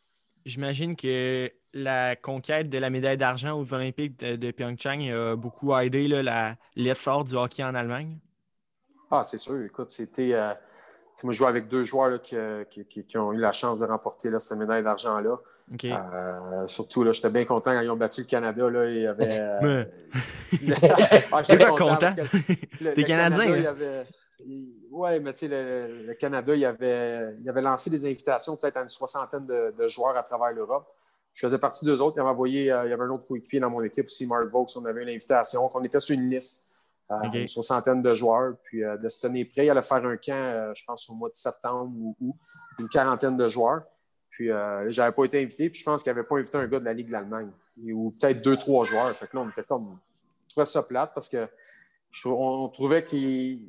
J'imagine 0.44 0.94
que 0.94 1.50
la 1.72 2.16
conquête 2.16 2.68
de 2.68 2.78
la 2.78 2.90
médaille 2.90 3.16
d'argent 3.16 3.58
aux 3.58 3.72
Olympiques 3.74 4.18
de, 4.18 4.50
Pyeongchang 4.50 5.00
a 5.10 5.36
beaucoup 5.36 5.76
aidé 5.76 6.06
l'effort 6.76 7.24
du 7.24 7.34
hockey 7.34 7.64
en 7.64 7.74
Allemagne. 7.74 8.18
Ah, 9.10 9.24
c'est 9.24 9.38
sûr. 9.38 9.62
Écoute, 9.62 9.90
c'était. 9.90 10.34
Euh, 10.34 10.52
moi, 11.22 11.32
je 11.32 11.38
jouais 11.38 11.48
avec 11.48 11.68
deux 11.68 11.84
joueurs 11.84 12.20
qui, 12.20 12.36
ont 13.16 13.32
eu 13.32 13.38
la 13.38 13.52
chance 13.52 13.78
de 13.78 13.86
remporter 13.86 14.30
cette 14.38 14.58
médaille 14.58 14.82
d'argent-là. 14.82 15.38
Euh, 15.84 16.66
surtout, 16.66 17.10
j'étais 17.10 17.30
bien 17.30 17.44
content 17.44 17.72
quand 17.72 17.80
ils 17.80 17.90
ont 17.90 17.96
battu 17.96 18.22
le 18.22 18.26
Canada. 18.26 18.68
Là, 18.68 18.90
il 18.90 19.00
y 19.02 19.06
avait, 19.06 19.38
euh... 19.62 19.84
ah, 21.32 21.42
pas 21.42 21.66
content. 21.68 22.14
T'es 22.94 23.04
Canadien. 23.04 23.64
Hein? 23.64 24.04
Oui, 24.46 25.20
mais 25.20 25.32
tu 25.32 25.40
sais, 25.40 25.48
le, 25.48 26.14
Canada, 26.14 26.54
il 26.54 26.64
avait, 26.64 27.36
il 27.40 27.48
avait 27.48 27.62
lancé 27.62 27.90
des 27.90 28.04
invitations 28.04 28.56
peut-être 28.56 28.76
à 28.76 28.82
une 28.82 28.88
soixantaine 28.88 29.46
de, 29.46 29.88
joueurs 29.88 30.16
à 30.16 30.22
travers 30.22 30.52
l'Europe. 30.52 30.86
Je 31.32 31.46
faisais 31.46 31.58
partie 31.58 31.84
d'eux 31.84 32.00
autres. 32.00 32.18
Il, 32.18 32.22
envoyé, 32.22 32.70
euh, 32.70 32.86
il 32.86 32.90
y 32.90 32.92
avait 32.92 33.04
un 33.04 33.10
autre 33.10 33.26
coéquipier 33.26 33.58
dans 33.58 33.70
mon 33.70 33.82
équipe 33.82 34.06
aussi, 34.06 34.26
Mark 34.26 34.46
Vaux. 34.48 34.66
On 34.76 34.84
avait 34.84 35.02
une 35.02 35.08
invitation. 35.08 35.68
On 35.74 35.82
était 35.82 35.98
sur 35.98 36.14
une 36.14 36.30
liste, 36.30 36.68
euh, 37.10 37.16
une 37.32 37.48
soixantaine 37.48 38.02
de 38.02 38.14
joueurs. 38.14 38.54
Puis 38.62 38.84
euh, 38.84 38.96
de 38.96 39.08
se 39.08 39.20
tenir 39.20 39.46
prêt, 39.50 39.66
il 39.66 39.70
allait 39.70 39.82
faire 39.82 40.04
un 40.04 40.16
camp, 40.16 40.72
je 40.74 40.84
pense, 40.84 41.08
au 41.10 41.14
mois 41.14 41.30
de 41.30 41.34
septembre 41.34 41.92
ou 41.96 42.16
août, 42.20 42.36
une 42.78 42.88
quarantaine 42.88 43.36
de 43.36 43.48
joueurs. 43.48 43.82
Puis 44.30 44.48
je 44.48 45.00
n'avais 45.00 45.12
pas 45.12 45.24
été 45.24 45.42
invité. 45.42 45.70
Puis 45.70 45.80
je 45.80 45.84
pense 45.84 46.02
qu'il 46.02 46.12
n'avait 46.12 46.26
pas 46.26 46.36
invité 46.36 46.58
un 46.58 46.66
gars 46.66 46.80
de 46.80 46.84
la 46.84 46.92
Ligue 46.92 47.08
de 47.08 47.12
l'Allemagne. 47.12 47.50
Ou 47.82 48.12
peut-être 48.12 48.42
deux, 48.42 48.56
trois 48.56 48.84
joueurs. 48.84 49.16
Fait 49.16 49.26
que 49.26 49.36
là, 49.36 49.42
on 49.42 49.48
était 49.48 49.64
comme. 49.64 49.88
On 49.92 50.48
trouvait 50.48 50.66
ça 50.66 50.82
plate 50.82 51.12
parce 51.14 51.28
que 51.28 51.48
on 52.24 52.68
trouvait 52.68 53.04
qu'il 53.04 53.60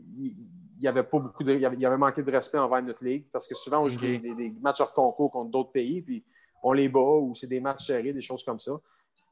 y 0.80 0.88
avait 0.88 1.04
pas 1.04 1.20
beaucoup 1.20 1.44
de, 1.44 1.54
il 1.54 1.62
y 1.62 1.86
avait 1.86 1.98
manqué 1.98 2.22
de 2.24 2.32
respect 2.32 2.58
envers 2.58 2.82
notre 2.82 3.04
ligue 3.04 3.26
parce 3.32 3.48
que 3.48 3.56
souvent 3.56 3.84
on 3.84 3.88
joue 3.88 4.00
des, 4.00 4.54
matchs 4.62 4.82
hors 4.82 4.94
concours 4.94 5.32
contre 5.32 5.52
d'autres 5.52 5.72
pays 5.72 6.02
puis 6.02 6.24
on 6.64 6.74
les 6.74 6.90
bat 6.90 7.00
ou 7.00 7.34
c'est 7.34 7.48
des 7.48 7.60
matchs 7.60 7.86
serrés, 7.88 8.14
des 8.14 8.22
choses 8.22 8.44
comme 8.44 8.60
ça. 8.60 8.74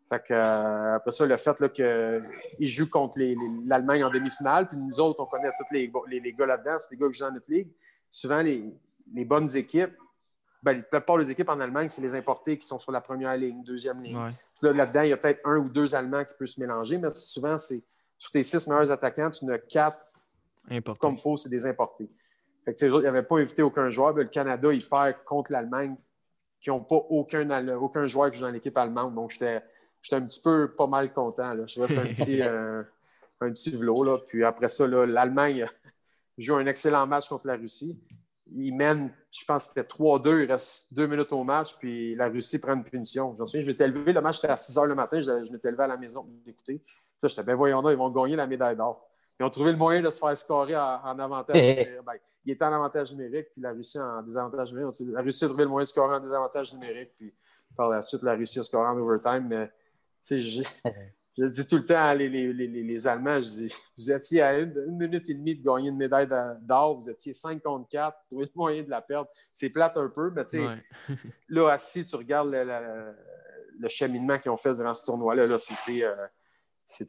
Fait 0.09 0.21
que, 0.27 0.33
euh, 0.33 0.95
après 0.95 1.11
ça, 1.11 1.25
le 1.25 1.37
fait 1.37 1.71
qu'ils 1.71 2.67
jouent 2.67 2.89
contre 2.89 3.19
l'Allemagne 3.65 4.03
en 4.03 4.09
demi-finale, 4.09 4.67
puis 4.67 4.77
nous 4.77 4.99
autres, 4.99 5.21
on 5.21 5.25
connaît 5.25 5.49
tous 5.57 5.73
les, 5.73 5.91
les, 6.19 6.33
gars 6.33 6.45
là-dedans, 6.45 6.77
c'est 6.77 6.95
des 6.95 7.01
gars 7.01 7.07
qui 7.07 7.17
jouent 7.17 7.25
dans 7.25 7.31
notre 7.31 7.51
ligue. 7.51 7.69
Souvent, 8.11 8.41
les, 8.41 8.71
bonnes 9.25 9.55
équipes, 9.55 9.93
ben, 10.61 10.77
la 10.91 10.99
plupart 10.99 11.17
des 11.17 11.31
équipes 11.31 11.49
en 11.49 11.59
Allemagne, 11.59 11.89
c'est 11.89 12.01
les 12.01 12.13
importés 12.13 12.57
qui 12.57 12.67
sont 12.67 12.79
sur 12.79 12.91
la 12.91 13.01
première 13.01 13.35
ligne, 13.35 13.63
deuxième 13.63 14.01
ligne. 14.03 14.29
Là-dedans, 14.61 15.01
il 15.01 15.09
y 15.09 15.13
a 15.13 15.17
peut-être 15.17 15.41
un 15.45 15.57
ou 15.57 15.69
deux 15.69 15.95
Allemands 15.95 16.23
qui 16.23 16.33
peuvent 16.37 16.47
se 16.47 16.59
mélanger, 16.59 16.97
mais 16.99 17.09
souvent, 17.13 17.57
c'est 17.57 17.81
sur 18.17 18.31
tes 18.31 18.43
six 18.43 18.67
meilleurs 18.67 18.91
attaquants, 18.91 19.31
tu 19.31 19.45
en 19.45 19.49
as 19.49 19.57
quatre 19.57 20.27
comme 20.99 21.17
faux, 21.17 21.37
c'est 21.37 21.49
des 21.49 21.65
importés. 21.65 22.09
Fait 22.65 22.73
que, 22.73 22.85
ils 22.85 23.03
n'avaient 23.03 23.23
pas 23.23 23.37
invité 23.37 23.61
aucun 23.61 23.89
joueur. 23.89 24.13
le 24.13 24.25
Canada, 24.25 24.71
il 24.71 24.87
perd 24.87 25.23
contre 25.25 25.51
l'Allemagne, 25.51 25.95
qui 26.59 26.69
n'ont 26.69 26.79
pas 26.79 26.95
aucun, 26.95 27.75
aucun 27.75 28.07
joueur 28.07 28.31
qui 28.31 28.37
joue 28.37 28.45
dans 28.45 28.51
l'équipe 28.51 28.77
allemande. 28.77 29.13
Donc, 29.15 29.31
j'étais 29.31 29.61
un 30.11 30.21
petit 30.21 30.41
peu 30.41 30.73
pas 30.73 30.87
mal 30.87 31.11
content. 31.11 31.53
Là. 31.53 31.65
Je 31.65 31.79
reste 31.81 31.97
un 31.97 32.05
petit, 32.13 32.41
euh, 32.41 32.83
un 33.41 33.51
petit. 33.51 33.71
Là. 33.71 34.17
Puis 34.25 34.43
après 34.43 34.69
ça, 34.69 34.87
l'Allemagne 34.87 35.65
joue 36.37 36.55
un 36.55 36.65
excellent 36.65 37.05
match 37.05 37.27
contre 37.27 37.47
la 37.47 37.57
Russie. 37.57 37.99
ils 38.49 38.71
mènent, 38.71 39.13
je 39.29 39.43
pense 39.43 39.67
que 39.67 39.73
c'était 39.75 39.87
3-2, 39.87 40.43
il 40.43 40.51
reste 40.51 40.93
deux 40.93 41.05
minutes 41.05 41.33
au 41.33 41.43
match, 41.43 41.75
puis 41.77 42.15
la 42.15 42.29
Russie 42.29 42.59
prend 42.59 42.75
une 42.75 42.83
punition. 42.83 43.35
Je 43.35 43.41
me 43.41 43.45
souviens, 43.45 43.61
je 43.63 43.67
m'étais 43.67 43.87
levé, 43.87 44.13
le 44.13 44.21
match 44.21 44.37
était 44.37 44.47
à 44.47 44.57
6 44.57 44.77
h 44.77 44.85
le 44.85 44.95
matin, 44.95 45.19
je, 45.19 45.51
m'étais 45.51 45.69
levé 45.69 45.83
à 45.83 45.87
la 45.87 45.97
maison 45.97 46.21
pour 46.21 46.31
l'écouter. 46.45 46.81
Là, 47.21 47.27
j'étais, 47.27 47.53
voyons, 47.53 47.81
là, 47.81 47.91
ils 47.91 47.97
vont 47.97 48.09
gagner 48.09 48.37
la 48.37 48.47
médaille 48.47 48.77
d'or. 48.77 49.09
Ils 49.43 49.45
ont 49.45 49.49
trouvé 49.49 49.73
le 49.73 49.77
moyen 49.77 49.99
de 49.99 50.09
se 50.09 50.19
faire 50.19 50.37
scorer 50.37 50.77
en, 50.77 51.19
avantage 51.19 51.57
numérique. 51.57 52.05
Ben, 52.05 52.13
il 52.45 52.53
était 52.53 52.63
en 52.63 52.71
avantage 52.71 53.11
numérique, 53.11 53.47
puis 53.51 53.61
la 53.61 53.73
Russie 53.73 53.99
en 53.99 54.21
désavantage 54.21 54.71
numérique. 54.73 54.95
La 55.01 55.21
Russie 55.21 55.43
a 55.43 55.47
trouvé 55.49 55.65
le 55.65 55.69
moyen 55.69 55.83
de 55.83 55.87
scorer 55.89 56.15
en 56.15 56.19
désavantage 56.21 56.73
numérique, 56.73 57.11
puis 57.17 57.33
par 57.75 57.89
la 57.89 58.01
suite, 58.01 58.23
la 58.23 58.35
Russie 58.35 58.59
a 58.59 58.63
scoré 58.63 58.87
en 58.87 58.95
overtime. 58.95 59.45
Mais, 59.49 59.69
je 60.31 60.63
dis 61.37 61.67
tout 61.67 61.75
le 61.75 61.83
temps 61.83 62.05
à 62.05 62.15
les, 62.15 62.29
les, 62.29 62.53
les, 62.53 62.67
les, 62.67 63.07
Allemands, 63.07 63.41
je 63.41 63.49
dis, 63.49 63.75
vous 63.97 64.11
étiez 64.13 64.41
à 64.41 64.57
une, 64.57 64.97
minute 64.97 65.29
et 65.29 65.33
demie 65.33 65.55
de 65.55 65.61
gagner 65.61 65.89
une 65.89 65.97
médaille 65.97 66.29
d'or, 66.61 66.95
vous 66.95 67.09
étiez 67.09 67.33
5 67.33 67.61
contre 67.61 67.89
4, 67.89 68.17
vous 68.31 68.37
avez 68.37 68.45
le 68.45 68.51
moyen 68.55 68.83
de 68.83 68.89
la 68.89 69.01
perdre. 69.01 69.29
C'est 69.53 69.69
plate 69.71 69.97
un 69.97 70.07
peu, 70.07 70.31
mais 70.33 70.45
tu 70.45 70.65
sais, 70.65 71.15
là, 71.49 71.67
assis, 71.73 72.05
tu 72.05 72.15
regardes 72.15 72.49
le, 72.49 73.13
le, 73.77 73.89
cheminement 73.89 74.37
qu'ils 74.37 74.51
ont 74.51 74.57
fait 74.57 74.71
durant 74.71 74.93
ce 74.93 75.03
tournoi-là, 75.03 75.47
-là, 75.47 75.57
c'était 75.57 76.05
euh, 76.05 76.15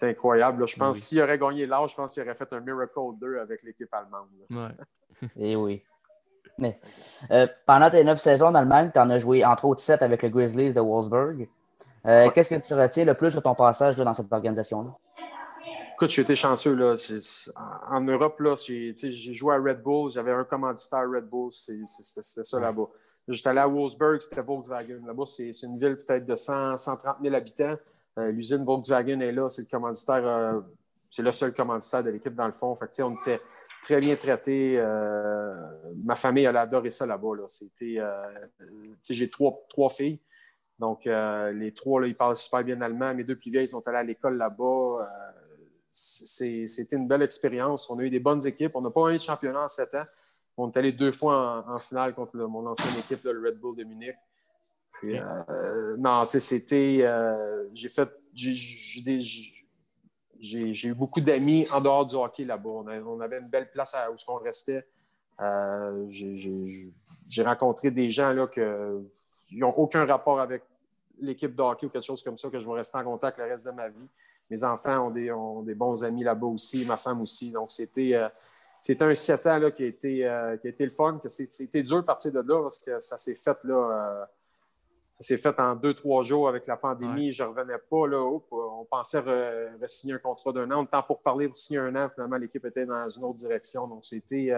incroyable. 0.03 0.67
Je 0.67 0.77
pense 0.77 0.99
que 0.99 1.05
s'il 1.05 1.23
aurait 1.23 1.39
gagné 1.39 1.67
l'or, 1.67 1.89
je 1.89 1.97
pense 1.97 2.15
qu'il 2.15 2.23
aurait 2.23 2.35
fait 2.35 2.53
un 2.53 2.61
Miracle 2.61 3.01
2 3.21 3.39
avec 3.39 3.63
l'équipe 3.63 3.93
allemande. 3.93 4.29
et 5.37 5.53
eh 5.53 5.57
oui. 5.57 5.83
Mais, 6.59 6.79
euh, 7.31 7.47
pendant 7.67 7.91
tes 7.91 8.05
neuf 8.05 8.21
saisons 8.21 8.47
en 8.47 8.55
Allemagne, 8.55 8.91
tu 8.93 9.01
en 9.01 9.11
as 9.11 9.19
joué 9.19 9.45
entre 9.45 9.65
autres 9.65 9.81
sept 9.81 10.03
avec 10.03 10.23
le 10.23 10.29
Grizzlies 10.29 10.75
de 10.75 10.81
Wolfsburg. 10.81 11.49
Euh, 12.07 12.31
qu'est-ce 12.31 12.51
que 12.51 12.61
tu 12.61 12.75
retiens 12.75 13.05
le 13.05 13.15
plus 13.15 13.35
de 13.35 13.41
ton 13.41 13.55
passage 13.55 13.97
dans 13.97 14.15
cette 14.15 14.33
organisation-là? 14.33 14.91
Écoute, 15.95 16.11
j'ai 16.11 16.23
été 16.23 16.35
chanceux. 16.35 16.75
Là. 16.75 16.95
En 17.91 18.01
Europe, 18.01 18.41
j'ai 18.67 18.95
joué 19.33 19.55
à 19.55 19.59
Red 19.59 19.83
Bull. 19.83 20.11
J'avais 20.11 20.33
un 20.33 20.45
commanditaire 20.45 21.09
Red 21.09 21.29
Bull. 21.29 21.51
C'était 21.51 22.45
ça 22.45 22.61
là-bas. 22.61 22.89
J'étais 23.27 23.49
allé 23.49 23.61
à 23.61 23.67
Wolfsburg, 23.67 24.21
c'était 24.21 24.43
Volkswagen. 24.43 25.01
Là-bas, 25.07 25.25
c'est 25.27 25.51
une 25.63 25.79
ville 25.79 25.97
peut-être 25.97 26.27
de 26.27 26.37
100, 26.37 26.77
130 26.77 27.17
000 27.23 27.35
habitants. 27.35 27.77
Euh, 28.19 28.31
l'usine 28.31 28.65
Volkswagen 28.65 29.21
est 29.21 29.33
là. 29.33 29.49
C'est 29.49 29.63
le 29.63 29.69
commanditaire, 29.69 30.27
euh, 30.27 30.61
c'est 31.11 31.23
le 31.23 31.33
seul 31.33 31.53
commanditaire 31.53 32.03
de 32.03 32.11
l'équipe 32.11 32.35
dans 32.35 32.47
le 32.47 32.53
fond. 32.53 32.77
On 33.01 33.15
était 33.17 33.41
très 33.83 34.01
bien 34.01 34.17
traités. 34.17 34.81
ma 36.05 36.17
famille, 36.17 36.45
elle 36.45 36.57
a 36.57 36.63
adoré 36.63 36.91
ça 36.91 37.07
là-bas. 37.07 37.37
Là. 37.37 37.47
J'ai 39.11 39.31
trois, 39.31 39.91
filles. 39.91 40.21
Donc, 40.79 41.07
euh, 41.07 41.53
les 41.53 41.73
trois, 41.73 42.07
ils 42.07 42.17
parlent 42.17 42.37
super 42.37 42.65
bien 42.65 42.81
allemand. 42.81 43.15
Mes 43.15 43.25
deux 43.25 43.37
plus 43.37 43.51
vieilles 43.51 43.69
sont 43.69 43.87
allés 43.87 43.99
à 43.99 44.03
l'école 44.03 44.37
là-bas. 44.37 44.65
Euh, 44.65 45.33
c'était 45.91 46.97
une 46.97 47.07
belle 47.07 47.23
expérience. 47.23 47.89
On 47.91 47.99
a 47.99 48.03
eu 48.03 48.11
des 48.11 48.21
bonnes 48.21 48.45
équipes. 48.47 48.73
On 48.75 48.81
n'a 48.81 48.91
pas 48.91 49.11
eu 49.11 49.15
de 49.15 49.19
championnat 49.19 49.63
en 49.63 49.69
sept 49.69 49.95
ans. 49.95 50.05
On 50.57 50.71
est 50.71 50.77
allé 50.77 50.93
deux 50.93 51.13
fois 51.13 51.65
en, 51.69 51.79
finale 51.79 52.15
contre 52.15 52.37
mon 52.37 52.67
ancienne 52.67 52.97
équipe, 52.99 53.25
le 53.25 53.41
Red 53.45 53.59
Bull 53.59 53.77
de 53.77 53.85
Munich. 53.85 54.15
Puis, 54.95 55.19
euh, 55.19 55.97
non, 55.99 56.25
c'était. 56.25 57.09
j'ai 57.73 57.89
fait. 57.89 58.09
J'ai 60.41 60.89
eu 60.89 60.95
beaucoup 60.95 61.21
d'amis 61.21 61.67
en 61.71 61.81
dehors 61.81 62.07
du 62.07 62.17
hockey 62.17 62.45
là-bas. 62.45 62.71
On, 62.71 63.21
avait 63.21 63.39
une 63.39 63.49
belle 63.49 63.71
place 63.71 63.97
où 64.11 64.15
on 64.33 64.37
restait. 64.37 64.87
j'ai 66.09 67.43
rencontré 67.43 67.91
des 67.91 68.11
gens 68.11 68.33
là, 68.33 68.47
que 68.47 69.03
ils 69.51 69.59
n'ont 69.59 69.75
aucun 69.77 70.05
rapport 70.05 70.41
avec 70.41 70.63
l'équipe 71.21 71.55
de 71.55 71.63
hockey 71.63 71.87
ou 71.87 71.91
quelque 71.91 72.05
chose 72.05 72.23
comme 72.23 72.39
ça, 72.39 72.51
que 72.51 72.59
je 72.59 72.67
vais 72.67 72.75
rester 72.75 72.99
en 72.99 73.05
contact 73.05 73.39
le 73.39 73.45
reste 73.45 73.67
de 73.67 73.71
ma 73.71 73.89
vie. 73.89 74.09
Mes 74.51 74.65
enfants 74.65 75.07
ont 75.07 75.11
des, 75.11 75.31
ont 75.33 75.63
des 75.63 75.75
bons 75.75 76.03
amis 76.05 76.25
là-bas 76.25 76.47
aussi, 76.47 76.85
ma 76.85 76.97
femme 76.97 77.21
aussi. 77.21 77.51
Donc, 77.51 77.71
c'était, 77.71 78.15
euh, 78.15 78.29
c'était 78.81 79.05
un 79.05 79.15
sept 79.15 79.47
ans 79.47 79.59
là, 79.59 79.71
qui, 79.71 79.85
a 79.85 79.87
été, 79.87 80.27
euh, 80.27 80.57
qui 80.57 80.67
a 80.67 80.71
été 80.71 80.85
le 80.85 80.91
fun. 80.91 81.19
Que 81.23 81.29
c'était 81.29 81.83
dur 81.83 81.99
de 81.99 82.03
partir 82.03 82.33
de 82.33 82.41
là 82.41 82.63
parce 82.63 82.79
que 82.79 82.99
ça 83.01 83.17
s'est 83.17 83.35
fait 83.35 83.57
là. 83.65 83.75
Euh, 83.75 84.25
s'est 85.25 85.37
fait 85.39 85.59
en 85.59 85.75
deux, 85.75 85.95
trois 85.95 86.23
jours 86.23 86.49
avec 86.49 86.67
la 86.67 86.77
pandémie. 86.77 87.33
Je 87.33 87.43
ne 87.43 87.49
revenais 87.49 87.79
pas. 87.91 88.07
Là, 88.07 88.19
on 88.23 88.85
pensait 88.85 89.21
re-signer 89.21 90.15
un 90.15 90.19
contrat 90.19 90.53
d'un 90.53 90.71
an. 90.71 90.83
On 90.83 90.87
temps 90.87 91.03
pour 91.03 91.23
parler 91.23 91.49
de 91.49 91.55
signer 91.55 91.81
un 91.81 91.95
an. 91.97 92.09
Finalement, 92.15 92.37
l'équipe 92.37 92.65
était 92.65 92.87
dans 92.87 93.09
une 93.09 93.25
autre 93.25 93.37
direction. 93.37 93.87
Donc, 93.89 94.05
c'était, 94.05 94.53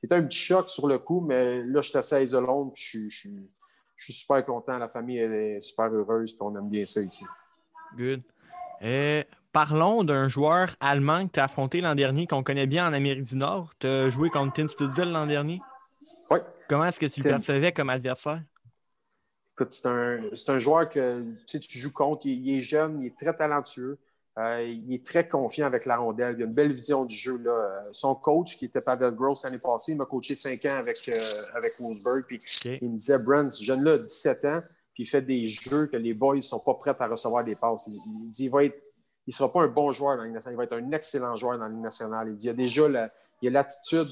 c'était 0.00 0.14
un 0.14 0.22
petit 0.22 0.38
choc 0.38 0.68
sur 0.68 0.86
le 0.88 0.98
coup, 0.98 1.20
mais 1.20 1.62
là, 1.62 1.80
je 1.80 1.90
suis 1.90 1.98
assez 1.98 2.22
isolé. 2.22 2.46
Je, 2.74 3.08
je, 3.08 3.28
je 3.94 4.04
suis 4.04 4.12
super 4.12 4.44
content. 4.44 4.78
La 4.78 4.88
famille 4.88 5.18
est 5.18 5.60
super 5.60 5.86
heureuse, 5.86 6.36
on 6.40 6.56
aime 6.56 6.68
bien 6.68 6.84
ça 6.84 7.00
ici. 7.00 7.24
Good. 7.96 8.22
Euh, 8.82 9.22
parlons 9.52 10.04
d'un 10.04 10.28
joueur 10.28 10.76
allemand 10.80 11.26
que 11.26 11.32
tu 11.32 11.40
as 11.40 11.44
affronté 11.44 11.80
l'an 11.80 11.94
dernier, 11.94 12.26
qu'on 12.26 12.42
connaît 12.42 12.66
bien 12.66 12.86
en 12.88 12.92
Amérique 12.92 13.22
du 13.22 13.36
Nord. 13.36 13.72
Tu 13.78 13.86
as 13.86 14.10
joué 14.10 14.28
contre 14.28 14.52
Tim 14.54 14.68
Studzil 14.68 15.10
l'an 15.10 15.26
dernier? 15.26 15.62
Oui. 16.30 16.38
Comment 16.68 16.84
est-ce 16.84 17.00
que 17.00 17.06
tu 17.06 17.20
le 17.20 17.30
percevais 17.30 17.72
comme 17.72 17.88
adversaire? 17.88 18.42
Écoute, 19.58 19.72
c'est 19.72 19.88
un, 19.88 20.20
un, 20.48 20.58
joueur 20.58 20.86
que 20.86 21.24
tu, 21.46 21.58
tu 21.58 21.78
joues 21.78 21.92
contre. 21.92 22.26
il, 22.26 22.58
est 22.58 22.60
jeune, 22.60 23.00
il 23.00 23.06
est 23.06 23.16
très 23.16 23.34
talentueux. 23.34 23.98
Euh, 24.38 24.62
il 24.62 24.92
est 24.92 25.04
très 25.04 25.26
confiant 25.26 25.66
avec 25.66 25.86
la 25.86 25.96
rondelle. 25.96 26.34
Il 26.38 26.42
a 26.42 26.46
une 26.46 26.52
belle 26.52 26.72
vision 26.72 27.06
du 27.06 27.14
jeu. 27.14 27.38
Là. 27.38 27.84
Son 27.90 28.14
coach, 28.14 28.58
qui 28.58 28.66
était 28.66 28.82
Pavel 28.82 29.14
Gross 29.14 29.44
l'année 29.44 29.58
passée, 29.58 29.92
il 29.92 29.98
m'a 29.98 30.04
coaché 30.04 30.34
cinq 30.34 30.62
ans 30.66 30.76
avec, 30.76 31.08
euh, 31.08 31.42
avec 31.54 31.80
Wolfsburg. 31.80 32.24
Puis 32.26 32.42
Il 32.82 32.90
me 32.90 32.98
disait, 32.98 33.18
Brent, 33.18 33.48
ce 33.48 33.64
jeune-là 33.64 33.92
a 33.92 33.98
17 33.98 34.44
ans, 34.44 34.62
puis 34.92 35.04
il 35.04 35.06
fait 35.06 35.22
des 35.22 35.44
jeux 35.44 35.86
que 35.86 35.96
les 35.96 36.12
boys 36.12 36.36
ne 36.36 36.40
sont 36.42 36.60
pas 36.60 36.74
prêts 36.74 36.94
à 36.98 37.06
recevoir 37.06 37.42
des 37.44 37.54
passes. 37.54 37.88
Il, 37.88 38.30
dit, 38.30 38.44
il 38.44 38.50
va 38.50 38.64
être, 38.64 38.76
il 39.26 39.30
ne 39.30 39.34
sera 39.34 39.50
pas 39.50 39.62
un 39.62 39.68
bon 39.68 39.90
joueur 39.90 40.16
dans 40.16 40.22
la 40.22 40.26
Ligue 40.26 40.34
nationale, 40.34 40.54
il 40.54 40.58
va 40.58 40.64
être 40.64 40.84
un 40.84 40.92
excellent 40.92 41.34
joueur 41.34 41.56
dans 41.58 41.64
la 41.64 41.70
Ligue 41.70 41.80
nationale. 41.80 42.28
Il 42.28 42.36
dit, 42.36 42.46
il 42.48 42.50
a 42.50 42.52
déjà 42.52 42.88
la, 42.88 43.10
il 43.40 43.48
a 43.48 43.50
l'attitude 43.52 44.08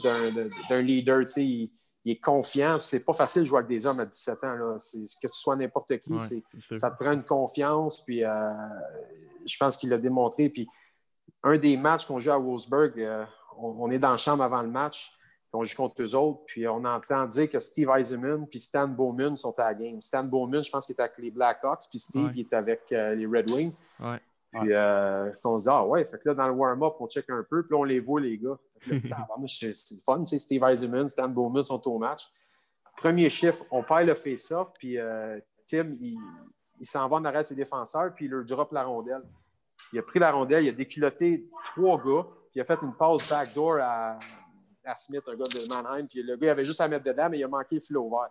d'un 0.71 0.81
leader. 0.81 1.21
Il, 1.37 1.71
il, 2.05 2.13
est 2.13 2.21
confiant. 2.21 2.79
C'est 2.81 3.05
pas 3.05 3.13
facile 3.13 3.43
de 3.43 3.47
jouer 3.47 3.59
avec 3.59 3.69
des 3.69 3.87
hommes 3.87 4.01
à 4.01 4.05
17 4.05 4.45
ans. 4.45 4.55
Là. 4.55 4.77
Que 4.77 5.27
tu 5.27 5.33
sois 5.33 5.57
n'importe 5.57 5.99
qui, 5.99 6.19
ça 6.77 6.91
te 6.91 6.97
prend 7.03 7.13
une 7.13 7.25
confiance. 7.25 8.05
Puis, 8.05 8.25
euh, 8.25 8.51
je 9.47 9.57
pense 9.59 9.77
qu'il 9.77 9.91
l'a 9.91 9.99
démontré. 9.99 10.49
Puis 10.49 10.69
un 11.43 11.59
des 11.59 11.77
matchs 11.77 12.07
qu'on 12.07 12.19
joue 12.19 12.33
à 12.33 12.39
Wolfsburg, 12.39 12.93
euh, 12.99 13.25
on, 13.59 13.91
est 13.91 13.99
dans 13.99 14.11
la 14.11 14.17
chambre 14.17 14.43
avant 14.43 14.63
le 14.63 14.69
match, 14.69 15.13
on 15.53 15.63
joue 15.63 15.77
contre 15.77 16.03
eux 16.03 16.15
autres, 16.17 16.41
puis 16.47 16.67
on 16.67 16.85
entend 16.85 17.27
dire 17.27 17.49
que 17.49 17.61
Steve 17.61 17.89
Eisenman 17.97 18.47
puis 18.49 18.59
Stan 18.59 18.89
Bowman 18.89 19.37
sont 19.37 19.57
à 19.59 19.65
la 19.65 19.75
game. 19.75 20.03
Stan 20.03 20.25
Bowman, 20.25 20.65
je 20.65 20.71
pense 20.71 20.87
qu'il 20.87 20.95
était 20.95 21.03
avec 21.03 21.19
les 21.19 21.31
Blackhawks, 21.31 21.85
puis 21.89 21.99
Steve, 22.01 22.33
il 22.35 22.41
est 22.41 22.53
avec 22.53 22.81
euh, 22.91 23.15
les 23.15 23.27
Red 23.27 23.51
Wings. 23.51 23.73
Puis 24.61 24.73
euh, 24.73 25.31
on 25.43 25.59
se 25.59 25.65
dit, 25.65 25.71
ah 25.71 25.85
ouais, 25.87 26.05
fait 26.05 26.19
que 26.19 26.29
là, 26.29 26.35
dans 26.35 26.47
le 26.47 26.53
warm-up, 26.53 26.95
on 27.01 27.09
check 27.09 27.29
un 27.31 27.45
peu, 27.49 27.65
puis 27.65 27.73
là, 27.73 27.79
on 27.79 27.85
les 27.85 28.01
voit, 28.01 28.21
les 28.21 28.39
gars. 28.39 28.59
c'est 29.47 29.73
fun, 30.05 30.23
tu 30.25 30.39
Steve 30.39 30.63
Eisenman, 30.63 31.09
Stan 31.09 31.29
Bowman 31.29 31.63
sont 31.63 31.87
au 31.89 31.99
match. 31.99 32.23
Premier 32.97 33.29
chiffre, 33.31 33.65
on 33.71 33.83
perd 33.83 34.07
le 34.07 34.15
face-off, 34.15 34.73
puis 34.79 34.99
Tim, 35.67 35.91
il, 36.01 36.17
il 36.79 36.87
s'en 36.87 37.09
va 37.09 37.17
en 37.17 37.25
arrière 37.25 37.43
de 37.43 37.47
ses 37.49 37.55
défenseurs, 37.55 38.15
puis 38.15 38.27
il 38.27 38.31
leur 38.31 38.45
drop 38.45 38.73
la 38.73 38.85
rondelle. 38.85 39.23
Il 39.93 39.99
a 39.99 40.03
pris 40.03 40.19
la 40.19 40.33
rondelle, 40.33 40.65
il 40.65 40.69
a 40.69 40.73
déculotté 40.73 41.49
trois 41.65 41.99
gars, 41.99 42.27
puis 42.51 42.57
il 42.57 42.61
a 42.61 42.65
fait 42.65 42.81
une 42.83 42.95
passe 42.95 43.29
backdoor 43.29 43.79
à, 43.81 44.19
à 44.85 44.97
Smith, 44.97 45.23
un 45.27 45.35
gars 45.35 45.45
de 45.45 45.69
Mannheim, 45.69 46.07
puis 46.07 46.23
le 46.23 46.37
gars 46.37 46.47
il 46.47 46.51
avait 46.51 46.65
juste 46.65 46.81
à 46.81 46.89
mettre 46.89 47.05
dedans, 47.05 47.29
mais 47.31 47.39
il 47.39 47.45
a 47.45 47.49
manqué 47.49 47.77
le 47.77 47.81
flow 47.81 48.07
ouvert. 48.07 48.31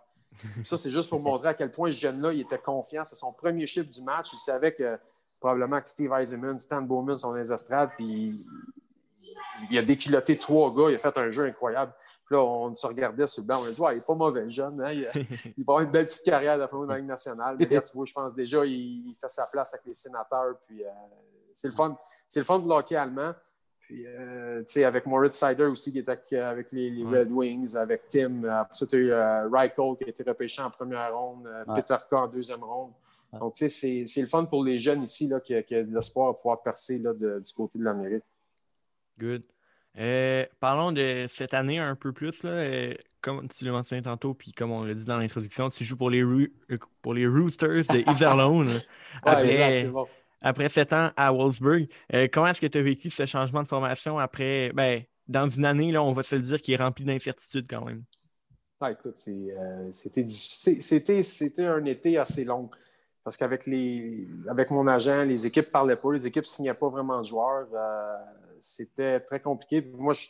Ça, 0.64 0.76
c'est 0.76 0.90
juste 0.90 1.10
pour 1.10 1.20
montrer 1.20 1.48
à 1.48 1.54
quel 1.54 1.70
point 1.70 1.90
ce 1.90 1.96
jeune-là, 1.96 2.32
il 2.32 2.40
était 2.40 2.58
confiant. 2.58 3.04
C'est 3.04 3.16
son 3.16 3.32
premier 3.32 3.66
chiffre 3.66 3.90
du 3.90 4.02
match. 4.02 4.32
Il 4.32 4.38
savait 4.38 4.74
que 4.74 4.98
probablement 5.44 5.78
que 5.82 5.90
Steve 5.90 6.10
Eisenman, 6.10 6.58
Stan 6.58 6.80
Bowman 6.80 7.18
sont 7.18 7.28
dans 7.28 7.36
les 7.36 7.52
estrades, 7.52 7.90
puis 7.98 8.42
il 9.70 9.76
a 9.76 9.82
déculotté 9.82 10.38
trois 10.38 10.74
gars. 10.74 10.88
Il 10.88 10.94
a 10.94 10.98
fait 10.98 11.18
un 11.18 11.30
jeu 11.30 11.44
incroyable. 11.44 11.92
Puis 12.24 12.34
là, 12.34 12.42
on 12.42 12.72
se 12.72 12.86
regardait 12.86 13.26
sur 13.26 13.42
le 13.42 13.48
banc, 13.48 13.60
on 13.60 13.66
a 13.66 13.70
dit, 13.70 13.78
ouais, 13.78 13.92
il 13.92 13.98
n'est 13.98 14.04
pas 14.04 14.14
mauvais, 14.14 14.44
le 14.44 14.48
jeune. 14.48 14.80
Hein? 14.80 14.92
Il, 15.58 15.64
va 15.64 15.74
avoir 15.74 15.80
une 15.80 15.90
belle 15.90 16.06
petite 16.06 16.24
carrière 16.24 16.56
de 16.56 16.66
dans 16.66 16.84
la 16.86 16.96
Ligue 16.96 17.06
nationale. 17.06 17.56
Mais 17.58 17.66
là, 17.66 17.82
tu 17.82 17.94
vois, 17.94 18.06
je 18.06 18.14
pense 18.14 18.34
déjà, 18.34 18.64
il, 18.64 19.14
fait 19.20 19.28
sa 19.28 19.44
place 19.44 19.74
avec 19.74 19.84
les 19.84 19.92
sénateurs. 19.92 20.54
Puis 20.66 20.82
euh, 20.82 20.88
c'est 21.52 21.68
le 21.68 21.74
fun. 21.74 21.94
C'est 22.26 22.40
le 22.40 22.46
fun 22.46 22.58
de 22.60 22.66
l'hockey 22.66 22.96
allemand. 22.96 23.34
Puis, 23.80 24.06
euh, 24.06 24.60
tu 24.60 24.72
sais, 24.72 24.84
avec 24.84 25.04
Moritz 25.04 25.34
Sider 25.34 25.64
aussi, 25.64 25.92
qui 25.92 25.98
était 25.98 26.12
avec, 26.38 26.72
les, 26.72 27.04
Red 27.04 27.30
Wings, 27.30 27.76
avec 27.76 28.08
Tim. 28.08 28.44
Après 28.44 28.74
ça, 28.74 28.86
tu 28.86 28.96
as 28.96 28.98
eu 28.98 29.12
euh, 29.12 29.94
qui 29.98 30.04
a 30.04 30.08
été 30.08 30.22
repêché 30.22 30.62
en 30.62 30.70
première 30.70 31.14
ronde, 31.14 31.46
Peter 31.74 31.96
K 32.10 32.14
en 32.14 32.28
deuxième 32.28 32.64
ronde. 32.64 32.92
Donc, 33.40 33.54
tu 33.54 33.68
sais, 33.68 34.04
c'est 34.06 34.20
le 34.20 34.26
fun 34.26 34.44
pour 34.44 34.64
les 34.64 34.78
jeunes 34.78 35.02
ici 35.02 35.28
là, 35.28 35.40
qui, 35.40 35.54
qui 35.64 35.76
ont 35.76 35.84
de 35.84 35.94
l'espoir 35.94 36.32
de 36.32 36.36
pouvoir 36.36 36.62
percer 36.62 36.98
là, 36.98 37.12
du 37.14 37.52
côté 37.54 37.78
de 37.78 37.84
l'Amérique. 37.84 38.24
Good. 39.18 39.42
Euh, 39.96 40.44
parlons 40.58 40.90
de 40.90 41.26
cette 41.30 41.54
année 41.54 41.78
un 41.78 41.94
peu 41.94 42.12
plus. 42.12 42.42
Là, 42.42 42.50
euh, 42.50 42.94
comme 43.20 43.48
tu 43.48 43.64
l'as 43.64 43.70
mentionné 43.70 44.02
tantôt, 44.02 44.34
puis 44.34 44.52
comme 44.52 44.72
on 44.72 44.82
l'a 44.82 44.94
dit 44.94 45.04
dans 45.04 45.18
l'introduction, 45.18 45.68
tu 45.68 45.84
joues 45.84 45.96
pour 45.96 46.10
les, 46.10 46.22
euh, 46.22 46.48
pour 47.00 47.14
les 47.14 47.26
Roosters 47.26 47.84
de 47.84 48.10
Iserlohn 48.10 48.68
après, 49.22 49.88
après 50.40 50.68
sept 50.68 50.92
ans 50.92 51.10
à 51.16 51.32
Wolfsburg. 51.32 51.86
comment 52.32 52.48
est-ce 52.48 52.60
que 52.60 52.66
tu 52.66 52.78
as 52.78 52.82
vécu 52.82 53.08
ce 53.08 53.24
changement 53.24 53.62
de 53.62 53.68
formation 53.68 54.18
après, 54.18 54.72
ben, 54.74 55.02
dans 55.28 55.48
une 55.48 55.64
année, 55.64 55.92
là, 55.92 56.02
on 56.02 56.12
va 56.12 56.22
se 56.22 56.34
le 56.34 56.42
dire, 56.42 56.60
qui 56.60 56.72
est 56.72 56.76
remplie 56.76 57.04
d'incertitudes 57.04 57.66
quand 57.70 57.84
même? 57.84 58.02
Ah, 58.80 58.90
écoute, 58.90 59.16
c'était 59.92 60.26
C'était 60.28 61.64
un 61.64 61.84
été 61.84 62.18
assez 62.18 62.44
long. 62.44 62.68
Parce 63.24 63.36
qu'avec 63.38 63.66
les 63.66 64.28
avec 64.48 64.70
mon 64.70 64.86
agent, 64.86 65.24
les 65.24 65.46
équipes 65.46 65.66
ne 65.66 65.70
parlaient 65.72 65.96
pas, 65.96 66.12
les 66.12 66.26
équipes 66.26 66.44
ne 66.44 66.48
signaient 66.48 66.74
pas 66.74 66.88
vraiment 66.88 67.18
de 67.18 67.24
joueurs 67.24 67.66
c'était 68.64 69.20
très 69.20 69.40
compliqué. 69.40 69.82
moi, 69.96 70.14
je, 70.14 70.28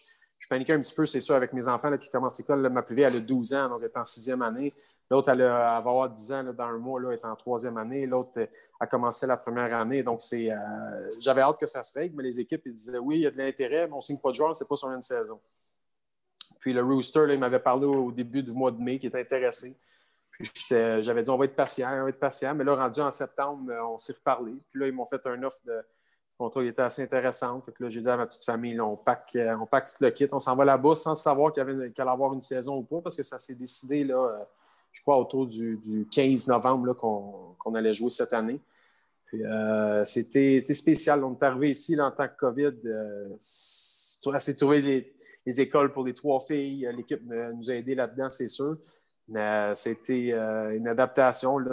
paniquais 0.49 0.73
un 0.73 0.81
petit 0.81 0.95
peu, 0.95 1.07
c'est 1.07 1.21
sûr, 1.21 1.35
avec 1.35 1.53
mes 1.53 1.69
enfants 1.69 1.97
qui 1.97 2.11
commencent 2.11 2.39
l'école. 2.39 2.69
Ma 2.69 2.83
plus 2.83 2.95
vieille, 2.95 3.07
elle 3.07 3.17
a 3.17 3.21
12 3.21 3.55
ans, 3.55 3.69
donc 3.69 3.79
elle 3.81 3.91
est 3.95 3.97
en 3.97 4.05
sixième 4.05 4.43
année. 4.43 4.75
L'autre, 5.11 5.29
elle, 5.31 5.43
va 5.43 5.77
avoir 5.77 6.11
10 6.11 6.33
ans 6.33 6.45
dans 6.45 6.65
un 6.65 6.79
mois, 6.79 7.01
là, 7.01 7.09
elle 7.11 7.19
est 7.19 7.25
en 7.25 7.37
troisième 7.37 7.77
année. 7.77 8.07
L'autre 8.07 8.49
a 8.81 8.87
commencé 8.87 9.27
la 9.27 9.37
première 9.37 9.73
année. 9.75 10.03
Donc, 10.03 10.21
c'est, 10.21 10.51
euh, 10.51 10.57
j'avais 11.21 11.43
hâte 11.43 11.59
que 11.59 11.67
ça 11.67 11.83
se 11.83 11.95
règle, 11.95 12.17
mais 12.17 12.25
les 12.25 12.41
équipes 12.41 12.63
ils 12.67 12.73
disaient 12.73 12.99
oui, 12.99 13.17
il 13.17 13.23
y 13.23 13.27
a 13.27 13.31
de 13.31 13.39
l'intérêt, 13.39 13.87
mais 13.87 13.93
on 13.93 13.97
ne 13.97 14.03
signe 14.03 14.19
pas 14.19 14.31
de 14.31 14.35
joueur, 14.35 14.57
c'est 14.57 14.69
pas 14.69 14.77
sur 14.77 14.91
une 14.91 15.03
saison. 15.03 15.41
Puis 16.59 16.73
le 16.73 16.83
Rooster, 16.83 17.27
il 17.31 17.39
m'avait 17.39 17.59
parlé 17.59 17.87
au 17.87 18.11
début 18.11 18.43
du 18.43 18.53
mois 18.53 18.71
de 18.71 18.81
mai 18.81 18.99
qu'il 18.99 19.09
était 19.09 19.21
intéressé. 19.21 19.77
J'avais 20.71 21.23
dit 21.23 21.31
on 21.31 21.37
va 21.37 21.45
être 21.45 21.57
patient, 21.57 21.89
on 21.93 22.05
va 22.05 22.09
être 22.09 22.19
patient. 22.19 22.55
Mais 22.55 22.65
là, 22.65 22.75
rendu 22.75 23.01
en 23.01 23.11
septembre, 23.11 23.73
on 23.89 23.99
s'est 23.99 24.15
reparlé. 24.15 24.53
Puis 24.71 24.81
là, 24.81 24.89
ils 24.89 24.93
m'ont 24.93 25.07
fait 25.07 25.25
un 25.27 25.43
offre 25.43 25.61
de 25.65 25.83
contrat 26.37 26.63
qui 26.63 26.69
était 26.69 26.83
assez 26.83 27.03
intéressant. 27.03 27.61
Fait 27.61 27.73
que 27.73 27.83
là, 27.83 27.89
j'ai 27.89 28.01
dit 28.01 28.09
à 28.09 28.17
ma 28.17 28.27
petite 28.27 28.45
famille, 28.45 28.81
on 28.81 28.97
pack, 28.97 29.33
euh, 29.37 29.57
on 29.57 29.67
tout 29.67 29.95
le 30.01 30.11
kit, 30.11 30.29
on 30.33 30.39
s'en 30.39 30.57
va 30.57 30.65
là-bas 30.65 30.95
sans 30.95 31.15
savoir 31.15 31.53
qu'il 31.53 31.63
allait 31.63 31.93
avoir 31.99 32.33
une 32.35 32.43
saison 32.43 32.79
ou 32.79 32.83
pas, 32.83 33.01
parce 33.01 33.17
que 33.17 33.23
ça 33.23 33.39
s'est 33.39 33.55
décidé 33.55 34.05
là, 34.05 34.17
euh, 34.17 34.45
je 34.93 35.03
crois, 35.03 35.19
autour 35.19 35.47
du, 35.47 36.07
15 36.11 36.47
novembre 36.49 36.95
qu'on 36.95 37.75
allait 37.75 37.93
jouer 37.93 38.11
cette 38.11 38.33
année. 38.33 38.61
Euh, 39.35 40.05
c'était 40.05 40.65
spécial. 40.73 41.25
On 41.25 41.35
est 41.35 41.43
arrivé 41.43 41.71
ici 41.71 42.01
en 42.01 42.11
tant 42.11 42.29
que 42.29 42.37
COVID. 42.37 42.75
Euh, 42.87 43.29
s'est 43.39 44.55
trouvé 44.55 44.81
des, 45.45 45.61
écoles 45.61 45.93
pour 45.93 46.05
les 46.05 46.15
trois 46.15 46.41
filles. 46.41 46.89
L'équipe 46.97 47.23
nous 47.25 47.71
a 47.71 47.75
aidés 47.75 47.95
là-dedans, 47.95 48.29
c'est 48.29 48.49
sûr. 48.49 48.79
Mais 49.29 49.75
c'était 49.75 50.31
euh, 50.33 50.77
une 50.77 50.87
adaptation. 50.87 51.59
Là, 51.59 51.73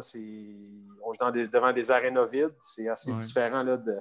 on 1.04 1.14
joue 1.14 1.32
devant 1.32 1.74
des 1.74 1.92
arénas 1.92 2.26
vides. 2.26 2.56
C'est 2.62 2.88
assez 2.88 3.14
différent 3.14 3.64
là, 3.64 3.78
de, 3.78 3.96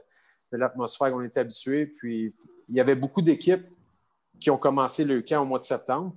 de 0.53 0.59
l'atmosphère 0.59 1.11
qu'on 1.11 1.22
est 1.22 1.36
habitué. 1.36 1.86
Puis 1.86 2.34
il 2.68 2.74
y 2.74 2.80
avait 2.80 2.94
beaucoup 2.94 3.22
d'équipes 3.22 3.66
qui 4.38 4.51
ont 4.51 4.59
commencé 4.59 5.05
le 5.05 5.20
camp 5.22 5.42
au 5.42 5.46
mois 5.46 5.59
de 5.59 5.64
septembre. 5.64 6.16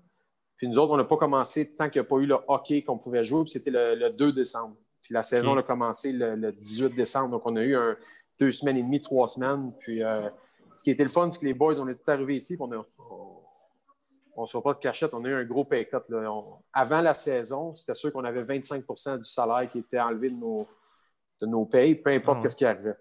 Puis 0.57 0.67
nous 0.67 0.77
autres, 0.77 0.93
on 0.93 0.97
n'a 0.97 1.03
pas 1.03 1.17
commencé 1.17 1.73
tant 1.73 1.89
qu'il 1.89 2.01
n'y 2.01 2.05
a 2.05 2.09
pas 2.09 2.17
eu 2.17 2.25
le 2.25 2.38
hockey 2.47 2.84
qu'on 2.84 2.97
pouvait 2.97 3.25
jouer. 3.25 3.43
Puis 3.43 3.51
c'était 3.51 3.71
le, 3.71 4.09
2 4.09 4.31
décembre. 4.31 4.75
Puis 5.01 5.13
la 5.13 5.23
saison 5.23 5.57
a 5.57 5.63
commencé 5.63 6.11
le, 6.11 6.51
18 6.51 6.95
décembre. 6.95 7.31
Donc 7.31 7.41
on 7.45 7.55
a 7.55 7.63
eu 7.63 7.75
deux 8.39 8.51
semaines 8.51 8.77
et 8.77 8.84
demie, 8.84 9.01
trois 9.01 9.27
semaines. 9.27 9.73
Puis 9.79 10.03
euh, 10.03 10.29
ce 10.77 10.84
qui 10.84 10.91
était 10.91 11.03
le 11.03 11.09
fun, 11.09 11.29
c'est 11.29 11.39
que 11.39 11.45
les 11.45 11.53
boys, 11.53 11.79
on 11.79 11.88
est 11.88 11.95
tous 11.95 12.11
arrivés 12.11 12.36
ici. 12.36 12.55
Puis 12.55 12.65
on 12.65 12.86
ne 14.41 14.45
se 14.47 14.53
voit 14.53 14.63
pas 14.63 14.73
de 14.73 14.79
cachette. 14.79 15.13
On 15.13 15.23
a 15.25 15.29
eu 15.29 15.34
un 15.34 15.43
gros 15.43 15.65
pay 15.65 15.88
cut. 15.88 15.97
avant 16.73 17.01
la 17.01 17.13
saison, 17.13 17.75
c'était 17.75 17.93
sûr 17.93 18.11
qu'on 18.11 18.23
avait 18.23 18.43
25% 18.43 19.19
du 19.19 19.23
salaire 19.23 19.69
qui 19.71 19.79
était 19.79 19.99
enlevé 19.99 20.29
de 20.29 20.36
nos, 20.36 20.67
de 21.41 21.45
nos 21.45 21.65
payes, 21.65 21.95
peu 21.95 22.09
importe 22.09 22.39
ah 22.43 22.49
ce 22.49 22.55
qui 22.55 22.65
arrivait. 22.65 22.97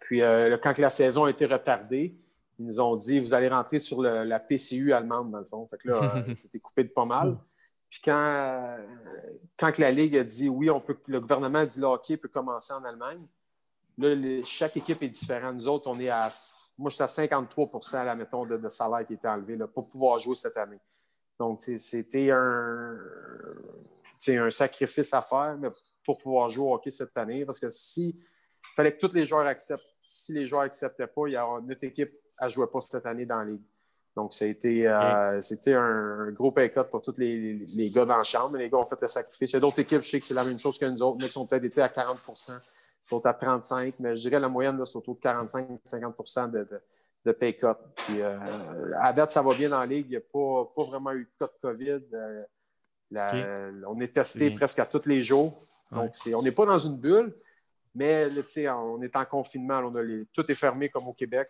Puis 0.00 0.22
euh, 0.22 0.58
quand 0.62 0.76
la 0.78 0.90
saison 0.90 1.24
a 1.24 1.30
été 1.30 1.46
retardée, 1.46 2.16
ils 2.58 2.66
nous 2.66 2.80
ont 2.80 2.96
dit 2.96 3.20
vous 3.20 3.34
allez 3.34 3.48
rentrer 3.48 3.78
sur 3.78 4.02
la 4.02 4.40
PCU 4.40 4.92
allemande, 4.92 5.30
dans 5.30 5.38
le 5.38 5.44
fond. 5.44 5.66
Fait 5.68 5.78
que 5.78 5.88
là, 5.88 6.16
euh, 6.28 6.34
c'était 6.34 6.58
coupé 6.58 6.84
de 6.84 6.88
pas 6.88 7.04
mal. 7.04 7.38
Puis 7.88 8.00
quand, 8.04 8.12
euh, 8.12 8.84
quand 9.56 9.78
la 9.78 9.90
Ligue 9.90 10.16
a 10.16 10.24
dit 10.24 10.48
oui, 10.48 10.70
on 10.70 10.80
peut, 10.80 10.98
le 11.06 11.20
gouvernement 11.20 11.60
a 11.60 11.66
dit 11.66 11.78
le 11.78 11.86
hockey 11.86 12.16
peut 12.16 12.28
commencer 12.28 12.72
en 12.72 12.84
Allemagne, 12.84 13.24
là, 13.98 14.42
chaque 14.44 14.76
équipe 14.76 15.02
est 15.02 15.08
différente. 15.08 15.54
Nous 15.54 15.68
autres, 15.68 15.88
on 15.88 15.98
est 16.00 16.08
à. 16.08 16.28
Moi, 16.78 16.90
je 16.90 16.96
suis 16.96 17.04
à 17.04 17.08
53 17.08 18.04
là, 18.04 18.14
mettons, 18.14 18.44
de, 18.44 18.68
salaire 18.68 19.06
qui 19.06 19.14
était 19.14 19.28
enlevé 19.28 19.56
là, 19.56 19.66
pour 19.66 19.88
pouvoir 19.88 20.18
jouer 20.18 20.34
cette 20.34 20.56
année. 20.56 20.80
Donc, 21.38 21.60
c'était 21.60 22.30
un, 22.30 22.96
un 24.28 24.50
sacrifice 24.50 25.12
à 25.14 25.22
faire 25.22 25.56
mais 25.58 25.68
pour 26.04 26.16
pouvoir 26.16 26.48
jouer 26.48 26.66
au 26.66 26.74
hockey 26.74 26.90
cette 26.90 27.16
année. 27.16 27.44
Parce 27.44 27.60
que 27.60 27.68
si 27.70 28.16
fallait 28.76 28.92
que 28.92 29.04
tous 29.04 29.14
les 29.14 29.24
joueurs 29.24 29.46
acceptent. 29.46 29.96
Si 30.02 30.32
les 30.34 30.46
joueurs 30.46 30.62
n'acceptaient 30.62 31.06
pas, 31.06 31.22
il 31.26 31.32
y 31.32 31.36
a 31.36 31.46
notre 31.66 31.84
équipe 31.84 32.10
ne 32.40 32.48
jouait 32.48 32.66
pas 32.66 32.80
cette 32.82 33.06
année 33.06 33.24
dans 33.24 33.38
la 33.38 33.46
ligue. 33.46 33.62
Donc, 34.14 34.32
c'était 34.32 34.86
euh, 34.86 35.40
un 35.66 36.30
gros 36.30 36.52
pay 36.52 36.70
cut 36.72 36.80
pour 36.90 37.02
tous 37.02 37.18
les, 37.18 37.54
les, 37.54 37.90
gars 37.90 38.06
dans 38.06 38.16
la 38.16 38.24
chambre. 38.24 38.56
Les 38.56 38.70
gars 38.70 38.78
ont 38.78 38.86
fait 38.86 39.00
le 39.00 39.08
sacrifice. 39.08 39.50
Il 39.50 39.54
y 39.54 39.56
a 39.56 39.60
d'autres 39.60 39.80
équipes, 39.80 40.02
je 40.02 40.08
sais 40.08 40.20
que 40.20 40.26
c'est 40.26 40.34
la 40.34 40.44
même 40.44 40.58
chose 40.58 40.78
que 40.78 40.86
nous 40.86 41.02
autres. 41.02 41.18
Nous 41.20 41.28
qui 41.28 41.36
ont 41.36 41.46
peut-être 41.46 41.64
été 41.64 41.82
à 41.82 41.88
40 41.88 42.18
sont 43.06 43.24
à 43.24 43.32
35 43.32 43.94
mais 44.00 44.16
je 44.16 44.22
dirais 44.22 44.40
la 44.40 44.48
moyenne, 44.48 44.84
c'est 44.84 44.96
autour 44.96 45.14
de 45.14 45.20
45-50 45.20 46.50
de, 46.50 46.58
de, 46.58 46.82
de, 47.24 47.32
pay 47.32 47.56
cut. 47.56 47.66
Puis, 47.94 48.20
euh, 48.20 48.38
à 48.98 49.12
date, 49.12 49.30
ça 49.30 49.42
va 49.42 49.54
bien 49.54 49.68
dans 49.68 49.80
la 49.80 49.86
ligue. 49.86 50.06
Il 50.08 50.10
n'y 50.10 50.16
a 50.16 50.20
pas, 50.20 50.72
pas, 50.74 50.84
vraiment 50.84 51.12
eu 51.12 51.24
de 51.24 51.46
cas 51.46 51.46
de 51.46 51.60
COVID. 51.60 52.02
Euh, 52.12 53.82
on 53.86 54.00
est 54.00 54.12
testé 54.12 54.50
presque 54.50 54.78
à 54.80 54.86
tous 54.86 55.06
les 55.06 55.22
jours. 55.22 55.58
Donc, 55.90 56.12
on 56.34 56.42
n'est 56.42 56.52
pas 56.52 56.66
dans 56.66 56.78
une 56.78 56.96
bulle, 56.96 57.32
mais 57.94 58.28
on 58.68 59.00
est 59.02 59.16
en 59.16 59.24
confinement. 59.24 59.92
tout 60.32 60.50
est 60.50 60.54
fermé 60.54 60.88
comme 60.88 61.06
au 61.06 61.12
Québec. 61.12 61.48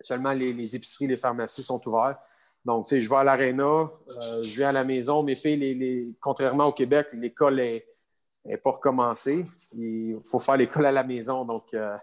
Seulement 0.00 0.32
les, 0.32 0.76
épiceries, 0.76 1.06
les 1.06 1.16
pharmacies 1.16 1.62
sont 1.62 1.80
ouvertes. 1.88 2.20
Donc, 2.64 2.84
tu 2.84 2.90
sais, 2.90 3.02
je 3.02 3.10
vais 3.10 3.16
à 3.16 3.24
l'aréna, 3.24 3.62
euh, 3.62 4.42
je 4.42 4.56
vais 4.56 4.64
à 4.64 4.72
la 4.72 4.84
maison. 4.84 5.22
Mes 5.22 5.34
filles, 5.34 5.56
les, 5.56 6.14
contrairement 6.20 6.66
au 6.66 6.72
Québec, 6.72 7.08
l'école 7.12 7.60
n'est 8.44 8.56
pas 8.56 8.72
recommencée. 8.72 9.44
Il 9.74 10.18
faut 10.24 10.38
faire 10.38 10.56
l'école 10.56 10.86
à 10.86 10.92
la 10.92 11.04
maison. 11.04 11.44
Donc, 11.44 11.72
euh, 11.74 11.96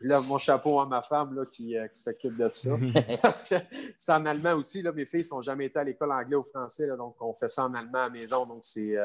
je 0.00 0.08
lève 0.08 0.22
mon 0.22 0.38
chapeau 0.38 0.78
à 0.80 0.86
ma 0.86 1.02
femme 1.02 1.34
là, 1.34 1.44
qui, 1.46 1.76
euh, 1.76 1.86
s'occupe 1.92 2.36
de 2.36 2.48
ça. 2.52 2.76
Parce 3.22 3.48
que 3.48 3.56
c'est 3.96 4.12
en 4.12 4.24
allemand 4.26 4.54
aussi. 4.54 4.82
Là, 4.82 4.92
mes 4.92 5.04
filles 5.04 5.20
ne 5.20 5.24
sont 5.24 5.42
jamais 5.42 5.66
été 5.66 5.78
à 5.78 5.84
l'école 5.84 6.12
anglais 6.12 6.36
ou 6.36 6.44
français. 6.44 6.86
donc, 6.96 7.16
on 7.20 7.34
fait 7.34 7.48
ça 7.48 7.64
en 7.64 7.74
allemand 7.74 7.98
à 7.98 8.08
la 8.08 8.10
maison. 8.10 8.46
Donc, 8.46 8.60
c'est. 8.62 8.96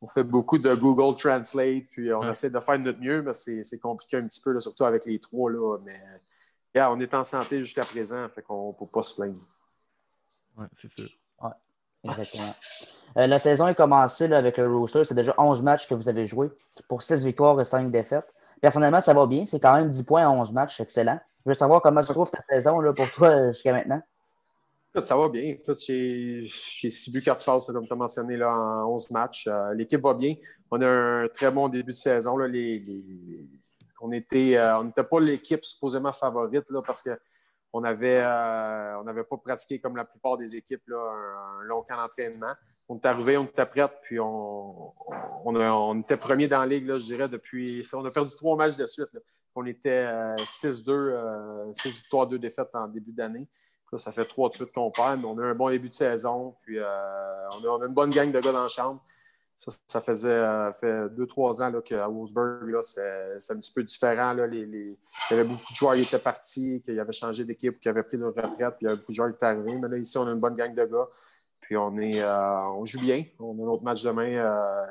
on 0.00 0.06
fait 0.06 0.24
beaucoup 0.24 0.58
de 0.58 0.74
Google 0.74 1.16
Translate, 1.18 1.84
puis 1.90 2.12
on 2.12 2.30
essaie 2.30 2.50
de 2.50 2.60
faire 2.60 2.78
notre 2.78 3.00
mieux, 3.00 3.22
mais 3.22 3.32
c'est 3.32 3.78
compliqué 3.78 4.16
un 4.16 4.26
petit 4.26 4.40
peu, 4.40 4.58
surtout 4.60 4.84
avec 4.84 5.04
les 5.04 5.18
trois. 5.18 5.50
Là, 5.50 5.78
mais 5.84 6.00
on 6.84 6.98
est 7.00 7.14
en 7.14 7.24
santé 7.24 7.58
jusqu'à 7.58 7.84
présent, 7.84 8.28
fait 8.28 8.42
qu'on 8.42 8.68
ne 8.68 8.72
peut 8.72 8.86
pas 8.86 9.02
se 9.02 9.14
plaindre. 9.14 9.40
Oui, 10.58 10.66
c'est 10.78 10.90
sûr. 10.90 11.08
Ouais, 11.42 11.50
exactement. 12.04 12.54
Euh, 13.16 13.26
la 13.26 13.38
saison 13.38 13.68
est 13.68 13.74
commencée 13.74 14.30
avec 14.32 14.58
le 14.58 14.68
Rooster. 14.68 15.04
C'est 15.04 15.14
déjà 15.14 15.34
11 15.38 15.62
matchs 15.62 15.88
que 15.88 15.94
vous 15.94 16.08
avez 16.08 16.26
joués 16.26 16.50
pour 16.88 17.02
6 17.02 17.24
victoires 17.24 17.60
et 17.60 17.64
5 17.64 17.90
défaites. 17.90 18.26
Personnellement, 18.60 19.00
ça 19.00 19.14
va 19.14 19.26
bien. 19.26 19.46
C'est 19.46 19.60
quand 19.60 19.74
même 19.74 19.90
10 19.90 20.02
points 20.04 20.26
en 20.26 20.40
11 20.40 20.52
matchs. 20.52 20.80
Excellent. 20.80 21.18
Je 21.44 21.50
veux 21.50 21.54
savoir 21.54 21.80
comment 21.80 22.02
tu 22.02 22.12
trouves 22.12 22.30
ta 22.30 22.42
saison 22.42 22.80
là, 22.80 22.92
pour 22.92 23.10
toi 23.12 23.28
euh, 23.28 23.52
jusqu'à 23.52 23.72
maintenant. 23.72 24.02
ça 25.02 25.16
va 25.16 25.28
bien. 25.28 25.56
J'ai 25.64 26.48
6 26.48 27.12
buts, 27.12 27.22
4 27.22 27.44
passes, 27.44 27.66
comme 27.66 27.86
tu 27.86 27.92
as 27.92 27.96
mentionné, 27.96 28.36
là, 28.36 28.50
en 28.52 28.92
11 28.92 29.10
matchs. 29.12 29.46
Euh, 29.46 29.72
l'équipe 29.74 30.00
va 30.00 30.14
bien. 30.14 30.34
On 30.70 30.80
a 30.82 30.88
un 30.88 31.28
très 31.28 31.50
bon 31.50 31.68
début 31.68 31.92
de 31.92 31.96
saison. 31.96 32.36
On 34.00 34.08
n'était 34.08 34.58
pas 35.08 35.20
l'équipe 35.20 35.64
supposément 35.64 36.12
favorite 36.12 36.66
parce 36.84 37.02
qu'on 37.02 37.80
n'avait 37.80 38.20
euh, 38.20 39.00
on 39.00 39.04
pas 39.04 39.36
pratiqué 39.36 39.78
comme 39.78 39.96
la 39.96 40.04
plupart 40.04 40.36
des 40.36 40.56
équipes 40.56 40.82
là, 40.88 40.98
un, 40.98 41.62
long 41.62 41.82
camp 41.88 41.96
d'entraînement. 41.96 42.54
On 42.88 42.96
est 42.96 43.06
arrivé, 43.06 43.36
on 43.36 43.44
était 43.44 43.66
prêts, 43.66 43.88
puis 44.02 44.20
on, 44.20 44.92
on, 45.44 46.00
était 46.00 46.16
premier 46.16 46.46
dans 46.46 46.60
la 46.60 46.66
ligue, 46.66 46.86
là, 46.86 46.98
je 46.98 47.04
dirais, 47.04 47.28
depuis. 47.28 47.82
On 47.92 48.04
a 48.04 48.10
perdu 48.10 48.30
trois 48.36 48.56
matchs 48.56 48.76
de 48.76 48.86
suite. 48.86 49.08
On 49.54 49.66
était 49.66 50.06
6-2, 50.36 51.72
6 51.72 51.88
euh, 51.88 51.90
victoires, 51.90 52.26
2 52.28 52.38
défaites 52.38 52.74
en 52.74 52.86
début 52.86 53.12
d'année. 53.12 53.48
ça 53.96 54.12
fait 54.12 54.26
trois 54.26 54.48
de 54.48 54.54
suite 54.54 54.72
qu'on 54.72 54.90
perd, 54.90 55.20
mais 55.20 55.26
on 55.26 55.38
a 55.38 55.44
un 55.44 55.54
bon 55.54 55.70
début 55.70 55.88
de 55.88 55.94
saison. 55.94 56.54
Puis 56.62 56.78
on, 56.78 57.80
a, 57.82 57.86
une 57.86 57.94
bonne 57.94 58.10
gang 58.10 58.30
de 58.30 58.38
gars 58.38 58.52
dans 58.52 58.62
la 58.62 58.68
chambre. 58.68 59.02
Ça, 59.56 60.02
faisait 60.02 60.28
euh, 60.28 60.70
fait 60.72 61.08
deux, 61.14 61.26
trois 61.26 61.62
ans 61.62 61.72
qu'à 61.80 62.06
Wolfsburg, 62.08 62.82
c'était 62.82 63.52
un 63.52 63.56
petit 63.56 63.72
peu 63.72 63.82
différent. 63.82 64.36
Il 64.52 64.96
y 65.30 65.32
avait 65.32 65.44
beaucoup 65.44 65.72
de 65.72 65.76
joueurs 65.76 65.94
qui 65.94 66.02
étaient 66.02 66.18
partis, 66.18 66.82
qui 66.84 67.00
avaient 67.00 67.12
changé 67.12 67.42
d'équipe, 67.42 67.80
qui 67.80 67.88
avaient 67.88 68.02
pris 68.02 68.18
leur 68.18 68.34
retraite, 68.34 68.74
puis 68.76 68.82
il 68.82 68.84
y 68.84 68.88
avait 68.88 68.98
beaucoup 68.98 69.12
de 69.12 69.16
joueurs 69.16 69.30
qui 69.30 69.36
étaient 69.36 69.46
arrivés. 69.46 69.78
Mais 69.78 69.88
là, 69.88 69.96
ici, 69.96 70.18
on 70.18 70.26
a 70.26 70.32
une 70.32 70.40
bonne 70.40 70.56
gang 70.56 70.74
de 70.74 70.84
gars. 70.84 71.08
Puis 71.66 71.76
on, 71.76 71.98
est, 71.98 72.20
euh, 72.20 72.60
on 72.76 72.84
joue 72.84 73.00
bien. 73.00 73.24
On 73.40 73.52
a 73.54 73.66
notre 73.66 73.82
match 73.82 74.00
demain. 74.04 74.28
Euh, 74.28 74.86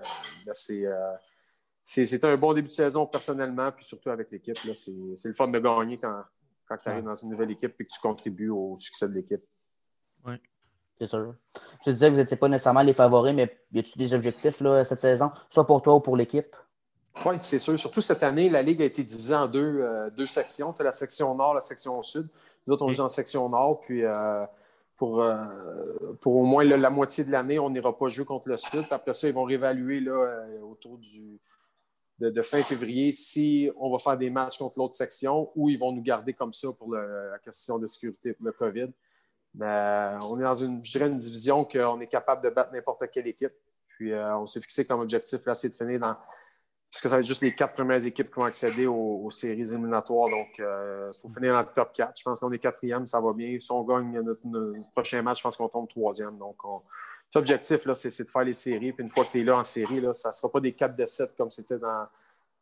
c'est 0.53 2.23
un 2.25 2.35
bon 2.35 2.53
début 2.53 2.67
de 2.67 2.73
saison 2.73 3.05
personnellement, 3.05 3.71
puis 3.71 3.85
surtout 3.85 4.09
avec 4.09 4.29
l'équipe. 4.29 4.57
C'est 4.73 4.91
le 4.91 5.33
fun 5.33 5.47
de 5.47 5.59
gagner 5.59 5.97
quand, 5.97 6.23
quand 6.67 6.75
tu 6.75 6.89
arrives 6.89 7.05
dans 7.05 7.15
une 7.15 7.29
nouvelle 7.29 7.51
équipe 7.51 7.79
et 7.79 7.85
que 7.85 7.89
tu 7.89 7.99
contribues 8.01 8.49
au 8.49 8.75
succès 8.75 9.07
de 9.07 9.13
l'équipe. 9.13 9.43
Oui. 10.25 10.33
C'est 10.99 11.07
sûr. 11.07 11.35
Je 11.79 11.85
te 11.85 11.89
disais 11.91 12.07
que 12.07 12.11
vous 12.11 12.19
n'étiez 12.19 12.37
pas 12.37 12.49
nécessairement 12.49 12.81
les 12.81 12.93
favoris, 12.93 13.33
mais 13.33 13.57
y 13.71 13.79
a-t-il 13.79 13.97
des 13.97 14.13
objectifs 14.13 14.59
là, 14.59 14.83
cette 14.83 14.99
saison, 14.99 15.31
soit 15.49 15.65
pour 15.65 15.81
toi 15.81 15.95
ou 15.95 16.01
pour 16.01 16.17
l'équipe? 16.17 16.53
Oui, 17.25 17.35
c'est 17.39 17.59
sûr. 17.59 17.79
Surtout 17.79 18.01
cette 18.01 18.23
année, 18.23 18.49
la 18.49 18.61
Ligue 18.61 18.81
a 18.81 18.85
été 18.85 19.01
divisée 19.01 19.35
en 19.35 19.47
deux, 19.47 19.79
euh, 19.79 20.09
deux 20.09 20.25
sections. 20.25 20.73
Tu 20.73 20.81
as 20.81 20.85
la 20.85 20.91
section 20.91 21.33
nord, 21.35 21.53
la 21.53 21.61
section 21.61 22.01
sud. 22.03 22.27
Nous 22.67 22.73
autres, 22.73 22.85
on 22.85 22.91
joue 22.91 23.03
en 23.03 23.09
section 23.09 23.47
nord, 23.47 23.79
puis 23.79 24.03
euh, 24.03 24.45
pour, 24.95 25.21
euh, 25.21 25.35
pour 26.21 26.35
au 26.35 26.45
moins 26.45 26.63
la 26.63 26.89
moitié 26.89 27.23
de 27.23 27.31
l'année, 27.31 27.59
on 27.59 27.69
n'ira 27.69 27.95
pas 27.95 28.07
jouer 28.07 28.25
contre 28.25 28.49
le 28.49 28.57
sud. 28.57 28.83
Puis 28.83 28.93
après 28.93 29.13
ça, 29.13 29.27
ils 29.27 29.33
vont 29.33 29.43
réévaluer 29.43 29.99
là, 29.99 30.45
autour 30.63 30.97
du, 30.97 31.39
de, 32.19 32.41
fin 32.41 32.61
février 32.63 33.11
si 33.11 33.69
on 33.77 33.91
va 33.91 33.99
faire 33.99 34.17
des 34.17 34.29
matchs 34.29 34.57
contre 34.57 34.77
l'autre 34.77 34.93
section 34.93 35.51
ou 35.55 35.69
ils 35.69 35.77
vont 35.77 35.91
nous 35.91 36.01
garder 36.01 36.33
comme 36.33 36.53
ça 36.53 36.71
pour 36.71 36.93
la 36.93 37.37
question 37.39 37.77
de 37.77 37.87
sécurité 37.87 38.33
pour 38.33 38.45
le 38.45 38.51
COVID. 38.53 38.89
Ben, 39.53 40.19
on 40.23 40.39
est 40.39 40.43
dans 40.43 40.55
une, 40.55 40.83
je 40.83 40.99
une 40.99 41.15
division 41.15 41.63
qu'on 41.63 42.01
est 42.01 42.07
capable 42.07 42.43
de 42.43 42.49
battre 42.49 42.73
n'importe 42.73 43.09
quelle 43.11 43.27
équipe. 43.27 43.53
Puis 43.87 44.11
euh, 44.11 44.37
on 44.37 44.45
s'est 44.45 44.59
fixé 44.59 44.85
comme 44.85 44.99
objectif, 44.99 45.45
là, 45.45 45.55
c'est 45.55 45.69
de 45.69 45.73
finir 45.73 45.99
dans, 45.99 46.17
parce 46.91 47.01
que 47.01 47.09
ça 47.09 47.15
va 47.15 47.19
être 47.19 47.25
juste 47.25 47.41
les 47.41 47.53
quatre 47.53 47.73
premières 47.73 48.05
équipes 48.05 48.29
qui 48.33 48.39
vont 48.39 48.45
accéder 48.45 48.87
aux, 48.87 49.29
séries 49.29 49.69
éliminatoires. 49.73 50.29
Donc, 50.29 50.47
il 50.57 50.63
euh, 50.63 51.11
faut 51.21 51.27
finir 51.27 51.53
dans 51.53 51.59
le 51.59 51.67
top 51.73 51.91
4. 51.93 52.13
Je 52.17 52.23
pense 52.23 52.39
qu'on 52.39 52.51
est 52.53 52.59
quatrième, 52.59 53.05
ça 53.05 53.19
va 53.19 53.33
bien. 53.33 53.59
Si 53.59 53.69
on 53.71 53.83
gagne 53.83 54.21
notre, 54.21 54.41
prochain 54.93 55.21
match, 55.21 55.39
je 55.39 55.43
pense 55.43 55.57
qu'on 55.57 55.67
tombe 55.67 55.89
troisième. 55.89 56.37
Donc, 56.37 56.55
l'objectif, 57.33 57.85
c'est 57.93 58.23
de 58.23 58.29
faire 58.29 58.43
les 58.43 58.53
séries. 58.53 58.93
Puis 58.93 59.03
une 59.03 59.09
fois 59.09 59.25
que 59.25 59.31
tu 59.31 59.41
es 59.41 59.43
là 59.43 59.57
en 59.57 59.63
série, 59.63 59.99
là, 59.99 60.13
ça 60.13 60.29
ne 60.29 60.33
sera 60.33 60.49
pas 60.49 60.61
des 60.61 60.73
4 60.73 60.95
de 60.95 61.05
7 61.05 61.35
comme 61.37 61.51
c'était 61.51 61.77
dans, 61.77 62.07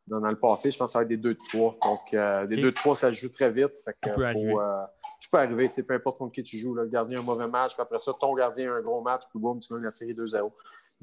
dans, 0.07 0.31
le 0.31 0.39
passé. 0.39 0.71
Je 0.71 0.79
pense 0.79 0.89
que 0.89 0.93
ça 0.93 0.99
va 0.99 1.03
être 1.03 1.09
des 1.09 1.17
2 1.17 1.33
de 1.35 1.39
3. 1.49 1.77
Donc, 1.83 2.13
euh, 2.13 2.47
des 2.47 2.55
2 2.55 2.63
de 2.63 2.69
3, 2.71 2.95
ça 2.95 3.07
se 3.11 3.17
joue 3.17 3.29
très 3.29 3.51
vite. 3.51 3.77
Fait 3.85 3.95
que. 4.01 4.19
Euh, 4.19 4.85
tu 5.19 5.29
peux 5.29 5.37
arriver, 5.37 5.69
peu 5.69 5.93
importe 5.93 6.17
contre 6.17 6.33
qui 6.33 6.43
tu 6.43 6.57
joues. 6.57 6.73
le 6.73 6.87
gardien 6.87 7.19
a 7.19 7.21
un 7.21 7.23
mauvais 7.23 7.47
match, 7.47 7.73
puis 7.73 7.81
après 7.81 7.99
ça, 7.99 8.11
ton 8.19 8.33
gardien 8.33 8.73
a 8.73 8.77
un 8.77 8.81
gros 8.81 9.01
match, 9.01 9.23
puis 9.29 9.39
boum, 9.39 9.59
tu 9.59 9.71
gagnes 9.71 9.83
la 9.83 9.91
série 9.91 10.13
2-0. 10.13 10.51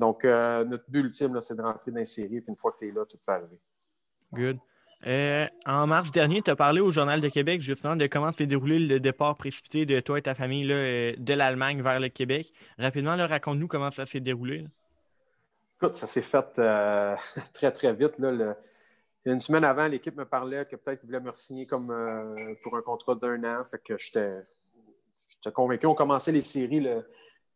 Donc, 0.00 0.24
euh, 0.24 0.64
notre 0.64 0.84
but 0.88 1.00
ultime, 1.00 1.38
c'est 1.42 1.54
de 1.54 1.60
rentrer 1.60 1.90
dans 1.90 1.98
les 1.98 2.06
séries, 2.06 2.40
puis 2.40 2.48
une 2.48 2.56
fois 2.56 2.72
que 2.72 2.78
tu 2.78 2.88
es 2.88 2.90
là, 2.90 3.04
tout 3.04 3.18
peut 3.18 3.32
arriver. 3.32 3.60
Good. 4.32 4.58
Euh, 5.06 5.46
en 5.66 5.86
mars 5.86 6.10
dernier, 6.10 6.40
tu 6.40 6.50
as 6.50 6.56
parlé 6.56 6.80
au 6.80 6.90
Journal 6.90 7.20
de 7.20 7.28
Québec 7.28 7.60
justement 7.60 7.96
de 7.96 8.06
comment 8.06 8.32
s'est 8.32 8.46
déroulé 8.46 8.78
le 8.78 8.98
départ 8.98 9.36
précipité 9.36 9.84
de 9.84 10.00
toi 10.00 10.18
et 10.18 10.22
ta 10.22 10.34
famille 10.34 10.64
là, 10.64 10.74
euh, 10.74 11.14
de 11.18 11.34
l'Allemagne 11.34 11.82
vers 11.82 12.00
le 12.00 12.08
Québec. 12.08 12.50
Rapidement, 12.78 13.14
raconte-nous 13.14 13.68
comment 13.68 13.90
ça 13.90 14.06
s'est 14.06 14.20
déroulé. 14.20 14.66
Écoute, 15.76 15.92
ça 15.92 16.06
s'est 16.06 16.22
fait 16.22 16.46
très, 17.52 17.70
très 17.70 17.92
vite. 17.92 18.18
Là, 18.18 18.56
Une 19.26 19.40
semaine 19.40 19.64
avant, 19.64 19.86
l'équipe 19.86 20.16
me 20.16 20.24
parlait 20.24 20.64
que 20.64 20.76
peut-être 20.76 21.00
qu'ils 21.00 21.08
voulaient 21.08 21.20
me 21.20 21.32
signer 21.34 21.66
comme, 21.66 21.94
pour 22.62 22.74
un 22.74 22.82
contrat 22.82 23.14
d'un 23.16 23.44
an. 23.44 23.64
Fait 23.70 23.82
que 23.82 23.98
j'étais 23.98 24.32
convaincu. 25.52 25.86
On 25.86 25.94
commençait 25.94 26.32
les 26.32 26.40
séries 26.40 26.80
le, 26.80 27.04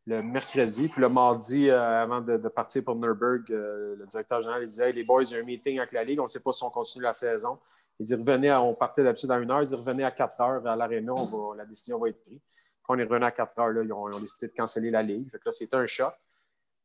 le 0.07 0.23
mercredi. 0.23 0.89
Puis 0.89 1.01
le 1.01 1.09
mardi, 1.09 1.71
euh, 1.71 2.03
avant 2.03 2.21
de, 2.21 2.37
partir 2.49 2.85
pour 2.85 2.97
Nürburgring, 2.97 3.45
euh, 3.51 3.97
le 3.97 4.07
directeur 4.07 4.43
général 4.43 4.63
il 4.63 4.69
disait 4.69 4.93
les 4.93 5.05
boys, 5.05 5.23
il 5.23 5.31
y 5.31 5.37
a 5.37 5.39
un 5.39 5.45
meeting 5.45 5.79
avec 5.79 5.93
la 5.93 6.05
Ligue, 6.05 6.21
on 6.21 6.25
ne 6.25 6.29
sait 6.29 6.41
pas 6.41 6.53
si 6.53 6.63
on 6.63 6.71
continue 6.71 7.05
la 7.05 7.13
saison. 7.13 7.59
Il 8.01 8.07
dit 8.07 8.15
revenez, 8.15 8.53
on 8.53 8.75
partait 8.75 9.05
d'habitude 9.05 9.31
à 9.31 9.39
une 9.39 9.51
heure, 9.51 9.63
il 9.63 9.67
dit 9.67 9.75
revenez 9.75 10.05
à 10.05 10.11
quatre 10.11 10.41
heures 10.41 10.67
à 10.67 10.77
l'aréna, 10.77 11.15
la 11.57 11.65
décision 11.65 11.99
va 11.99 12.09
être 12.09 12.21
prise. 12.25 12.41
Quand 12.83 12.97
on 12.97 12.99
est 12.99 13.05
revenu 13.05 13.25
à 13.25 13.31
quatre 13.31 13.59
heures, 13.59 13.71
là, 13.71 13.83
ils, 13.83 13.93
ont, 13.93 14.09
décidé 14.19 14.49
de 14.49 14.53
canceller 14.53 14.91
la 14.91 15.03
Ligue. 15.03 15.31
Fait 15.31 15.39
que 15.39 15.45
là, 15.47 15.53
c'était 15.53 15.77
un 15.77 15.87
choc. 15.87 16.13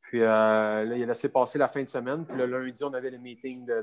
Puis 0.02 0.22
euh, 0.22 0.26
là, 0.86 0.96
il 0.96 1.04
a 1.04 1.06
laissé 1.06 1.32
passer 1.32 1.60
la 1.60 1.68
fin 1.68 1.84
de 1.84 1.88
semaine. 1.88 2.26
Puis 2.26 2.38
le 2.38 2.46
lundi, 2.46 2.84
on 2.84 2.94
avait 2.94 3.10
le 3.10 3.18
meeting 3.18 3.66
de, 3.66 3.82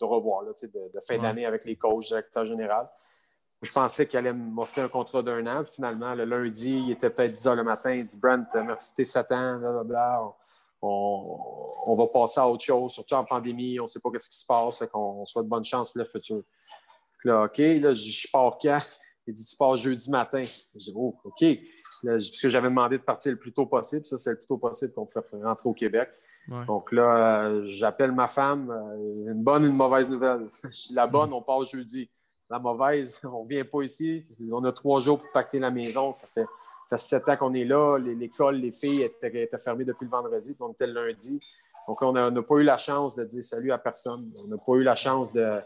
de, 0.00 0.04
revoir, 0.04 0.42
là, 0.42 0.52
de, 0.62 1.00
fin 1.06 1.18
d'année 1.18 1.44
avec 1.44 1.64
les 1.64 1.76
coachs, 1.76 2.06
directeur 2.06 2.46
général. 2.46 2.88
Je 3.64 3.72
pensais 3.72 4.06
qu'il 4.06 4.18
allait 4.18 4.32
m'offrir 4.32 4.84
un 4.84 4.88
contrat 4.88 5.22
d'un 5.22 5.46
an. 5.46 5.64
finalement, 5.64 6.14
le 6.14 6.24
lundi, 6.24 6.84
il 6.86 6.90
était 6.90 7.08
peut-être 7.08 7.32
10 7.32 7.46
heures 7.48 7.56
le 7.56 7.64
matin. 7.64 7.94
Il 7.94 8.04
dit 8.04 8.18
Brent, 8.18 8.46
merci 8.54 8.94
t'es 8.94 9.04
Satan, 9.04 9.58
blablabla. 9.58 10.22
On, 10.82 11.38
on, 11.86 11.96
va 11.96 12.06
passer 12.08 12.40
à 12.40 12.46
autre 12.46 12.62
chose, 12.62 12.92
surtout 12.92 13.14
en 13.14 13.24
pandémie. 13.24 13.80
On 13.80 13.84
ne 13.84 13.88
sait 13.88 14.00
pas 14.00 14.10
ce 14.18 14.28
qui 14.28 14.38
se 14.38 14.44
passe. 14.44 14.78
Fait 14.78 14.86
qu'on 14.86 15.24
souhaite 15.24 15.46
bonne 15.46 15.64
chance 15.64 15.92
pour 15.92 16.00
le 16.00 16.04
futur. 16.04 16.42
là, 17.24 17.44
OK, 17.44 17.56
là, 17.56 17.94
je 17.94 18.28
pars 18.30 18.58
quand? 18.60 18.78
Il 19.26 19.32
dit 19.32 19.46
Tu 19.46 19.56
pars 19.56 19.76
jeudi 19.76 20.10
matin. 20.10 20.42
Je 20.74 20.78
dis 20.78 20.92
Oh, 20.94 21.16
OK. 21.24 21.44
parce 22.04 22.30
que 22.30 22.48
j'avais 22.50 22.68
demandé 22.68 22.98
de 22.98 23.02
partir 23.02 23.32
le 23.32 23.38
plus 23.38 23.52
tôt 23.52 23.64
possible. 23.64 24.04
Ça, 24.04 24.18
c'est 24.18 24.30
le 24.32 24.36
plus 24.36 24.46
tôt 24.46 24.58
possible 24.58 24.92
qu'on 24.92 25.06
peut 25.06 25.22
rentrer 25.42 25.68
au 25.70 25.72
Québec. 25.72 26.10
Donc 26.66 26.92
là, 26.92 27.46
euh, 27.46 27.64
j'appelle 27.64 28.12
ma 28.12 28.26
femme. 28.26 28.70
Euh, 28.70 29.32
une 29.32 29.42
bonne, 29.42 29.64
une 29.64 29.74
mauvaise 29.74 30.10
nouvelle? 30.10 30.50
la 30.92 31.06
bonne, 31.06 31.32
on 31.32 31.40
part 31.40 31.64
jeudi 31.64 32.10
la 32.54 32.60
mauvaise, 32.60 33.20
on 33.24 33.42
ne 33.42 33.48
vient 33.48 33.64
pas 33.64 33.82
ici. 33.82 34.24
On 34.52 34.64
a 34.64 34.72
trois 34.72 35.00
jours 35.00 35.18
pour 35.18 35.30
pacter 35.32 35.58
la 35.58 35.70
maison. 35.70 36.14
Ça 36.14 36.26
fait, 36.32 36.46
sept 36.96 37.28
ans 37.28 37.36
qu'on 37.36 37.54
est 37.54 37.64
là. 37.64 37.98
L'école, 37.98 38.56
les 38.56 38.70
filles 38.70 39.02
étaient, 39.02 39.50
fermées 39.58 39.84
depuis 39.84 40.04
le 40.04 40.10
vendredi, 40.10 40.52
puis 40.52 40.62
on 40.62 40.70
était 40.70 40.86
le 40.86 40.92
lundi. 40.92 41.40
Donc, 41.88 42.00
on 42.00 42.12
n'a 42.12 42.42
pas 42.42 42.54
eu 42.56 42.62
la 42.62 42.76
chance 42.76 43.16
de 43.16 43.24
dire 43.24 43.42
salut 43.42 43.72
à 43.72 43.78
personne. 43.78 44.30
On 44.42 44.46
n'a 44.46 44.56
pas 44.56 44.72
eu 44.74 44.84
la 44.84 44.94
chance 44.94 45.32
de, 45.32 45.60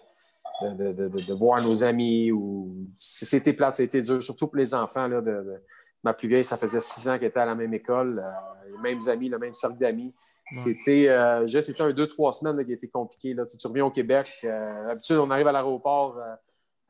de, 0.63 1.35
voir 1.35 1.63
nos 1.63 1.85
amis. 1.85 2.33
Ou... 2.33 2.87
C'était 2.95 3.53
plate, 3.53 3.77
c'était 3.77 4.01
dur, 4.01 4.23
surtout 4.23 4.47
pour 4.47 4.57
les 4.57 4.73
enfants. 4.75 5.07
Là, 5.07 5.21
de, 5.21 5.61
ma 6.03 6.15
plus 6.15 6.29
vieille, 6.29 6.45
ça 6.45 6.57
faisait 6.57 6.81
six 6.81 7.07
ans 7.09 7.19
qu'elle 7.19 7.29
était 7.29 7.41
à 7.41 7.47
la 7.47 7.55
même 7.55 7.75
école, 7.75 8.25
euh, 8.25 8.71
les 8.73 8.79
mêmes 8.79 9.07
amis, 9.09 9.29
le 9.29 9.39
même 9.39 9.55
cercle 9.55 9.77
d'amis. 9.77 10.15
C'était 10.57 11.11
euh, 11.11 11.47
juste 11.47 11.79
un 11.79 11.93
deux, 11.93 12.07
trois 12.07 12.33
semaines 12.33 12.65
qui 12.65 12.73
était 12.73 12.89
compliqué. 12.89 13.35
Là. 13.35 13.45
Tu, 13.45 13.67
reviens 13.67 13.85
au 13.85 13.91
Québec. 13.91 14.31
Euh, 14.45 14.87
d'habitude, 14.87 15.19
on 15.19 15.31
arrive 15.31 15.47
à 15.47 15.53
l'aéroport. 15.53 16.17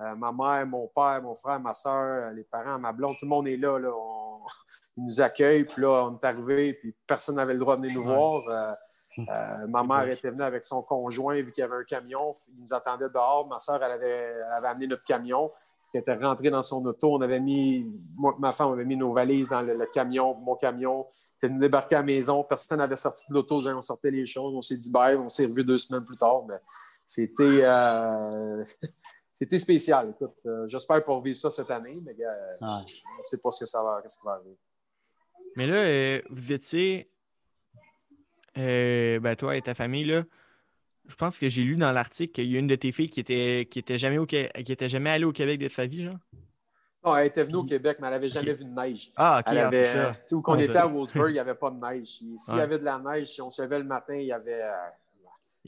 Euh, 0.01 0.15
ma 0.15 0.33
mère, 0.33 0.67
mon 0.67 0.87
père, 0.87 1.21
mon 1.23 1.35
frère, 1.35 1.59
ma 1.59 1.75
soeur, 1.75 2.31
les 2.33 2.45
parents, 2.45 2.79
ma 2.79 2.93
blonde, 2.93 3.17
tout 3.19 3.25
le 3.25 3.31
monde 3.31 3.49
est 3.49 3.57
là. 3.57 3.79
là. 3.79 3.91
Ils 4.97 5.05
nous 5.05 5.21
accueillent, 5.21 5.65
puis 5.65 5.83
là, 5.83 6.09
on 6.09 6.17
est 6.17 6.25
arrivé, 6.25 6.75
puis 6.75 6.95
personne 7.07 7.37
n'avait 7.37 7.55
le 7.55 7.59
droit 7.59 7.77
de 7.77 7.83
venir 7.83 7.99
nous 7.99 8.05
voir. 8.05 8.43
Euh, 8.49 8.73
euh, 9.19 9.67
ma 9.67 9.83
mère 9.83 10.09
était 10.09 10.31
venue 10.31 10.43
avec 10.43 10.65
son 10.65 10.83
conjoint, 10.83 11.35
vu 11.37 11.51
qu'il 11.51 11.63
y 11.63 11.65
avait 11.65 11.77
un 11.77 11.85
camion. 11.85 12.37
Il 12.49 12.61
nous 12.61 12.75
attendait 12.75 13.09
dehors. 13.09 13.49
Ma 13.49 13.59
soeur, 13.59 13.83
elle 13.83 13.91
avait, 13.91 14.35
amené 14.65 14.87
notre 14.87 15.05
camion. 15.05 15.51
Elle 15.93 16.01
était 16.03 16.15
rentrée 16.15 16.51
dans 16.51 16.63
son 16.63 16.85
auto. 16.85 17.15
On 17.15 17.21
avait 17.21 17.41
mis, 17.41 17.91
moi 18.15 18.37
ma 18.39 18.53
femme, 18.53 18.69
on 18.69 18.73
avait 18.75 18.85
mis 18.85 18.97
nos 18.97 19.13
valises 19.13 19.49
dans 19.49 19.63
le, 19.63 19.87
camion, 19.87 20.35
mon 20.35 20.55
camion. 20.55 21.07
était 21.37 21.49
nous 21.49 21.59
débarquer 21.59 21.97
à 21.97 21.99
la 22.01 22.05
maison. 22.05 22.45
Personne 22.45 22.79
n'avait 22.79 22.97
sorti 22.97 23.25
de 23.31 23.35
l'auto. 23.35 23.67
On 23.67 23.81
sortait 23.81 24.11
les 24.11 24.27
choses. 24.27 24.55
On 24.55 24.63
s'est 24.63 24.77
dit 24.77 24.91
bye. 24.91 25.17
On 25.17 25.29
s'est 25.29 25.47
revus 25.47 25.65
deux 25.65 25.79
semaines 25.79 26.05
plus 26.05 26.17
tard. 26.17 26.45
Mais 26.47 26.59
c'était. 27.05 27.65
c'était 29.39 29.59
spécial. 29.61 30.11
Écoute, 30.11 30.35
euh, 30.47 30.67
j'espère 30.67 31.05
pour 31.05 31.21
vivre 31.21 31.39
ça 31.39 31.49
cette 31.49 31.71
année, 31.71 31.97
mais 32.05 32.13
euh, 32.21 32.57
on 32.61 32.81
ne 32.81 33.23
sait 33.23 33.39
pas 33.39 33.53
ce 33.53 33.61
que 33.61 33.67
ça 33.67 33.81
va, 33.81 34.03
ce 34.05 34.19
qui 34.19 34.27
va 34.27 34.33
arriver. 34.33 34.59
Mais 35.55 35.69
là, 35.69 35.77
euh, 35.77 36.21
vous 36.29 36.53
étiez, 36.53 37.09
ben, 38.57 39.37
toi 39.37 39.57
et 39.57 39.63
ta 39.63 39.75
famille, 39.75 40.07
là, 40.07 40.25
je 41.07 41.15
pense 41.15 41.39
que 41.39 41.49
j'ai 41.49 41.63
lu 41.63 41.77
dans 41.77 41.93
l'article 41.93 42.33
qu'il 42.33 42.51
y 42.51 42.57
a 42.57 42.59
une 42.59 42.67
de 42.67 42.75
tes 42.75 42.91
filles 42.91 43.11
qui 43.11 43.21
était, 43.21 43.69
qui 43.71 43.79
était, 43.79 43.97
jamais, 43.97 44.19
au, 44.19 44.27
qui 44.27 44.39
était 44.39 44.89
jamais 44.89 45.11
allée 45.11 45.25
au 45.25 45.33
Québec 45.33 45.61
de 45.61 45.69
sa 45.69 45.87
vie, 45.87 46.03
genre. 46.03 46.19
Non, 47.05 47.17
elle 47.17 47.29
était 47.29 47.45
venue 47.45 47.59
au 47.59 47.65
Québec, 47.65 47.99
mais 48.01 48.09
elle 48.09 48.15
n'avait 48.15 48.29
jamais 48.31 48.55
vu 48.55 48.65
de 48.65 48.71
neige. 48.71 49.13
Ah, 49.15 49.41
ok. 49.47 49.55
Elle 49.55 50.17
où 50.33 50.43
on 50.45 50.59
était 50.59 50.77
à 50.79 50.87
Wolfsburg, 50.89 51.29
il 51.29 51.35
n'y 51.35 51.39
avait 51.39 51.55
pas 51.55 51.71
de 51.71 51.79
neige. 51.79 52.09
S'il 52.39 52.57
y 52.57 52.61
avait 52.61 52.81
de 52.81 52.85
la 52.85 52.99
neige, 52.99 53.29
si 53.29 53.41
on 53.41 53.51
se 53.51 53.63
levait 53.63 53.79
le 53.79 53.85
matin, 53.85 54.17
il 54.17 54.27
y 54.27 54.33
avait 54.33 54.65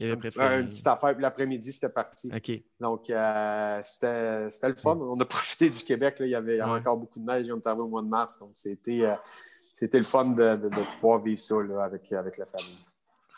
il 0.01 0.11
avait 0.41 0.61
Une 0.61 0.67
petite 0.67 0.87
affaire, 0.87 1.13
puis 1.13 1.21
l'après-midi, 1.21 1.71
c'était 1.71 1.89
parti. 1.89 2.31
Donc, 2.79 3.09
euh, 3.09 3.79
c'était 3.83 4.69
le 4.69 4.75
fun. 4.75 4.97
On 4.97 5.19
a 5.19 5.25
profité 5.25 5.69
du 5.69 5.83
Québec. 5.83 6.19
Là. 6.19 6.25
Il 6.25 6.31
y 6.31 6.35
avait 6.35 6.61
encore 6.61 6.97
beaucoup 6.97 7.19
de 7.19 7.25
neige. 7.25 7.47
On 7.51 7.57
était 7.57 7.69
au 7.69 7.87
mois 7.87 8.01
de 8.01 8.07
mars. 8.07 8.39
Donc, 8.39 8.51
c'était 8.55 9.01
euh, 9.01 9.87
le 9.93 10.03
fun 10.03 10.25
de, 10.25 10.55
de, 10.55 10.69
pouvoir 10.95 11.21
vivre 11.21 11.39
ça 11.39 11.55
avec, 11.83 12.11
avec 12.11 12.37
la 12.37 12.45
famille. 12.45 12.79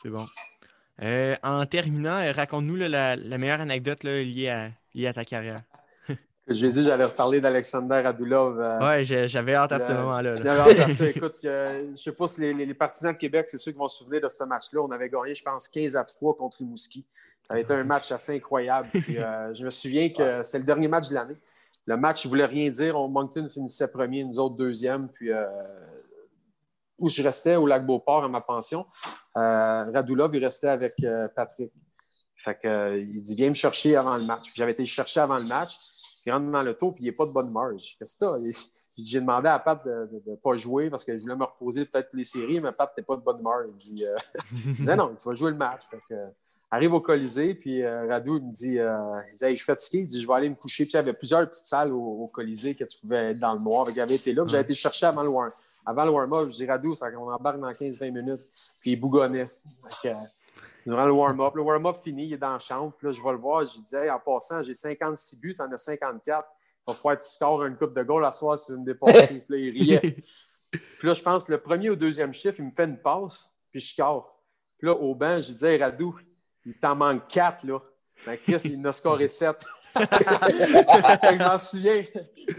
C'est 0.01 0.09
bon. 0.09 0.25
Euh, 1.01 1.35
en 1.43 1.65
terminant, 1.65 2.31
raconte-nous 2.33 2.75
la, 2.75 3.15
la, 3.15 3.37
meilleure 3.37 3.61
anecdote 3.61 4.03
liée, 4.03 4.49
à, 4.49 4.69
liée 4.93 5.07
à 5.07 5.13
ta 5.13 5.25
carrière. 5.25 5.63
Je 6.47 6.59
lui 6.59 6.65
ai 6.65 6.69
dit 6.69 6.83
j'allais 6.83 7.05
reparler 7.05 7.39
d'Alexander 7.39 8.01
Radulov. 8.01 8.59
Euh, 8.59 8.97
oui, 8.97 9.05
j'avais 9.27 9.55
hâte 9.55 9.71
à 9.71 9.79
ce 9.79 9.93
moment-là. 9.93 10.35
J'avais 10.35 10.71
hâte 10.71 10.79
à 10.79 10.87
ça. 10.89 11.05
Écoute, 11.09 11.37
je 11.41 11.91
ne 11.91 11.95
sais 11.95 12.11
pas 12.11 12.27
si 12.27 12.53
les, 12.53 12.73
partisans 12.73 13.13
de 13.13 13.17
Québec, 13.17 13.47
c'est 13.47 13.57
ceux 13.57 13.71
qui 13.71 13.77
vont 13.77 13.87
se 13.87 13.99
souvenir 13.99 14.21
de 14.21 14.27
ce 14.27 14.43
match-là. 14.43 14.81
On 14.81 14.91
avait 14.91 15.09
gagné, 15.09 15.33
je 15.35 15.43
pense, 15.43 15.69
15 15.69 15.95
à 15.95 16.03
3 16.03 16.35
contre 16.35 16.57
Rimouski. 16.57 17.05
Ça 17.47 17.53
a 17.53 17.59
été 17.59 17.73
un 17.73 17.85
match 17.85 18.11
assez 18.11 18.35
incroyable. 18.35 18.89
Euh, 18.93 19.53
je 19.53 19.63
me 19.63 19.69
souviens 19.69 20.09
que 20.09 20.43
c'est 20.43 20.59
le 20.59 20.65
dernier 20.65 20.89
match 20.89 21.09
de 21.09 21.13
l'année. 21.13 21.37
Le 21.85 21.95
match, 21.95 22.25
il 22.25 22.27
ne 22.27 22.29
voulait 22.29 22.45
rien 22.45 22.69
dire. 22.69 22.99
On, 22.99 23.07
Moncton 23.07 23.47
finissait 23.49 23.87
premier, 23.87 24.25
nous 24.25 24.37
autres 24.37 24.55
deuxième. 24.55 25.07
Puis 25.09 25.31
euh, 25.31 25.45
où 26.99 27.07
je 27.07 27.23
restais, 27.23 27.55
au 27.55 27.67
lac 27.67 27.85
Beauport, 27.85 28.25
à 28.25 28.27
ma 28.27 28.41
pension, 28.41 28.85
Radulov, 29.33 30.35
il 30.35 30.43
restait 30.43 30.67
avec 30.67 30.95
Patrick. 31.35 31.71
Fait 32.35 32.59
que, 32.61 32.99
il 32.99 33.21
dit 33.21 33.35
Viens 33.35 33.49
me 33.49 33.53
chercher 33.53 33.95
avant 33.95 34.17
le 34.17 34.25
match. 34.25 34.51
J'avais 34.55 34.73
été 34.73 34.85
chercher 34.85 35.21
avant 35.21 35.37
le 35.37 35.45
match. 35.45 35.77
Il 36.25 36.31
rentre 36.31 36.49
dans 36.49 36.63
le 36.63 36.73
tour, 36.73 36.93
puis 36.93 37.03
il 37.03 37.07
n'est 37.07 37.13
pas 37.13 37.25
de 37.25 37.31
bonne 37.31 37.51
marge. 37.51 37.95
Qu'est-ce 37.99 38.17
que 38.17 38.53
c'est? 38.53 38.69
J'ai 38.95 39.19
demandé 39.19 39.49
à 39.49 39.57
Pat 39.57 39.83
de 39.83 40.21
ne 40.27 40.35
pas 40.35 40.55
jouer 40.55 40.89
parce 40.89 41.03
que 41.03 41.17
je 41.17 41.23
voulais 41.23 41.35
me 41.35 41.43
reposer 41.43 41.85
peut-être 41.85 42.13
les 42.13 42.23
séries, 42.23 42.61
mais 42.61 42.71
Pat 42.71 42.91
n'était 42.91 43.05
pas 43.05 43.15
de 43.15 43.21
bonne 43.21 43.41
marge. 43.41 43.65
Il 43.69 43.75
dit, 43.75 44.05
euh, 44.05 44.15
il 44.51 44.75
disait 44.75 44.95
non, 44.95 45.15
tu 45.15 45.27
vas 45.27 45.33
jouer 45.33 45.49
le 45.49 45.57
match. 45.57 45.81
arrive 46.69 46.93
au 46.93 47.01
Colisée, 47.01 47.55
puis 47.55 47.81
euh, 47.81 48.07
Radou 48.07 48.37
il 48.37 48.43
me 48.43 48.51
dit, 48.51 48.79
euh, 48.79 49.19
il 49.31 49.37
dit 49.37 49.49
je 49.49 49.55
suis 49.55 49.65
fatigué, 49.65 49.99
il 49.99 50.05
dit 50.05 50.21
je 50.21 50.27
vais 50.27 50.33
aller 50.33 50.49
me 50.49 50.55
coucher. 50.55 50.85
Puis 50.85 50.93
il 50.93 50.97
y 50.97 50.99
avait 50.99 51.13
plusieurs 51.13 51.47
petites 51.49 51.65
salles 51.65 51.91
au, 51.91 52.29
Colisée 52.31 52.75
que 52.75 52.83
tu 52.83 52.99
pouvais 52.99 53.31
être 53.31 53.39
dans 53.39 53.53
le 53.53 53.59
noir. 53.59 53.87
Il 53.89 53.99
avait 53.99 54.15
été 54.15 54.31
là, 54.31 54.43
j'avais 54.45 54.63
été 54.63 54.75
chercher 54.75 55.07
avant 55.07 55.23
le 55.23 55.29
warm 55.29 55.49
avant 55.85 56.05
le 56.05 56.11
warm-up. 56.11 56.49
Je 56.49 56.55
dis 56.55 56.65
Radou, 56.65 56.93
ça, 56.93 57.07
on 57.17 57.31
embarque 57.31 57.59
dans 57.59 57.71
15-20 57.71 58.11
minutes. 58.11 58.41
Puis 58.79 58.91
il 58.91 58.95
bougonnait 58.95 59.49
durant 60.85 61.05
le 61.05 61.13
warm-up. 61.13 61.55
Le 61.55 61.61
warm-up 61.61 61.97
fini, 61.97 62.27
il 62.27 62.33
est 62.33 62.37
dans 62.37 62.53
la 62.53 62.59
chambre. 62.59 62.93
Puis 62.97 63.07
là, 63.07 63.13
je 63.13 63.21
vais 63.21 63.31
le 63.31 63.37
voir. 63.37 63.65
Je 63.65 63.79
dis, 63.79 64.09
en 64.09 64.19
passant, 64.19 64.61
j'ai 64.61 64.73
56 64.73 65.39
buts, 65.39 65.55
t'en 65.55 65.71
as 65.71 65.77
54. 65.77 66.47
Il 66.87 66.91
va 66.91 66.93
falloir 66.93 67.17
que 67.17 67.23
tu 67.23 67.29
scores 67.29 67.65
une 67.65 67.77
coupe 67.77 67.93
de 67.93 68.03
goal 68.03 68.25
à 68.25 68.31
soir 68.31 68.57
si 68.57 68.67
tu 68.67 68.71
veux 68.73 68.79
me 68.79 68.85
dépasser. 68.85 69.39
puis 69.47 69.49
là, 69.49 69.57
il 69.57 69.69
riait. 69.71 70.17
Puis 70.99 71.07
là, 71.07 71.13
je 71.13 71.21
pense 71.21 71.47
le 71.49 71.61
premier 71.61 71.89
ou 71.89 71.95
deuxième 71.95 72.33
chiffre, 72.33 72.59
il 72.59 72.65
me 72.65 72.71
fait 72.71 72.85
une 72.85 72.99
passe, 72.99 73.55
puis 73.71 73.79
je 73.79 73.93
score. 73.93 74.31
Puis 74.77 74.87
là, 74.87 74.93
au 74.93 75.13
banc, 75.15 75.39
je 75.39 75.53
dis, 75.53 75.65
hey, 75.65 75.77
Radou, 75.77 76.17
il 76.65 76.77
t'en 76.77 76.95
manque 76.95 77.27
quatre, 77.27 77.63
là. 77.65 77.79
Ben, 78.25 78.37
Chris, 78.37 78.61
il 78.65 78.79
en 78.79 78.85
a 78.85 78.91
scoré 78.91 79.27
7. 79.27 79.63
je 79.95 81.37
m'en 81.37 81.59
souviens. 81.59 82.03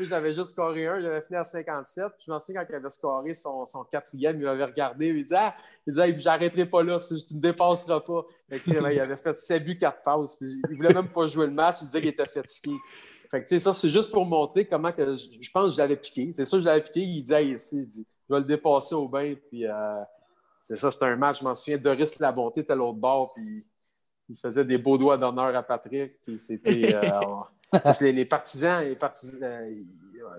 J'avais 0.01 0.33
juste 0.33 0.51
scoré 0.51 0.87
un. 0.87 1.01
J'avais 1.01 1.21
fini 1.23 1.37
à 1.37 1.45
57. 1.45 2.05
Puis 2.17 2.25
je 2.27 2.31
m'en 2.31 2.39
souviens 2.39 2.63
quand 2.63 2.67
il 2.71 2.77
avait 2.77 2.89
scoré 2.89 3.35
son, 3.35 3.65
son 3.65 3.85
quatrième, 3.85 4.37
il 4.37 4.45
m'avait 4.45 4.65
regardé. 4.65 5.09
Il 5.09 5.23
disait 5.23 5.37
Ah, 5.39 5.55
il 5.87 5.93
disait, 5.93 6.19
j'arrêterai 6.19 6.67
pas 6.67 6.83
là, 6.83 6.99
tu 6.99 7.35
ne 7.35 7.41
dépasseras 7.41 8.01
pas. 8.01 8.25
Il 8.67 8.87
avait 8.87 9.17
fait 9.17 9.39
7 9.39 9.65
buts, 9.65 9.77
4 9.79 10.03
passes. 10.03 10.37
Puis 10.37 10.49
il 10.71 10.77
voulait 10.77 10.95
même 10.95 11.09
pas 11.09 11.27
jouer 11.27 11.47
le 11.47 11.53
match. 11.53 11.79
Il 11.83 11.87
disait 11.87 12.01
qu'il 12.01 12.11
était 12.11 12.27
fatigué. 12.27 12.77
Fait 13.31 13.43
que, 13.43 13.59
ça, 13.59 13.73
c'est 13.73 13.89
juste 13.89 14.13
pour 14.13 14.25
montrer 14.25 14.67
comment 14.67 14.93
que 14.93 15.17
je, 15.17 15.51
pense 15.51 15.67
que 15.67 15.73
je 15.73 15.79
l'avais 15.79 15.97
piqué. 15.97 16.31
C'est 16.33 16.45
ça, 16.45 16.61
je 16.61 16.65
l'avais 16.65 16.83
piqué. 16.83 17.01
Il 17.01 17.23
disait, 17.23 17.45
il 17.45 17.57
dit, 17.57 18.07
je 18.29 18.35
vais 18.35 18.41
le 18.41 18.47
dépasser 18.47 18.95
au 18.95 19.09
bain. 19.09 19.35
Puis 19.51 19.67
euh, 19.67 20.03
c'est 20.61 20.77
ça, 20.77 20.91
c'était 20.91 21.07
un 21.07 21.17
match. 21.17 21.41
Je 21.41 21.45
m'en 21.45 21.55
souviens, 21.55 21.79
Doris 21.79 22.19
Labonté 22.21 22.61
était 22.61 22.73
à 22.73 22.77
l'autre 22.77 22.99
bord. 22.99 23.33
Puis 23.35 23.67
il 24.29 24.37
faisait 24.37 24.65
des 24.65 24.79
beaux 24.79 24.99
doigts 24.99 25.17
d'honneur 25.17 25.55
à 25.55 25.63
Patrick. 25.63 26.21
Puis 26.23 26.39
c'était. 26.39 26.95
Euh, 26.95 27.11
les, 28.01 28.25
partisans, 28.25 28.83
les 28.83 28.97
partisans 28.97 29.43
euh, 29.43 29.73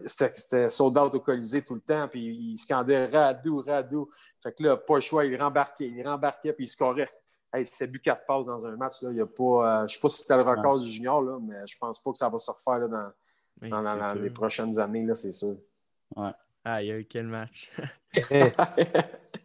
c'était 0.05 0.69
sold 0.69 0.97
out 0.97 1.13
au 1.13 1.19
Colisée 1.19 1.63
tout 1.63 1.75
le 1.75 1.81
temps. 1.81 2.07
Puis 2.07 2.25
il 2.25 2.57
scandait 2.57 3.05
Radou, 3.05 3.63
Radou. 3.65 4.09
Fait 4.41 4.53
que 4.53 4.63
là, 4.63 4.77
pas 4.77 4.95
le 4.95 5.01
choix, 5.01 5.25
il 5.25 5.41
rembarquait, 5.41 5.87
il 5.87 6.07
rembarquait, 6.07 6.53
puis 6.53 6.65
il 6.65 6.69
scorait. 6.69 7.09
Hey, 7.53 7.65
c'est 7.65 7.87
bu 7.87 7.99
quatre 7.99 8.25
passes 8.25 8.47
dans 8.47 8.65
un 8.65 8.75
match. 8.75 9.01
Là, 9.01 9.11
il 9.11 9.17
y 9.17 9.21
a 9.21 9.25
pas, 9.25 9.43
euh, 9.43 9.77
je 9.79 9.83
ne 9.83 9.87
sais 9.87 9.99
pas 9.99 10.09
si 10.09 10.21
c'était 10.21 10.35
le 10.35 10.43
record 10.43 10.79
du 10.79 10.89
junior, 10.89 11.21
là, 11.21 11.37
mais 11.41 11.65
je 11.65 11.77
pense 11.77 12.01
pas 12.01 12.11
que 12.11 12.17
ça 12.17 12.27
va 12.27 12.37
se 12.37 12.51
refaire 12.51 12.79
là, 12.79 13.13
dans, 13.61 13.81
dans, 13.81 14.13
les 14.21 14.29
prochaines 14.29 14.77
années, 14.77 15.07
c'est 15.13 15.31
sûr. 15.31 15.55
Ouais. 16.15 16.31
Aïe, 16.65 17.05
quel 17.09 17.27
match. 17.27 17.71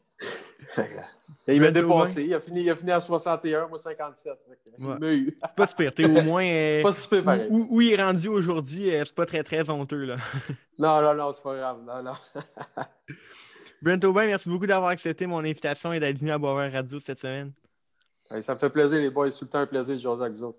il 1.49 1.61
m'a 1.61 1.71
dépassé. 1.71 2.25
Il 2.25 2.35
a, 2.35 2.41
fini, 2.41 2.63
il 2.63 2.71
a 2.71 2.77
fini 2.77 2.91
à 2.91 3.01
61, 3.01 3.69
moi 3.69 3.79
57. 3.79 4.35
C'est 4.79 5.57
pas 5.57 5.67
super. 5.67 5.95
T'es 5.95 6.05
au 6.05 6.23
moins. 6.23 6.43
c'est 6.43 6.81
pas 6.83 6.93
super 6.93 7.25
pareil. 7.25 7.49
Où, 7.51 7.81
il 7.81 7.93
est 7.93 8.03
rendu 8.03 8.29
aujourd'hui, 8.29 8.95
euh, 8.95 9.05
c'est 9.05 9.15
pas 9.15 9.27
très 9.27 9.43
très 9.43 9.69
honteux. 9.69 10.05
Là. 10.05 10.17
non, 10.79 11.01
non, 11.03 11.15
non, 11.15 11.33
c'est 11.33 11.43
pas 11.43 11.57
grave. 11.57 11.79
Non, 11.87 12.03
non. 12.03 12.13
Brent 13.83 14.05
Aubin, 14.05 14.27
merci 14.27 14.49
beaucoup 14.49 14.67
d'avoir 14.67 14.91
accepté 14.91 15.27
mon 15.27 15.39
invitation 15.39 15.93
et 15.93 16.01
d'être 16.01 16.19
venu 16.19 16.31
à 16.31 16.39
Boisvert 16.39 16.73
Radio 16.73 17.01
cette 17.01 17.19
semaine. 17.19 17.53
ça 18.41 18.55
me 18.55 18.59
fait 18.59 18.71
plaisir, 18.71 18.99
les 18.99 19.11
boys. 19.11 19.31
C'est 19.31 19.39
tout 19.39 19.45
le 19.47 19.51
temps 19.51 19.61
un 19.61 19.67
plaisir 19.67 19.95
de 19.95 20.01
jouer 20.01 20.25
avec 20.25 20.35
vous 20.35 20.55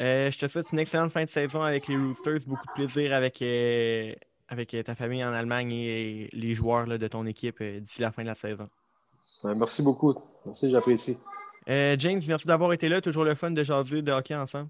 euh, 0.00 0.30
je 0.30 0.38
te 0.38 0.48
souhaite 0.48 0.72
une 0.72 0.78
excellente 0.78 1.12
fin 1.12 1.22
de 1.22 1.28
saison 1.28 1.62
avec 1.62 1.86
les 1.86 1.96
Roosters. 1.96 2.40
Beaucoup 2.46 2.66
de 2.66 2.72
plaisir 2.72 3.12
avec, 3.12 3.42
euh, 3.42 4.14
avec 4.48 4.74
ta 4.84 4.94
famille 4.94 5.22
en 5.22 5.34
Allemagne 5.34 5.70
et 5.72 6.30
les 6.32 6.54
joueurs 6.54 6.86
de 6.86 7.08
ton 7.08 7.26
équipe 7.26 7.62
d'ici 7.62 8.00
la 8.00 8.10
fin 8.10 8.22
de 8.22 8.28
la 8.28 8.34
saison. 8.34 8.70
Merci 9.44 9.82
beaucoup. 9.82 10.14
Merci, 10.46 10.70
j'apprécie. 10.70 11.18
Euh, 11.68 11.96
James, 11.98 12.20
merci 12.26 12.46
d'avoir 12.46 12.72
été 12.72 12.88
là. 12.88 13.00
Toujours 13.00 13.24
le 13.24 13.34
fun 13.34 13.50
de 13.50 13.62
jaser 13.62 14.02
de 14.02 14.12
hockey 14.12 14.34
ensemble. 14.34 14.68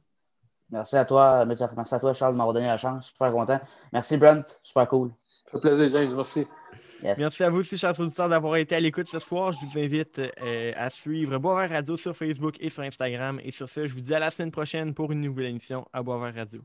Merci 0.71 0.97
à 0.97 1.05
toi, 1.05 1.45
merci 1.45 1.95
à 1.95 2.01
toi, 2.01 2.15
Charles, 2.15 2.33
de 2.33 2.39
m'avoir 2.39 2.55
donné 2.55 2.67
la 2.67 2.79
chance. 2.79 3.09
Super 3.09 3.31
content. 3.31 3.61
Merci, 3.93 4.17
Brent. 4.17 4.61
Super 4.63 4.89
cool. 4.89 5.11
Ça 5.23 5.53
fait 5.53 5.61
plaisir, 5.61 5.89
James. 5.91 6.15
Merci. 6.17 6.47
Merci 7.03 7.43
à 7.43 7.51
vous 7.51 7.59
aussi, 7.59 7.77
chers 7.77 7.99
auditeurs, 7.99 8.29
d'avoir 8.29 8.57
été 8.57 8.77
à 8.77 8.81
l'écoute 8.81 9.07
ce 9.07 9.19
soir. 9.19 9.53
Je 9.53 9.67
vous 9.67 9.79
invite 9.79 10.19
euh, 10.19 10.73
à 10.77 10.89
suivre 10.89 11.37
Boisvert 11.39 11.71
Radio 11.71 11.97
sur 11.97 12.17
Facebook 12.17 12.55
et 12.61 12.71
sur 12.71 12.85
Instagram. 12.85 13.41
Et 13.43 13.51
sur 13.51 13.69
ce, 13.69 13.87
je 13.87 13.93
vous 13.93 14.01
dis 14.01 14.15
à 14.15 14.21
la 14.21 14.31
semaine 14.31 14.53
prochaine 14.53 14.95
pour 14.95 15.13
une 15.13 15.21
nouvelle 15.21 15.47
émission 15.47 15.87
à 15.93 16.03
Boisvert 16.03 16.35
Radio. 16.35 16.63